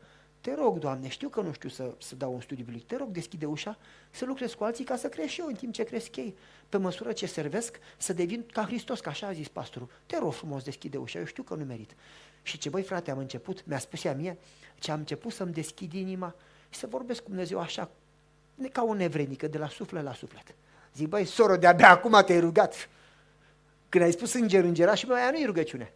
Te 0.46 0.54
rog, 0.54 0.78
Doamne, 0.78 1.08
știu 1.08 1.28
că 1.28 1.40
nu 1.40 1.52
știu 1.52 1.68
să, 1.68 1.94
să 1.98 2.14
dau 2.14 2.32
un 2.32 2.40
studiu 2.40 2.64
biblic, 2.64 2.86
te 2.86 2.96
rog, 2.96 3.08
deschide 3.08 3.46
ușa, 3.46 3.78
să 4.10 4.24
lucrez 4.24 4.54
cu 4.54 4.64
alții 4.64 4.84
ca 4.84 4.96
să 4.96 5.08
cresc 5.08 5.28
și 5.28 5.40
eu 5.40 5.46
în 5.46 5.54
timp 5.54 5.72
ce 5.72 5.84
cresc 5.84 6.16
ei. 6.16 6.36
Pe 6.68 6.76
măsură 6.76 7.12
ce 7.12 7.26
servesc, 7.26 7.78
să 7.96 8.12
devin 8.12 8.44
ca 8.52 8.64
Hristos, 8.64 9.00
ca 9.00 9.10
așa 9.10 9.26
a 9.26 9.32
zis 9.32 9.48
pastorul. 9.48 9.88
Te 10.06 10.18
rog 10.18 10.32
frumos, 10.32 10.62
deschide 10.62 10.96
ușa, 10.96 11.18
eu 11.18 11.24
știu 11.24 11.42
că 11.42 11.54
nu 11.54 11.64
merit. 11.64 11.94
Și 12.42 12.58
ce, 12.58 12.68
băi 12.68 12.82
frate, 12.82 13.10
am 13.10 13.18
început, 13.18 13.66
mi-a 13.66 13.78
spus 13.78 14.04
ea 14.04 14.14
mie, 14.14 14.38
ce 14.78 14.90
am 14.90 14.98
început 14.98 15.32
să-mi 15.32 15.52
deschid 15.52 15.92
inima 15.92 16.34
și 16.68 16.78
să 16.78 16.86
vorbesc 16.86 17.22
cu 17.22 17.28
Dumnezeu 17.28 17.60
așa, 17.60 17.90
ca 18.72 18.82
o 18.82 18.94
nevrenică, 18.94 19.46
de 19.46 19.58
la 19.58 19.68
suflet 19.68 20.02
la 20.02 20.14
suflet. 20.14 20.54
Zic, 20.94 21.08
băi, 21.08 21.24
soră, 21.24 21.56
de-abia 21.56 21.90
acum 21.90 22.22
te-ai 22.26 22.40
rugat. 22.40 22.88
Când 23.88 24.04
ai 24.04 24.12
spus 24.12 24.32
înger, 24.32 24.64
îngeraș 24.64 24.98
și 24.98 25.06
băi, 25.06 25.20
aia 25.20 25.30
nu 25.30 25.38
e 25.38 25.46
rugăciune. 25.46 25.92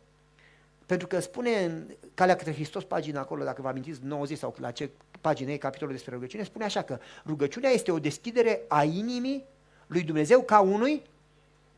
Pentru 0.90 1.06
că 1.06 1.20
spune 1.20 1.64
în 1.64 1.86
Calea 2.14 2.36
către 2.36 2.52
Hristos, 2.52 2.84
pagina 2.84 3.20
acolo, 3.20 3.44
dacă 3.44 3.62
vă 3.62 3.68
amintiți, 3.68 4.00
90 4.02 4.38
sau 4.38 4.54
la 4.58 4.70
ce 4.70 4.90
pagină 5.20 5.50
e 5.50 5.56
capitolul 5.56 5.94
despre 5.94 6.14
rugăciune, 6.14 6.44
spune 6.44 6.64
așa 6.64 6.82
că 6.82 6.98
rugăciunea 7.26 7.70
este 7.70 7.92
o 7.92 7.98
deschidere 7.98 8.60
a 8.68 8.84
inimii 8.84 9.44
lui 9.86 10.02
Dumnezeu 10.02 10.42
ca 10.42 10.60
unui 10.60 11.02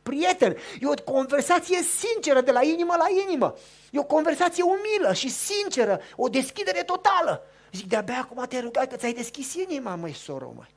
prieten. 0.03 0.57
E 0.81 0.87
o 0.87 1.13
conversație 1.13 1.83
sinceră 1.83 2.41
de 2.41 2.51
la 2.51 2.63
inimă 2.63 2.95
la 2.99 3.07
inimă. 3.29 3.55
E 3.91 3.99
o 3.99 4.05
conversație 4.05 4.63
umilă 4.63 5.13
și 5.13 5.29
sinceră, 5.29 6.01
o 6.17 6.29
deschidere 6.29 6.83
totală. 6.83 7.43
Zic, 7.73 7.89
de-abia 7.89 8.19
acum 8.19 8.45
te-ai 8.49 8.61
rugat 8.61 8.89
că 8.89 8.97
ți-ai 8.97 9.13
deschis 9.13 9.55
inima, 9.55 9.95
măi, 9.95 10.13
soro, 10.13 10.53
măi. 10.57 10.69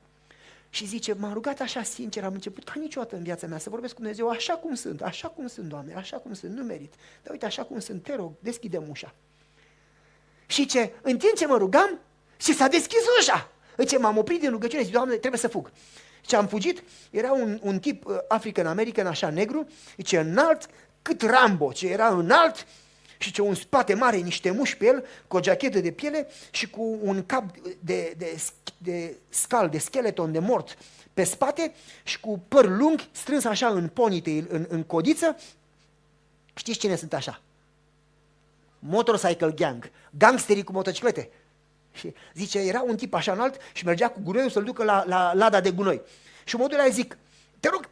Și 0.76 0.86
zice, 0.86 1.12
m-am 1.12 1.32
rugat 1.32 1.60
așa 1.60 1.82
sincer, 1.82 2.24
am 2.24 2.32
început 2.32 2.64
ca 2.64 2.72
niciodată 2.76 3.16
în 3.16 3.22
viața 3.22 3.46
mea 3.46 3.58
să 3.58 3.70
vorbesc 3.70 3.94
cu 3.94 4.00
Dumnezeu 4.00 4.28
așa 4.28 4.52
cum 4.52 4.74
sunt, 4.74 5.02
așa 5.02 5.28
cum 5.28 5.46
sunt, 5.46 5.68
Doamne, 5.68 5.94
așa 5.94 6.16
cum 6.16 6.32
sunt, 6.32 6.52
nu 6.56 6.64
merit. 6.64 6.94
Dar 7.22 7.32
uite, 7.32 7.46
așa 7.46 7.62
cum 7.62 7.78
sunt, 7.78 8.02
te 8.02 8.14
rog, 8.14 8.32
deschide 8.38 8.76
ușa. 8.90 9.14
Și 10.46 10.66
ce, 10.66 10.92
în 11.02 11.18
timp 11.18 11.34
ce 11.34 11.46
mă 11.46 11.56
rugam, 11.56 12.00
și 12.36 12.54
s-a 12.54 12.68
deschis 12.68 13.00
ușa. 13.20 13.50
Ce 13.86 13.98
m-am 13.98 14.18
oprit 14.18 14.40
din 14.40 14.50
rugăciune, 14.50 14.82
zic, 14.82 14.92
Doamne, 14.92 15.16
trebuie 15.16 15.40
să 15.40 15.48
fug. 15.48 15.70
Și 16.28 16.34
am 16.34 16.46
fugit, 16.46 16.82
era 17.10 17.32
un, 17.32 17.58
un 17.62 17.78
tip 17.78 18.06
uh, 18.06 18.16
African-American, 18.28 19.06
așa 19.06 19.30
negru, 19.30 19.66
ce 19.96 20.18
înalt, 20.18 20.66
cât 21.02 21.22
Rambo, 21.22 21.72
ce 21.72 21.88
era 21.88 22.08
înalt, 22.08 22.66
și 23.18 23.32
ce 23.32 23.42
un 23.42 23.54
spate 23.54 23.94
mare, 23.94 24.16
niște 24.16 24.50
muși 24.50 24.76
pe 24.76 24.86
el, 24.86 25.04
cu 25.28 25.36
o 25.36 25.42
jachetă 25.42 25.80
de 25.80 25.90
piele 25.90 26.28
și 26.50 26.70
cu 26.70 26.98
un 27.02 27.26
cap 27.26 27.44
de, 27.80 28.14
de, 28.16 28.42
de 28.78 29.16
scal, 29.28 29.68
de 29.68 29.78
skeleton, 29.78 30.32
de 30.32 30.38
mort 30.38 30.76
pe 31.16 31.24
spate 31.24 31.74
și 32.02 32.20
cu 32.20 32.42
păr 32.48 32.68
lung, 32.68 33.00
strâns 33.12 33.44
așa 33.44 33.68
în 33.68 33.88
ponytail, 33.88 34.46
în, 34.50 34.66
în 34.68 34.82
codiță. 34.82 35.36
Știți 36.54 36.78
cine 36.78 36.96
sunt 36.96 37.12
așa? 37.12 37.40
Motorcycle 38.78 39.52
gang, 39.52 39.90
gangsterii 40.10 40.64
cu 40.64 40.72
motociclete. 40.72 41.30
Și 41.92 42.14
zice, 42.34 42.58
era 42.58 42.82
un 42.82 42.96
tip 42.96 43.14
așa 43.14 43.32
înalt 43.32 43.56
și 43.72 43.84
mergea 43.84 44.10
cu 44.10 44.20
gunoiul 44.22 44.50
să-l 44.50 44.64
ducă 44.64 44.84
la, 44.84 45.04
la 45.06 45.34
lada 45.34 45.60
de 45.60 45.70
gunoi. 45.70 46.00
Și 46.44 46.56
modul 46.56 46.78
ăla 46.78 46.88
zic, 46.88 47.18
te 47.60 47.68
rog, 47.68 47.88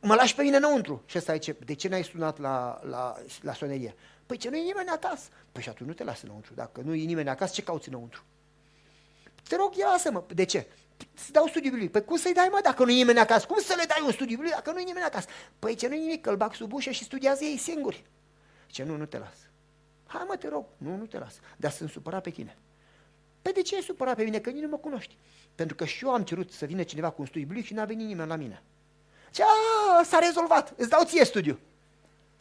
mă 0.00 0.14
lași 0.14 0.34
pe 0.34 0.42
mine 0.42 0.56
înăuntru. 0.56 1.02
Și 1.06 1.18
ăsta 1.18 1.32
zice, 1.32 1.56
de 1.64 1.74
ce 1.74 1.88
n-ai 1.88 2.04
sunat 2.04 2.38
la, 2.38 2.80
la, 2.88 3.16
la 3.40 3.54
sonerie? 3.54 3.94
Păi 4.32 4.40
ce 4.40 4.50
nu 4.50 4.56
e 4.56 4.60
nimeni 4.60 4.88
acasă. 4.88 5.28
Păi 5.52 5.62
și 5.62 5.68
atunci 5.68 5.88
nu 5.88 5.94
te 5.94 6.04
lasă 6.04 6.20
înăuntru. 6.24 6.54
Dacă 6.54 6.80
nu 6.80 6.94
e 6.94 7.04
nimeni 7.04 7.28
acasă, 7.28 7.52
ce 7.54 7.62
cauți 7.62 7.88
înăuntru? 7.88 8.24
Te 9.48 9.56
rog, 9.56 9.76
ia 9.76 9.86
lasă-mă. 9.86 10.24
De 10.34 10.44
ce? 10.44 10.66
Să 11.14 11.28
dau 11.32 11.46
studiu 11.46 11.70
biblic. 11.70 11.90
Păi 11.90 12.04
cum 12.04 12.16
să-i 12.16 12.32
dai, 12.32 12.48
mă, 12.50 12.60
dacă 12.62 12.84
nu 12.84 12.90
e 12.90 12.94
nimeni 12.94 13.18
acasă? 13.18 13.46
Cum 13.46 13.62
să 13.62 13.74
le 13.76 13.84
dai 13.88 14.02
un 14.04 14.12
studiu 14.12 14.36
biblic 14.36 14.54
dacă 14.54 14.70
nu 14.72 14.78
e 14.78 14.82
nimeni 14.82 15.04
acasă? 15.04 15.28
Păi 15.58 15.74
ce 15.74 15.88
nu 15.88 15.94
e 15.94 15.98
nimic, 15.98 16.20
că 16.20 16.30
îl 16.30 16.36
bag 16.36 16.54
sub 16.54 16.72
ușă 16.72 16.90
și 16.90 17.04
studiază 17.04 17.44
ei 17.44 17.56
singuri. 17.56 18.04
Ce 18.66 18.82
nu, 18.82 18.96
nu 18.96 19.06
te 19.06 19.18
las. 19.18 19.36
Hai 20.06 20.24
mă, 20.28 20.36
te 20.36 20.48
rog, 20.48 20.66
nu, 20.76 20.96
nu 20.96 21.06
te 21.06 21.18
las. 21.18 21.34
Dar 21.56 21.70
sunt 21.70 21.90
supărat 21.90 22.22
pe 22.22 22.30
tine. 22.30 22.56
Păi 23.42 23.52
de 23.52 23.62
ce 23.62 23.74
ai 23.74 23.82
supărat 23.82 24.16
pe 24.16 24.22
mine? 24.22 24.38
Că 24.38 24.50
nici 24.50 24.62
nu 24.62 24.68
mă 24.68 24.78
cunoști. 24.78 25.16
Pentru 25.54 25.76
că 25.76 25.84
și 25.84 26.04
eu 26.04 26.12
am 26.12 26.22
cerut 26.22 26.52
să 26.52 26.66
vină 26.66 26.82
cineva 26.82 27.10
cu 27.10 27.20
un 27.20 27.26
studiu 27.26 27.46
biblic 27.46 27.64
și 27.64 27.74
n-a 27.74 27.84
venit 27.84 28.06
nimeni 28.06 28.28
la 28.28 28.36
mine. 28.36 28.62
Ce, 29.30 29.42
s-a 30.04 30.18
rezolvat, 30.18 30.72
îți 30.76 30.88
dau 30.88 31.04
ție 31.04 31.24
studiu. 31.24 31.58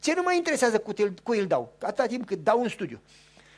Ce 0.01 0.13
nu 0.15 0.21
mă 0.21 0.33
interesează 0.33 0.79
cu 0.79 0.93
el, 0.97 1.13
cu 1.23 1.33
el 1.33 1.47
dau, 1.47 1.73
atâta 1.81 2.05
timp 2.05 2.25
cât 2.25 2.43
dau 2.43 2.61
un 2.61 2.69
studiu. 2.69 3.01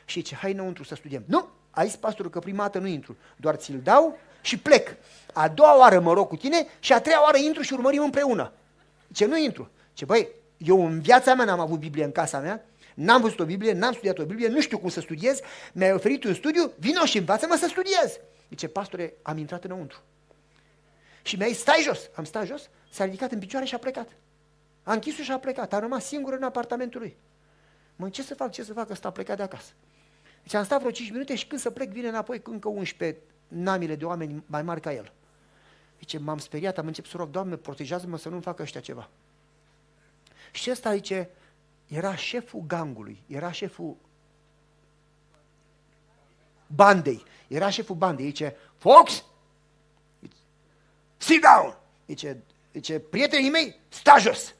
Și 0.04 0.22
ce, 0.22 0.34
hai 0.34 0.52
înăuntru 0.52 0.84
să 0.84 0.94
studiem. 0.94 1.24
Nu, 1.26 1.48
a 1.70 1.84
zis 1.84 1.96
pastorul 1.96 2.30
că 2.30 2.38
prima 2.38 2.62
dată 2.62 2.78
nu 2.78 2.86
intru, 2.86 3.16
doar 3.36 3.54
ți-l 3.54 3.80
dau 3.82 4.18
și 4.40 4.58
plec. 4.58 4.96
A 5.32 5.48
doua 5.48 5.78
oară 5.78 6.00
mă 6.00 6.12
rog 6.12 6.28
cu 6.28 6.36
tine 6.36 6.66
și 6.78 6.92
a 6.92 7.00
treia 7.00 7.22
oară 7.22 7.36
intru 7.36 7.62
și 7.62 7.72
urmărim 7.72 8.02
împreună. 8.02 8.52
Ce 9.12 9.26
nu 9.26 9.38
intru. 9.38 9.70
Ce 9.92 10.04
băi, 10.04 10.28
eu 10.56 10.86
în 10.86 11.00
viața 11.00 11.34
mea 11.34 11.44
n-am 11.44 11.60
avut 11.60 11.78
Biblie 11.78 12.04
în 12.04 12.12
casa 12.12 12.38
mea, 12.38 12.64
n-am 12.94 13.20
văzut 13.20 13.40
o 13.40 13.44
Biblie, 13.44 13.72
n-am 13.72 13.92
studiat 13.92 14.18
o 14.18 14.24
Biblie, 14.24 14.48
nu 14.48 14.60
știu 14.60 14.78
cum 14.78 14.88
să 14.88 15.00
studiez, 15.00 15.40
mi-ai 15.72 15.92
oferit 15.92 16.24
un 16.24 16.34
studiu, 16.34 16.72
vino 16.78 17.04
și 17.04 17.18
învață-mă 17.18 17.56
să 17.56 17.66
studiez. 17.68 18.18
Zice, 18.48 18.68
pastore, 18.68 19.14
am 19.22 19.38
intrat 19.38 19.64
înăuntru. 19.64 20.02
Și 21.22 21.36
mi-a 21.36 21.46
zis, 21.46 21.58
stai 21.58 21.80
jos. 21.82 22.10
Am 22.14 22.24
stat 22.24 22.46
jos, 22.46 22.68
s-a 22.90 23.04
ridicat 23.04 23.32
în 23.32 23.38
picioare 23.38 23.66
și 23.66 23.74
a 23.74 23.78
plecat. 23.78 24.08
A 24.84 24.92
închis 24.92 25.16
și 25.16 25.32
a 25.32 25.38
plecat, 25.38 25.72
a 25.72 25.78
rămas 25.78 26.04
singur 26.04 26.32
în 26.32 26.42
apartamentul 26.42 27.00
lui. 27.00 27.16
Mă, 27.96 28.08
ce 28.08 28.22
să 28.22 28.34
fac, 28.34 28.50
ce 28.50 28.62
să 28.62 28.72
fac, 28.72 28.90
ăsta 28.90 29.08
a 29.08 29.12
plecat 29.12 29.36
de 29.36 29.42
acasă. 29.42 29.72
Deci 30.42 30.54
am 30.54 30.64
stat 30.64 30.78
vreo 30.78 30.90
5 30.90 31.10
minute 31.10 31.34
și 31.34 31.46
când 31.46 31.60
să 31.60 31.70
plec 31.70 31.90
vine 31.90 32.08
înapoi 32.08 32.42
cu 32.42 32.50
încă 32.50 32.68
11 32.68 33.20
namile 33.48 33.96
de 33.96 34.04
oameni 34.04 34.42
mai 34.46 34.62
mari 34.62 34.80
ca 34.80 34.92
el. 34.92 35.12
Zice, 35.98 36.18
m-am 36.18 36.38
speriat, 36.38 36.78
am 36.78 36.86
început 36.86 37.10
să 37.10 37.16
rog, 37.16 37.30
Doamne, 37.30 37.56
protejează-mă 37.56 38.16
să 38.16 38.28
nu-mi 38.28 38.42
facă 38.42 38.62
ăștia 38.62 38.80
ceva. 38.80 39.10
Și 40.52 40.70
ăsta, 40.70 40.94
zice, 40.94 41.30
era 41.86 42.16
șeful 42.16 42.64
gangului, 42.66 43.22
era 43.26 43.52
șeful 43.52 43.96
bandei, 46.66 47.24
era 47.48 47.70
șeful 47.70 47.96
bandei, 47.96 48.26
zice, 48.26 48.56
Fox, 48.76 49.24
sit 51.16 51.42
down, 51.42 51.76
zice, 52.06 52.42
zice 52.72 52.98
prietenii 52.98 53.50
mei, 53.50 53.80
sta 53.88 54.18
jos. 54.18 54.54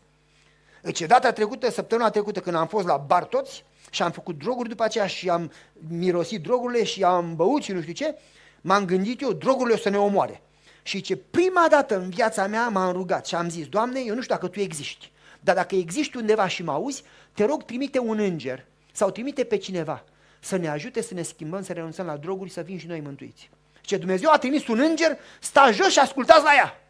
Zice, 0.84 1.06
data 1.06 1.32
trecută, 1.32 1.70
săptămâna 1.70 2.10
trecută, 2.10 2.40
când 2.40 2.56
am 2.56 2.66
fost 2.66 2.86
la 2.86 2.96
bar 2.96 3.24
toți 3.24 3.64
și 3.90 4.02
am 4.02 4.10
făcut 4.10 4.38
droguri 4.38 4.68
după 4.68 4.82
aceea 4.82 5.06
și 5.06 5.28
am 5.28 5.52
mirosit 5.88 6.42
drogurile 6.42 6.84
și 6.84 7.04
am 7.04 7.36
băut 7.36 7.62
și 7.62 7.72
nu 7.72 7.80
știu 7.80 7.92
ce, 7.92 8.18
m-am 8.60 8.84
gândit 8.84 9.20
eu, 9.20 9.32
drogurile 9.32 9.74
o 9.74 9.78
să 9.78 9.88
ne 9.88 9.98
omoare. 9.98 10.42
Și 10.82 11.00
ce 11.00 11.16
prima 11.16 11.66
dată 11.70 11.96
în 11.96 12.10
viața 12.10 12.46
mea 12.46 12.68
m-am 12.68 12.92
rugat 12.92 13.26
și 13.26 13.34
am 13.34 13.48
zis, 13.48 13.66
Doamne, 13.66 14.00
eu 14.00 14.14
nu 14.14 14.20
știu 14.22 14.34
dacă 14.34 14.46
Tu 14.48 14.60
existi, 14.60 15.12
dar 15.40 15.54
dacă 15.54 15.74
existi 15.74 16.16
undeva 16.16 16.48
și 16.48 16.62
mă 16.62 16.72
auzi, 16.72 17.02
te 17.32 17.44
rog, 17.44 17.64
trimite 17.64 17.98
un 17.98 18.18
înger 18.18 18.64
sau 18.92 19.10
trimite 19.10 19.44
pe 19.44 19.56
cineva 19.56 20.04
să 20.40 20.56
ne 20.56 20.68
ajute 20.68 21.02
să 21.02 21.14
ne 21.14 21.22
schimbăm, 21.22 21.62
să 21.62 21.72
renunțăm 21.72 22.06
la 22.06 22.16
droguri, 22.16 22.50
să 22.50 22.62
fim 22.62 22.78
și 22.78 22.86
noi 22.86 23.00
mântuiți. 23.00 23.50
Și 23.80 23.96
Dumnezeu 23.96 24.30
a 24.30 24.38
trimis 24.38 24.66
un 24.68 24.78
înger, 24.78 25.18
sta 25.40 25.70
jos 25.70 25.92
și 25.92 25.98
ascultați 25.98 26.44
la 26.44 26.54
ea. 26.54 26.83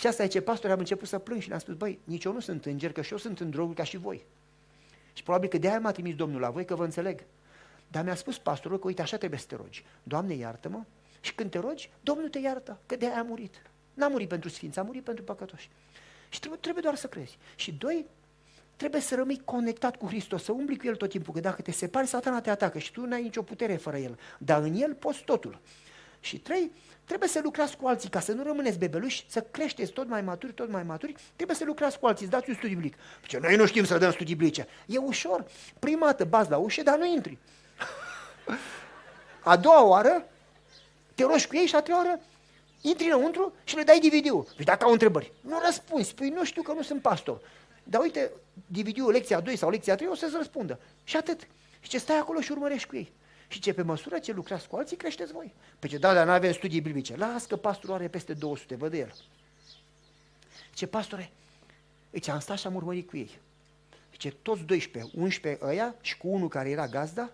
Și 0.00 0.06
asta 0.06 0.22
e 0.22 0.26
ce 0.26 0.40
pastor 0.40 0.70
am 0.70 0.78
început 0.78 1.08
să 1.08 1.18
plâng 1.18 1.40
și 1.42 1.48
le-am 1.48 1.60
spus, 1.60 1.74
băi, 1.74 1.98
nici 2.04 2.24
eu 2.24 2.32
nu 2.32 2.40
sunt 2.40 2.64
înger, 2.64 2.92
că 2.92 3.02
și 3.02 3.12
eu 3.12 3.18
sunt 3.18 3.40
în 3.40 3.50
droguri 3.50 3.76
ca 3.76 3.84
și 3.84 3.96
voi. 3.96 4.24
Și 5.12 5.22
probabil 5.22 5.48
că 5.48 5.58
de-aia 5.58 5.80
m-a 5.80 5.92
trimis 5.92 6.14
Domnul 6.14 6.40
la 6.40 6.50
voi, 6.50 6.64
că 6.64 6.74
vă 6.74 6.84
înțeleg. 6.84 7.24
Dar 7.88 8.04
mi-a 8.04 8.14
spus 8.14 8.38
pastorul 8.38 8.78
că 8.78 8.86
uite, 8.86 9.02
așa 9.02 9.16
trebuie 9.16 9.38
să 9.38 9.46
te 9.46 9.56
rogi. 9.56 9.84
Doamne, 10.02 10.34
iartă-mă. 10.34 10.82
Și 11.20 11.34
când 11.34 11.50
te 11.50 11.58
rogi, 11.58 11.90
Domnul 12.00 12.28
te 12.28 12.38
iartă, 12.38 12.78
că 12.86 12.96
de-aia 12.96 13.18
a 13.18 13.22
murit. 13.22 13.62
N-a 13.94 14.08
murit 14.08 14.28
pentru 14.28 14.48
sfinți, 14.48 14.78
a 14.78 14.82
murit 14.82 15.04
pentru 15.04 15.24
păcătoși. 15.24 15.70
Și 16.28 16.38
trebuie, 16.38 16.60
trebuie 16.60 16.82
doar 16.82 16.96
să 16.96 17.06
crezi. 17.06 17.38
Și 17.56 17.72
doi, 17.72 18.06
trebuie 18.76 19.00
să 19.00 19.14
rămâi 19.14 19.42
conectat 19.44 19.96
cu 19.96 20.06
Hristos, 20.06 20.44
să 20.44 20.52
umbli 20.52 20.78
cu 20.78 20.86
El 20.86 20.96
tot 20.96 21.10
timpul, 21.10 21.34
că 21.34 21.40
dacă 21.40 21.62
te 21.62 21.70
separi, 21.70 22.06
satana 22.06 22.40
te 22.40 22.50
atacă 22.50 22.78
și 22.78 22.92
tu 22.92 23.06
nu 23.06 23.14
ai 23.14 23.22
nicio 23.22 23.42
putere 23.42 23.76
fără 23.76 23.96
El. 23.96 24.18
Dar 24.38 24.62
în 24.62 24.74
El 24.74 24.94
poți 24.94 25.24
totul. 25.24 25.60
Și 26.20 26.38
trei, 26.38 26.72
trebuie 27.04 27.28
să 27.28 27.40
lucrați 27.42 27.76
cu 27.76 27.86
alții, 27.86 28.08
ca 28.08 28.20
să 28.20 28.32
nu 28.32 28.42
rămâneți 28.42 28.78
bebeluși, 28.78 29.24
să 29.28 29.40
creșteți 29.50 29.92
tot 29.92 30.08
mai 30.08 30.22
maturi, 30.22 30.52
tot 30.52 30.70
mai 30.70 30.82
maturi, 30.82 31.14
trebuie 31.36 31.56
să 31.56 31.64
lucrați 31.64 31.98
cu 31.98 32.06
alții, 32.06 32.24
să 32.24 32.30
dați 32.30 32.48
un 32.48 32.54
studiu 32.54 32.74
biblic. 32.74 32.96
Ce 33.26 33.38
noi 33.38 33.56
nu 33.56 33.66
știm 33.66 33.84
să 33.84 33.98
dăm 33.98 34.10
studii 34.10 34.34
biblice. 34.34 34.66
E 34.86 34.98
ușor. 34.98 35.44
Prima 35.78 36.06
dată 36.06 36.24
bați 36.24 36.50
la 36.50 36.56
ușă, 36.56 36.82
dar 36.82 36.98
nu 36.98 37.06
intri. 37.06 37.38
A 39.42 39.56
doua 39.56 39.82
oară, 39.82 40.28
te 41.14 41.22
rogi 41.22 41.46
cu 41.46 41.56
ei 41.56 41.66
și 41.66 41.74
a 41.74 41.80
treia 41.80 41.98
oară, 41.98 42.20
intri 42.80 43.06
înăuntru 43.06 43.54
și 43.64 43.76
le 43.76 43.82
dai 43.82 43.98
DVD-ul. 43.98 44.46
Și 44.58 44.64
dacă 44.64 44.84
au 44.84 44.92
întrebări, 44.92 45.32
nu 45.40 45.58
răspunzi, 45.64 46.08
spui, 46.08 46.28
nu 46.28 46.44
știu 46.44 46.62
că 46.62 46.72
nu 46.72 46.82
sunt 46.82 47.02
pastor. 47.02 47.40
Dar 47.82 48.00
uite, 48.00 48.30
DVD-ul, 48.66 49.10
lecția 49.10 49.40
2 49.40 49.56
sau 49.56 49.70
lecția 49.70 49.94
3, 49.94 50.08
o 50.08 50.14
să-ți 50.14 50.36
răspundă. 50.36 50.78
Și 51.04 51.16
atât. 51.16 51.40
Și 51.80 51.88
ce 51.88 51.98
stai 51.98 52.18
acolo 52.18 52.40
și 52.40 52.52
urmărești 52.52 52.88
cu 52.88 52.96
ei. 52.96 53.12
Și 53.50 53.60
ce 53.60 53.72
pe 53.72 53.82
măsură 53.82 54.18
ce 54.18 54.32
lucrați 54.32 54.68
cu 54.68 54.76
alții, 54.76 54.96
creșteți 54.96 55.32
voi. 55.32 55.54
Pe 55.78 55.86
ce, 55.86 55.98
da, 55.98 56.14
dar 56.14 56.26
nu 56.26 56.32
avem 56.32 56.52
studii 56.52 56.80
biblice. 56.80 57.16
Las 57.16 57.46
că 57.46 57.56
pastorul 57.56 57.94
are 57.94 58.08
peste 58.08 58.34
200, 58.34 58.74
văd 58.74 58.90
de 58.90 58.98
el. 58.98 59.14
Ce 60.74 60.86
pastore, 60.86 61.30
ce 62.20 62.30
am 62.30 62.40
stat 62.40 62.58
și 62.58 62.66
am 62.66 62.74
urmărit 62.74 63.08
cu 63.08 63.16
ei. 63.16 63.38
Ce 64.10 64.30
toți 64.30 64.62
12, 64.62 65.10
11 65.14 65.64
ăia 65.64 65.94
și 66.00 66.16
cu 66.16 66.28
unul 66.28 66.48
care 66.48 66.70
era 66.70 66.86
gazda, 66.86 67.30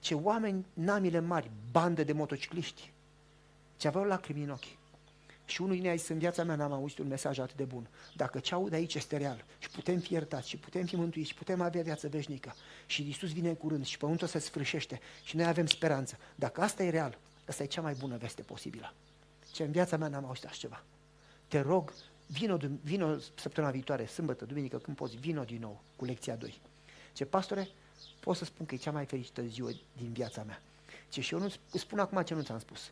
ce 0.00 0.14
oameni 0.14 0.66
namile 0.72 1.20
mari, 1.20 1.50
bandă 1.70 2.04
de 2.04 2.12
motocicliști, 2.12 2.92
ce 3.76 3.88
aveau 3.88 4.04
lacrimi 4.04 4.42
în 4.42 4.50
ochi. 4.50 4.85
Și 5.46 5.62
unul 5.62 5.74
din 5.74 5.84
ei 5.84 5.90
a 5.90 5.94
zis, 5.94 6.08
în 6.08 6.18
viața 6.18 6.44
mea 6.44 6.56
n-am 6.56 6.72
auzit 6.72 6.98
un 6.98 7.06
mesaj 7.06 7.38
atât 7.38 7.56
de 7.56 7.64
bun. 7.64 7.88
Dacă 8.16 8.38
ce 8.38 8.54
aud 8.54 8.72
aici 8.72 8.94
este 8.94 9.16
real 9.16 9.44
și 9.58 9.70
putem 9.70 9.98
fi 9.98 10.12
iertați 10.12 10.48
și 10.48 10.56
putem 10.56 10.84
fi 10.84 10.96
mântuiți 10.96 11.28
și 11.28 11.34
putem 11.34 11.60
avea 11.60 11.82
viață 11.82 12.08
veșnică 12.08 12.54
și 12.86 13.02
Iisus 13.02 13.32
vine 13.32 13.48
în 13.48 13.54
curând 13.54 13.86
și 13.86 13.98
pământul 13.98 14.26
se 14.26 14.38
sfârșește 14.38 15.00
și 15.24 15.36
noi 15.36 15.46
avem 15.46 15.66
speranță. 15.66 16.18
Dacă 16.34 16.60
asta 16.60 16.82
e 16.82 16.90
real, 16.90 17.18
asta 17.48 17.62
e 17.62 17.66
cea 17.66 17.80
mai 17.80 17.94
bună 17.94 18.16
veste 18.16 18.42
posibilă. 18.42 18.94
Ce 19.52 19.62
în 19.62 19.70
viața 19.70 19.96
mea 19.96 20.08
n-am 20.08 20.24
auzit 20.24 20.44
așa 20.44 20.56
ceva. 20.56 20.82
Te 21.48 21.60
rog, 21.60 21.92
vino, 22.26 22.56
vino 22.82 23.16
săptămâna 23.34 23.72
viitoare, 23.72 24.06
sâmbătă, 24.06 24.44
duminică, 24.44 24.78
când 24.78 24.96
poți, 24.96 25.16
vino 25.16 25.44
din 25.44 25.60
nou 25.60 25.82
cu 25.96 26.04
lecția 26.04 26.36
2. 26.36 26.60
Ce 27.12 27.24
pastore, 27.24 27.68
pot 28.20 28.36
să 28.36 28.44
spun 28.44 28.66
că 28.66 28.74
e 28.74 28.78
cea 28.78 28.90
mai 28.90 29.04
fericită 29.04 29.42
ziua 29.42 29.70
din 29.96 30.12
viața 30.12 30.42
mea. 30.42 30.62
Ce 31.08 31.20
și 31.20 31.34
eu 31.34 31.40
nu 31.40 31.52
spun 31.72 31.98
acum 31.98 32.22
ce 32.22 32.34
nu 32.34 32.42
ți-am 32.42 32.58
spus. 32.58 32.90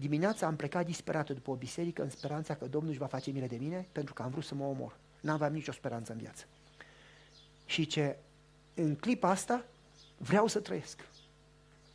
Dimineața 0.00 0.46
am 0.46 0.56
plecat 0.56 0.86
disperat 0.86 1.30
după 1.30 1.50
o 1.50 1.54
biserică 1.54 2.02
în 2.02 2.10
speranța 2.10 2.54
că 2.54 2.64
Domnul 2.64 2.90
își 2.90 2.98
va 2.98 3.06
face 3.06 3.30
mile 3.30 3.46
de 3.46 3.56
mine 3.56 3.86
pentru 3.92 4.14
că 4.14 4.22
am 4.22 4.30
vrut 4.30 4.44
să 4.44 4.54
mă 4.54 4.64
omor. 4.64 4.96
N-aveam 5.20 5.52
nicio 5.52 5.72
speranță 5.72 6.12
în 6.12 6.18
viață. 6.18 6.44
Și 7.66 7.86
ce 7.86 8.16
în 8.74 8.94
clipa 8.94 9.30
asta 9.30 9.64
vreau 10.16 10.46
să 10.46 10.58
trăiesc. 10.58 10.98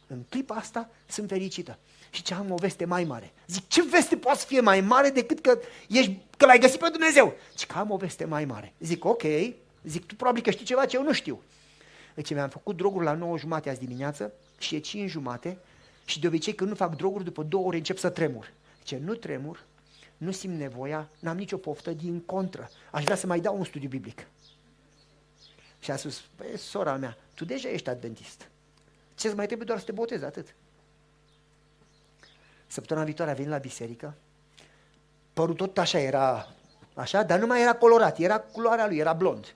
În 0.07 0.23
clipa 0.29 0.55
asta 0.55 0.89
sunt 1.07 1.29
fericită. 1.29 1.77
Și 2.09 2.21
ce 2.21 2.33
am 2.33 2.51
o 2.51 2.55
veste 2.55 2.85
mai 2.85 3.03
mare. 3.03 3.33
Zic, 3.47 3.67
ce 3.67 3.83
veste 3.83 4.17
poate 4.17 4.39
să 4.39 4.45
fie 4.45 4.59
mai 4.59 4.81
mare 4.81 5.09
decât 5.09 5.39
că, 5.39 5.59
ești, 5.89 6.19
că 6.37 6.45
l-ai 6.45 6.59
găsit 6.59 6.79
pe 6.79 6.89
Dumnezeu? 6.89 7.33
Zic, 7.57 7.67
că 7.67 7.77
am 7.77 7.91
o 7.91 7.97
veste 7.97 8.25
mai 8.25 8.45
mare. 8.45 8.73
Zic, 8.79 9.05
ok. 9.05 9.23
Zic, 9.83 10.05
tu 10.05 10.15
probabil 10.15 10.41
că 10.41 10.51
știi 10.51 10.65
ceva 10.65 10.85
ce 10.85 10.95
eu 10.95 11.03
nu 11.03 11.13
știu. 11.13 11.41
Deci 12.15 12.33
mi-am 12.33 12.49
făcut 12.49 12.77
droguri 12.77 13.05
la 13.05 13.13
9 13.13 13.37
jumate 13.37 13.69
azi 13.69 13.79
dimineață 13.79 14.33
și 14.57 14.75
e 14.75 14.79
5 14.79 15.09
jumate 15.09 15.57
și 16.05 16.19
de 16.19 16.27
obicei 16.27 16.55
când 16.55 16.69
nu 16.69 16.75
fac 16.75 16.95
droguri, 16.95 17.23
după 17.23 17.43
două 17.43 17.65
ore 17.65 17.77
încep 17.77 17.97
să 17.97 18.09
tremur. 18.09 18.53
Ce 18.83 18.97
nu 18.97 19.15
tremur, 19.15 19.63
nu 20.17 20.31
simt 20.31 20.57
nevoia, 20.57 21.09
n-am 21.19 21.37
nicio 21.37 21.57
poftă, 21.57 21.91
din 21.91 22.19
contră. 22.19 22.69
Aș 22.91 23.03
vrea 23.03 23.15
să 23.15 23.27
mai 23.27 23.39
dau 23.39 23.57
un 23.57 23.63
studiu 23.63 23.89
biblic. 23.89 24.27
Și 25.79 25.91
a 25.91 25.95
spus, 25.95 26.23
păi, 26.35 26.57
sora 26.57 26.95
mea, 26.95 27.17
tu 27.33 27.45
deja 27.45 27.69
ești 27.69 27.89
adventist. 27.89 28.49
Ce 29.15 29.33
mai 29.33 29.45
trebuie 29.45 29.67
doar 29.67 29.79
să 29.79 29.85
te 29.85 29.91
botezi, 29.91 30.23
atât. 30.23 30.55
Săptămâna 32.67 33.05
viitoare 33.05 33.31
a 33.31 33.33
venit 33.33 33.51
la 33.51 33.57
biserică, 33.57 34.15
părul 35.33 35.55
tot 35.55 35.77
așa 35.77 35.99
era, 35.99 36.53
așa, 36.93 37.23
dar 37.23 37.39
nu 37.39 37.45
mai 37.45 37.61
era 37.61 37.75
colorat, 37.75 38.19
era 38.19 38.39
culoarea 38.39 38.87
lui, 38.87 38.97
era 38.97 39.13
blond. 39.13 39.55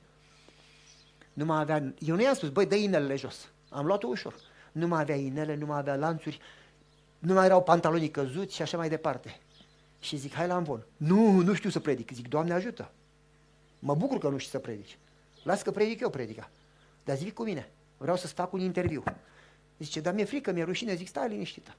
Nu 1.34 1.46
mai 1.46 1.60
avea, 1.60 1.94
eu 2.00 2.16
nu 2.16 2.22
i-am 2.22 2.34
spus, 2.34 2.50
băi, 2.50 2.66
dă 2.66 2.76
inelele 2.76 3.16
jos. 3.16 3.50
Am 3.70 3.86
luat-o 3.86 4.08
ușor. 4.08 4.36
Nu 4.78 4.88
mai 4.88 5.02
avea 5.02 5.16
inele, 5.16 5.56
nu 5.56 5.66
mai 5.66 5.78
avea 5.78 5.96
lanțuri, 5.96 6.40
nu 7.20 7.34
mai 7.34 7.46
erau 7.46 7.64
pantalonii 7.64 8.12
căzuți 8.12 8.56
și 8.56 8.62
așa 8.62 8.78
mai 8.78 8.90
departe. 8.90 9.40
Și 10.00 10.18
zic, 10.18 10.34
hai 10.34 10.48
la 10.48 10.56
amvon. 10.56 10.86
Nu, 10.98 11.42
nu 11.42 11.54
știu 11.54 11.70
să 11.70 11.80
predic. 11.80 12.12
Zic, 12.12 12.28
Doamne 12.28 12.54
ajută. 12.54 12.92
Mă 13.80 13.96
bucur 13.96 14.18
că 14.18 14.30
nu 14.30 14.38
știu 14.38 14.52
să 14.52 14.66
predici. 14.66 14.98
Las 15.44 15.62
că 15.62 15.72
predic 15.72 16.00
eu 16.00 16.10
predica. 16.10 16.50
Dar 17.04 17.18
zic 17.18 17.34
cu 17.34 17.44
mine, 17.44 17.70
vreau 17.98 18.18
să-ți 18.18 18.34
fac 18.34 18.54
un 18.54 18.60
interviu. 18.60 19.04
Zice, 19.80 20.00
dar 20.00 20.14
mi-e 20.14 20.26
frică, 20.26 20.52
mi-e 20.52 20.64
rușine. 20.64 20.96
Zic, 20.96 21.08
stai 21.08 21.30
liniștită. 21.30 21.76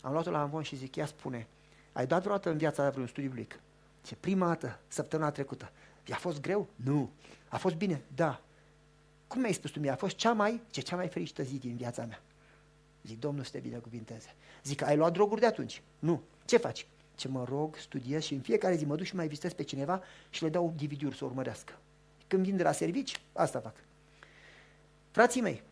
Am 0.00 0.12
luat-o 0.12 0.30
la 0.30 0.40
amvon 0.40 0.62
și 0.62 0.76
zic, 0.76 0.96
ia 0.96 1.06
spune, 1.06 1.46
ai 1.92 2.06
dat 2.06 2.20
vreodată 2.20 2.50
în 2.50 2.56
viața 2.56 2.90
vreun 2.90 3.06
studiu 3.06 3.28
biblic? 3.28 3.60
Ce 4.04 4.14
prima 4.14 4.46
dată, 4.46 4.78
săptămâna 4.88 5.30
trecută. 5.30 5.70
I-a 6.04 6.16
fost 6.16 6.40
greu? 6.40 6.68
Nu. 6.76 7.10
A 7.48 7.56
fost 7.56 7.74
bine? 7.74 8.02
Da. 8.14 8.40
Cum 9.26 9.40
mi-ai 9.40 9.52
spus 9.52 9.70
tu 9.70 9.80
mie? 9.80 9.90
A 9.90 9.96
fost 9.96 10.16
cea 10.16 10.32
mai, 10.32 10.60
ce 10.70 10.80
cea 10.80 10.96
mai 10.96 11.08
fericită 11.08 11.42
zi 11.42 11.58
din 11.58 11.76
viața 11.76 12.04
mea. 12.04 12.20
Zic, 13.06 13.20
Domnul 13.20 13.44
să 13.44 13.50
te 13.50 13.58
binecuvinteze. 13.58 14.34
Zic, 14.64 14.82
ai 14.82 14.96
luat 14.96 15.12
droguri 15.12 15.40
de 15.40 15.46
atunci? 15.46 15.82
Nu. 15.98 16.22
Ce 16.44 16.56
faci? 16.56 16.86
Ce 17.14 17.28
mă 17.28 17.44
rog, 17.48 17.76
studiez 17.76 18.22
și 18.22 18.34
în 18.34 18.40
fiecare 18.40 18.76
zi 18.76 18.84
mă 18.84 18.96
duc 18.96 19.06
și 19.06 19.14
mai 19.14 19.28
vizitez 19.28 19.52
pe 19.52 19.62
cineva 19.62 20.02
și 20.30 20.42
le 20.42 20.48
dau 20.48 20.74
DVD-uri 20.76 21.16
să 21.16 21.24
urmărească. 21.24 21.78
Când 22.26 22.44
vin 22.44 22.56
de 22.56 22.62
la 22.62 22.72
servici, 22.72 23.20
asta 23.32 23.60
fac. 23.60 23.74
Frații 25.10 25.40
mei, 25.40 25.62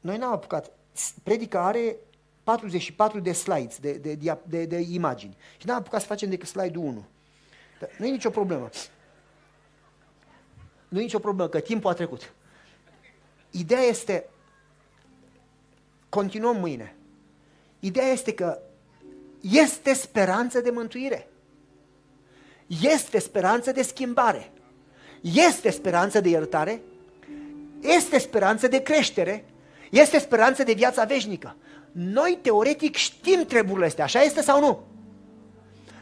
noi 0.00 0.16
n-am 0.16 0.32
apucat. 0.32 0.70
Predica 1.22 1.66
are 1.66 1.96
44 2.42 3.20
de 3.20 3.32
slides, 3.32 3.78
de, 3.78 3.92
de, 3.92 4.14
de, 4.14 4.38
de, 4.46 4.64
de 4.64 4.78
imagini. 4.78 5.36
Și 5.56 5.66
n-am 5.66 5.76
apucat 5.76 6.00
să 6.00 6.06
facem 6.06 6.28
decât 6.28 6.48
slide-ul 6.48 6.84
1. 6.84 7.04
nu 7.98 8.06
e 8.06 8.10
nicio 8.10 8.30
problemă. 8.30 8.68
Nu 10.88 10.98
e 10.98 11.02
nicio 11.02 11.18
problemă, 11.18 11.48
că 11.48 11.60
timpul 11.60 11.90
a 11.90 11.94
trecut. 11.94 12.32
Ideea 13.50 13.80
este, 13.80 14.28
continuăm 16.10 16.56
mâine. 16.56 16.96
Ideea 17.80 18.06
este 18.06 18.34
că 18.34 18.58
este 19.40 19.92
speranță 19.92 20.60
de 20.60 20.70
mântuire. 20.70 21.28
Este 22.82 23.18
speranță 23.18 23.72
de 23.72 23.82
schimbare. 23.82 24.52
Este 25.20 25.70
speranță 25.70 26.20
de 26.20 26.28
iertare. 26.28 26.82
Este 27.80 28.18
speranță 28.18 28.68
de 28.68 28.82
creștere. 28.82 29.44
Este 29.90 30.18
speranță 30.18 30.62
de 30.62 30.72
viața 30.72 31.04
veșnică. 31.04 31.56
Noi 31.92 32.38
teoretic 32.42 32.96
știm 32.96 33.44
treburile 33.44 33.86
astea, 33.86 34.04
așa 34.04 34.20
este 34.20 34.42
sau 34.42 34.60
nu? 34.60 34.82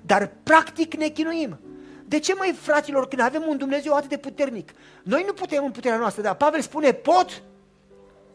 Dar 0.03 0.31
practic 0.43 0.95
ne 0.95 1.09
chinuim. 1.09 1.61
De 2.05 2.19
ce 2.19 2.35
mai, 2.35 2.55
fraților, 2.61 3.09
când 3.09 3.23
avem 3.23 3.45
un 3.49 3.57
Dumnezeu 3.57 3.95
atât 3.95 4.09
de 4.09 4.17
puternic? 4.17 4.73
Noi 5.03 5.23
nu 5.27 5.33
putem 5.33 5.65
în 5.65 5.71
puterea 5.71 5.99
noastră, 5.99 6.23
dar 6.23 6.35
Pavel 6.35 6.61
spune 6.61 6.93
pot 6.93 7.43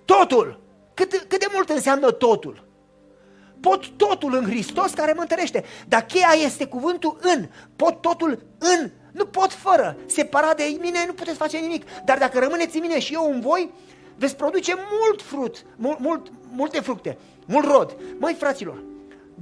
totul. 0.06 0.60
Cât, 0.94 1.26
cât 1.28 1.40
de 1.40 1.48
mult 1.54 1.70
înseamnă 1.70 2.12
totul? 2.12 2.68
Pot 3.60 3.88
totul 3.88 4.36
în 4.36 4.46
Hristos 4.46 4.92
care 4.92 5.14
mă 5.14 5.22
întărește. 5.22 5.64
Dar 5.88 6.06
cheia 6.06 6.34
este 6.46 6.66
cuvântul 6.66 7.18
în. 7.22 7.48
Pot 7.76 8.02
totul 8.02 8.46
în. 8.58 8.92
Nu 9.12 9.26
pot 9.26 9.52
fără. 9.52 9.98
Separat 10.06 10.58
de 10.58 10.78
mine 10.82 11.04
nu 11.08 11.14
puteți 11.14 11.38
face 11.38 11.58
nimic. 11.58 11.84
Dar 12.06 12.18
dacă 12.18 12.40
rămâneți 12.40 12.76
în 12.76 12.82
mine 12.82 13.00
și 13.00 13.14
eu 13.14 13.32
în 13.34 13.40
voi, 13.40 13.72
veți 14.16 14.36
produce 14.36 14.74
mult 14.76 15.22
fruct, 15.22 15.66
mult, 15.76 16.00
mult, 16.00 16.32
multe 16.52 16.80
fructe, 16.80 17.18
mult 17.46 17.66
rod. 17.66 17.96
Măi, 18.20 18.34
fraților, 18.34 18.84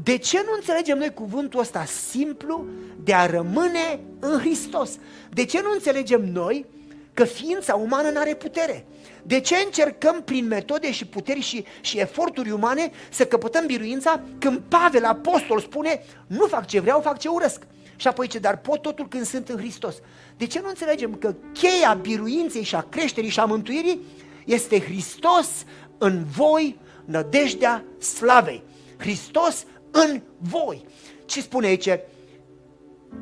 de 0.04 0.18
ce 0.18 0.44
nu 0.46 0.52
înțelegem 0.56 0.98
noi 0.98 1.14
cuvântul 1.14 1.60
ăsta 1.60 1.86
simplu 1.86 2.66
de 3.04 3.14
a 3.14 3.26
rămâne 3.26 4.00
în 4.20 4.40
Hristos? 4.40 4.98
De 5.30 5.46
ce 5.46 5.62
nu 5.62 5.72
înțelegem 5.74 6.32
noi 6.32 6.66
că 7.14 7.24
ființa 7.24 7.76
umană 7.76 8.10
nu 8.10 8.20
are 8.20 8.36
putere? 8.36 8.86
De 9.24 9.40
ce 9.40 9.56
încercăm 9.66 10.22
prin 10.24 10.48
metode 10.48 10.92
și 10.92 11.06
puteri 11.06 11.40
și, 11.40 11.66
și 11.82 12.00
eforturi 12.00 12.52
umane 12.52 12.92
să 13.12 13.26
căpătăm 13.26 13.66
biruința 13.66 14.22
când 14.40 14.62
Pavel, 14.68 15.06
apostol, 15.06 15.60
spune 15.60 16.04
nu 16.28 16.46
fac 16.46 16.68
ce 16.68 16.80
vreau, 16.80 17.02
fac 17.02 17.18
ce 17.18 17.28
urăsc? 17.28 17.62
Și 17.96 18.08
apoi 18.08 18.28
ce, 18.28 18.40
dar 18.40 18.58
pot 18.58 18.82
totul 18.82 19.08
când 19.08 19.26
sunt 19.26 19.50
în 19.50 19.58
Hristos. 19.58 19.96
De 20.38 20.48
ce 20.48 20.60
nu 20.60 20.68
înțelegem 20.68 21.16
că 21.16 21.36
cheia 21.54 21.94
biruinței 21.94 22.64
și 22.64 22.76
a 22.76 22.82
creșterii 22.82 23.30
și 23.30 23.40
a 23.40 23.46
mântuirii 23.46 24.02
este 24.46 24.80
Hristos 24.80 25.50
în 25.98 26.24
voi, 26.24 26.80
nădejdea 27.06 27.84
slavei. 28.00 28.64
Hristos 28.98 29.66
în 29.92 30.22
voi. 30.38 30.86
Ce 31.26 31.42
spune 31.42 31.68
aici? 31.68 31.90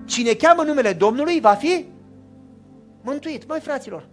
Cine 0.05 0.33
cheamă 0.33 0.63
numele 0.63 0.93
Domnului 0.93 1.39
va 1.39 1.53
fi 1.53 1.85
mântuit. 3.01 3.47
Măi, 3.47 3.59
fraților, 3.59 4.07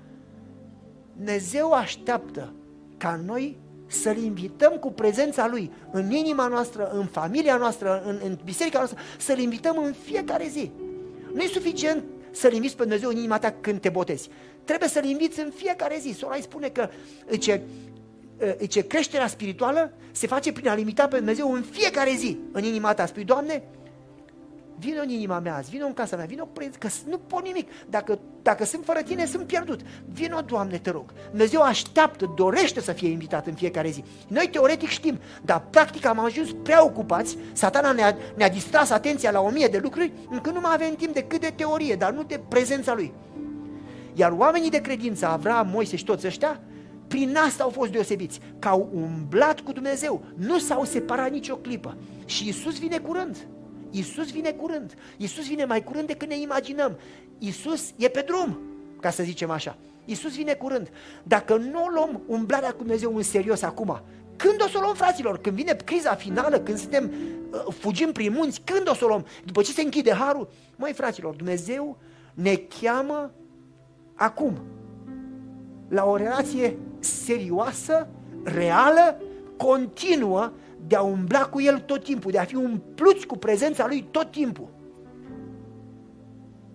Dumnezeu 1.16 1.72
așteaptă 1.72 2.52
ca 2.96 3.20
noi 3.26 3.58
să-L 3.86 4.16
invităm 4.16 4.72
cu 4.72 4.92
prezența 4.92 5.48
Lui 5.48 5.70
în 5.90 6.10
inima 6.10 6.46
noastră, 6.46 6.90
în 6.90 7.06
familia 7.06 7.56
noastră, 7.56 8.02
în, 8.06 8.20
în 8.24 8.38
biserica 8.44 8.78
noastră, 8.78 8.98
să-L 9.18 9.38
invităm 9.38 9.78
în 9.78 9.94
fiecare 10.04 10.48
zi. 10.48 10.70
Nu 11.32 11.42
e 11.42 11.46
suficient 11.46 12.04
să-L 12.30 12.52
inviți 12.52 12.76
pe 12.76 12.82
Dumnezeu 12.82 13.08
în 13.08 13.16
inima 13.16 13.38
ta 13.38 13.54
când 13.60 13.80
te 13.80 13.88
botezi. 13.88 14.28
Trebuie 14.64 14.88
să-L 14.88 15.04
inviți 15.04 15.40
în 15.40 15.52
fiecare 15.56 15.98
zi. 16.00 16.14
Sora 16.18 16.34
îi 16.34 16.42
spune 16.42 16.68
că 16.68 16.88
ce, 17.38 17.60
ce 18.68 18.86
creșterea 18.86 19.26
spirituală 19.26 19.92
se 20.12 20.26
face 20.26 20.52
prin 20.52 20.68
a 20.68 20.74
limita 20.74 21.08
pe 21.08 21.16
Dumnezeu 21.16 21.52
în 21.52 21.62
fiecare 21.62 22.14
zi 22.16 22.38
în 22.52 22.64
inima 22.64 22.94
ta. 22.94 23.06
Spui, 23.06 23.24
Doamne, 23.24 23.62
vină 24.79 25.01
în 25.01 25.09
inima 25.09 25.39
mea 25.39 25.57
azi, 25.57 25.70
vină 25.70 25.85
în 25.85 25.95
casa 25.95 26.16
mea, 26.16 26.24
vină 26.24 26.49
că 26.79 26.89
nu 27.09 27.18
pot 27.18 27.45
nimic. 27.45 27.68
Dacă, 27.89 28.18
dacă 28.43 28.64
sunt 28.64 28.85
fără 28.85 29.03
tine, 29.03 29.27
sunt 29.27 29.47
pierdut. 29.47 29.81
Vină, 30.12 30.43
Doamne, 30.47 30.79
te 30.79 30.91
rog. 30.91 31.12
Dumnezeu 31.29 31.62
așteaptă, 31.62 32.33
dorește 32.37 32.81
să 32.81 32.93
fie 32.93 33.09
invitat 33.09 33.47
în 33.47 33.55
fiecare 33.55 33.91
zi. 33.91 34.05
Noi 34.29 34.49
teoretic 34.53 34.89
știm, 34.89 35.18
dar 35.43 35.66
practic 35.70 36.07
am 36.07 36.18
ajuns 36.18 36.49
prea 36.62 36.85
ocupați, 36.85 37.39
satana 37.53 37.93
ne-a, 37.93 38.16
ne-a 38.37 38.49
distras 38.49 38.91
atenția 38.91 39.31
la 39.31 39.41
o 39.41 39.51
mie 39.51 39.66
de 39.66 39.79
lucruri, 39.79 40.12
încât 40.31 40.55
nu 40.55 40.61
mai 40.61 40.72
avem 40.74 40.95
timp 40.95 41.14
decât 41.14 41.41
de 41.41 41.53
teorie, 41.57 41.95
dar 41.95 42.12
nu 42.12 42.22
de 42.22 42.41
prezența 42.49 42.95
Lui. 42.95 43.12
Iar 44.14 44.33
oamenii 44.33 44.70
de 44.70 44.81
credință, 44.81 45.27
Avram, 45.27 45.68
Moise 45.68 45.97
și 45.97 46.05
toți 46.05 46.27
ăștia, 46.27 46.61
prin 47.09 47.37
asta 47.37 47.62
au 47.62 47.70
fost 47.70 47.91
deosebiți, 47.91 48.41
că 48.59 48.68
au 48.68 48.91
umblat 48.95 49.61
cu 49.61 49.72
Dumnezeu, 49.72 50.22
nu 50.35 50.59
s-au 50.59 50.85
separat 50.85 51.31
nicio 51.31 51.57
clipă. 51.57 51.97
Și 52.24 52.49
Isus 52.49 52.79
vine 52.79 52.99
curând. 52.99 53.37
Isus 53.91 54.30
vine 54.30 54.51
curând. 54.51 54.95
Isus 55.16 55.47
vine 55.49 55.64
mai 55.64 55.84
curând 55.84 56.07
decât 56.07 56.28
ne 56.28 56.39
imaginăm. 56.39 56.99
Isus 57.39 57.93
e 57.97 58.09
pe 58.09 58.20
drum, 58.20 58.59
ca 59.01 59.11
să 59.11 59.22
zicem 59.22 59.51
așa. 59.51 59.76
Isus 60.05 60.34
vine 60.34 60.53
curând. 60.53 60.91
Dacă 61.22 61.57
nu 61.57 61.82
o 61.82 61.89
luăm 61.89 62.20
umblarea 62.26 62.70
cu 62.70 62.78
Dumnezeu 62.78 63.16
în 63.16 63.22
serios 63.22 63.62
acum, 63.62 64.01
când 64.37 64.62
o 64.62 64.68
să 64.68 64.76
o 64.76 64.80
luăm, 64.80 64.95
fraților? 64.95 65.39
Când 65.39 65.57
vine 65.57 65.76
criza 65.84 66.14
finală, 66.14 66.59
când 66.59 66.78
suntem, 66.78 67.12
uh, 67.51 67.74
fugim 67.78 68.12
prin 68.12 68.32
munți, 68.32 68.61
când 68.64 68.89
o 68.89 68.95
să 68.95 69.05
o 69.05 69.09
luăm? 69.09 69.26
După 69.45 69.62
ce 69.62 69.72
se 69.72 69.82
închide 69.82 70.12
harul? 70.12 70.49
Măi, 70.76 70.93
fraților, 70.93 71.34
Dumnezeu 71.34 71.99
ne 72.34 72.55
cheamă 72.80 73.30
acum 74.14 74.59
la 75.89 76.05
o 76.05 76.16
relație 76.16 76.78
serioasă, 76.99 78.09
reală, 78.45 79.20
continuă, 79.57 80.53
de 80.87 80.97
a 80.97 81.03
umbla 81.03 81.49
cu 81.49 81.61
El 81.61 81.78
tot 81.78 82.05
timpul, 82.05 82.30
de 82.30 82.39
a 82.39 82.45
fi 82.45 82.55
umpluți 82.55 83.26
cu 83.26 83.37
prezența 83.37 83.87
Lui 83.87 84.09
tot 84.11 84.30
timpul. 84.30 84.68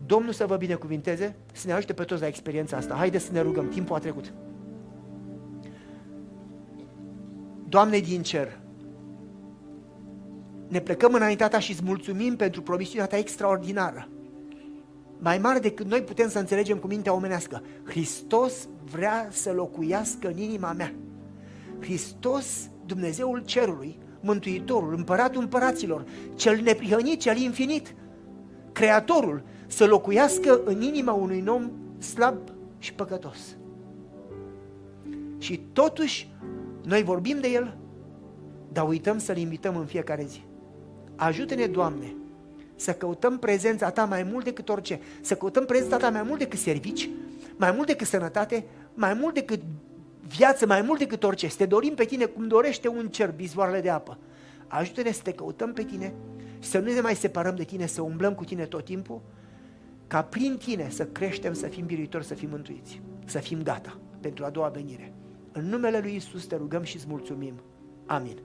Domnul 0.06 0.34
să 0.34 0.46
vă 0.46 0.56
binecuvinteze, 0.56 1.36
să 1.54 1.68
ne 1.68 1.74
ajute 1.74 1.94
pe 1.94 2.04
toți 2.04 2.22
la 2.22 2.28
experiența 2.28 2.78
asta. 2.78 2.94
Haideți 2.94 3.26
să 3.26 3.32
ne 3.32 3.42
rugăm, 3.42 3.70
timpul 3.70 3.96
a 3.96 4.00
trecut. 4.00 4.34
Doamne 7.68 7.98
din 7.98 8.22
cer, 8.22 8.60
ne 10.68 10.80
plecăm 10.80 11.14
înaintea 11.14 11.48
Ta 11.48 11.60
și 11.60 11.72
îți 11.72 11.84
mulțumim 11.84 12.36
pentru 12.36 12.62
promisiunea 12.62 13.08
Ta 13.08 13.18
extraordinară. 13.18 14.08
Mai 15.20 15.38
mare 15.38 15.60
decât 15.60 15.86
noi 15.86 16.02
putem 16.02 16.30
să 16.30 16.40
înțelegem 16.40 16.78
cu 16.78 16.88
mintea 16.88 17.14
omenească. 17.14 17.62
Hristos 17.84 18.68
vrea 18.92 19.28
să 19.30 19.52
locuiască 19.52 20.28
în 20.28 20.38
inima 20.38 20.72
mea. 20.72 20.94
Hristos, 21.80 22.70
Dumnezeul 22.92 23.44
cerului, 23.46 23.98
Mântuitorul, 24.20 24.94
Împăratul 24.94 25.42
împăraților, 25.42 26.06
cel 26.36 26.60
neprihănit, 26.62 27.20
cel 27.20 27.38
infinit, 27.38 27.96
Creatorul, 28.72 29.44
să 29.68 29.86
locuiască 29.86 30.62
în 30.66 30.82
inima 30.82 31.12
unui 31.12 31.44
om 31.48 31.72
slab 32.00 32.38
și 32.80 32.94
păcătos. 32.94 33.38
Și 35.38 35.62
totuși, 35.74 36.30
noi 36.84 37.04
vorbim 37.04 37.40
de 37.40 37.48
El, 37.48 37.78
dar 38.72 38.88
uităm 38.88 39.18
să-L 39.18 39.38
invităm 39.38 39.76
în 39.76 39.86
fiecare 39.86 40.26
zi. 40.26 40.44
Ajută-ne, 41.16 41.66
Doamne, 41.66 42.16
să 42.76 42.92
căutăm 42.92 43.40
prezența 43.40 43.90
Ta 43.90 44.06
mai 44.06 44.24
mult 44.24 44.44
decât 44.44 44.70
orice, 44.70 45.00
să 45.22 45.36
căutăm 45.36 45.66
prezența 45.66 45.98
Ta 45.98 46.10
mai 46.10 46.24
mult 46.24 46.40
decât 46.40 46.60
servici, 46.60 47.10
mai 47.56 47.72
mult 47.72 47.88
decât 47.88 48.08
sănătate, 48.08 48.66
mai 48.94 49.14
mult 49.14 49.34
decât 49.34 49.62
viață, 50.36 50.66
mai 50.66 50.82
mult 50.82 51.00
decât 51.00 51.24
orice. 51.24 51.48
Să 51.48 51.58
te 51.58 51.66
dorim 51.66 51.94
pe 51.94 52.06
Tine 52.06 52.26
cum 52.26 52.48
dorește 52.48 52.88
un 52.88 53.08
cer, 53.08 53.32
bizvoarele 53.32 53.82
de 53.82 53.90
apă. 53.90 54.18
Ajută-ne 54.68 55.12
să 55.12 55.22
te 55.22 55.32
căutăm 55.32 55.74
pe 55.74 55.84
Tine 55.84 56.14
și 56.60 56.70
să 56.70 56.80
nu 56.80 56.94
ne 56.94 57.02
mai 57.02 57.16
separăm 57.16 57.56
de 57.56 57.64
Tine, 57.64 57.86
să 57.86 58.02
umblăm 58.02 58.34
cu 58.34 58.44
Tine 58.44 58.66
tot 58.66 58.86
timpul, 58.86 59.22
ca 60.08 60.24
prin 60.24 60.58
Tine 60.58 60.90
să 60.90 61.06
creștem, 61.06 61.54
să 61.54 61.68
fim 61.68 61.86
biruitori, 61.86 62.26
să 62.26 62.34
fim 62.34 62.50
mântuiți, 62.50 63.02
să 63.26 63.40
fim 63.40 63.64
gata. 63.64 64.00
pentru 64.22 64.46
a 64.46 64.50
doua 64.50 64.68
venire. 64.68 65.14
În 65.52 65.66
numele 65.66 66.00
Lui 66.00 66.16
Isus 66.16 66.46
te 66.46 66.56
rugăm 66.56 66.84
și 66.84 66.96
îți 66.96 67.06
mulțumim. 67.08 67.54
Amin. 68.06 68.38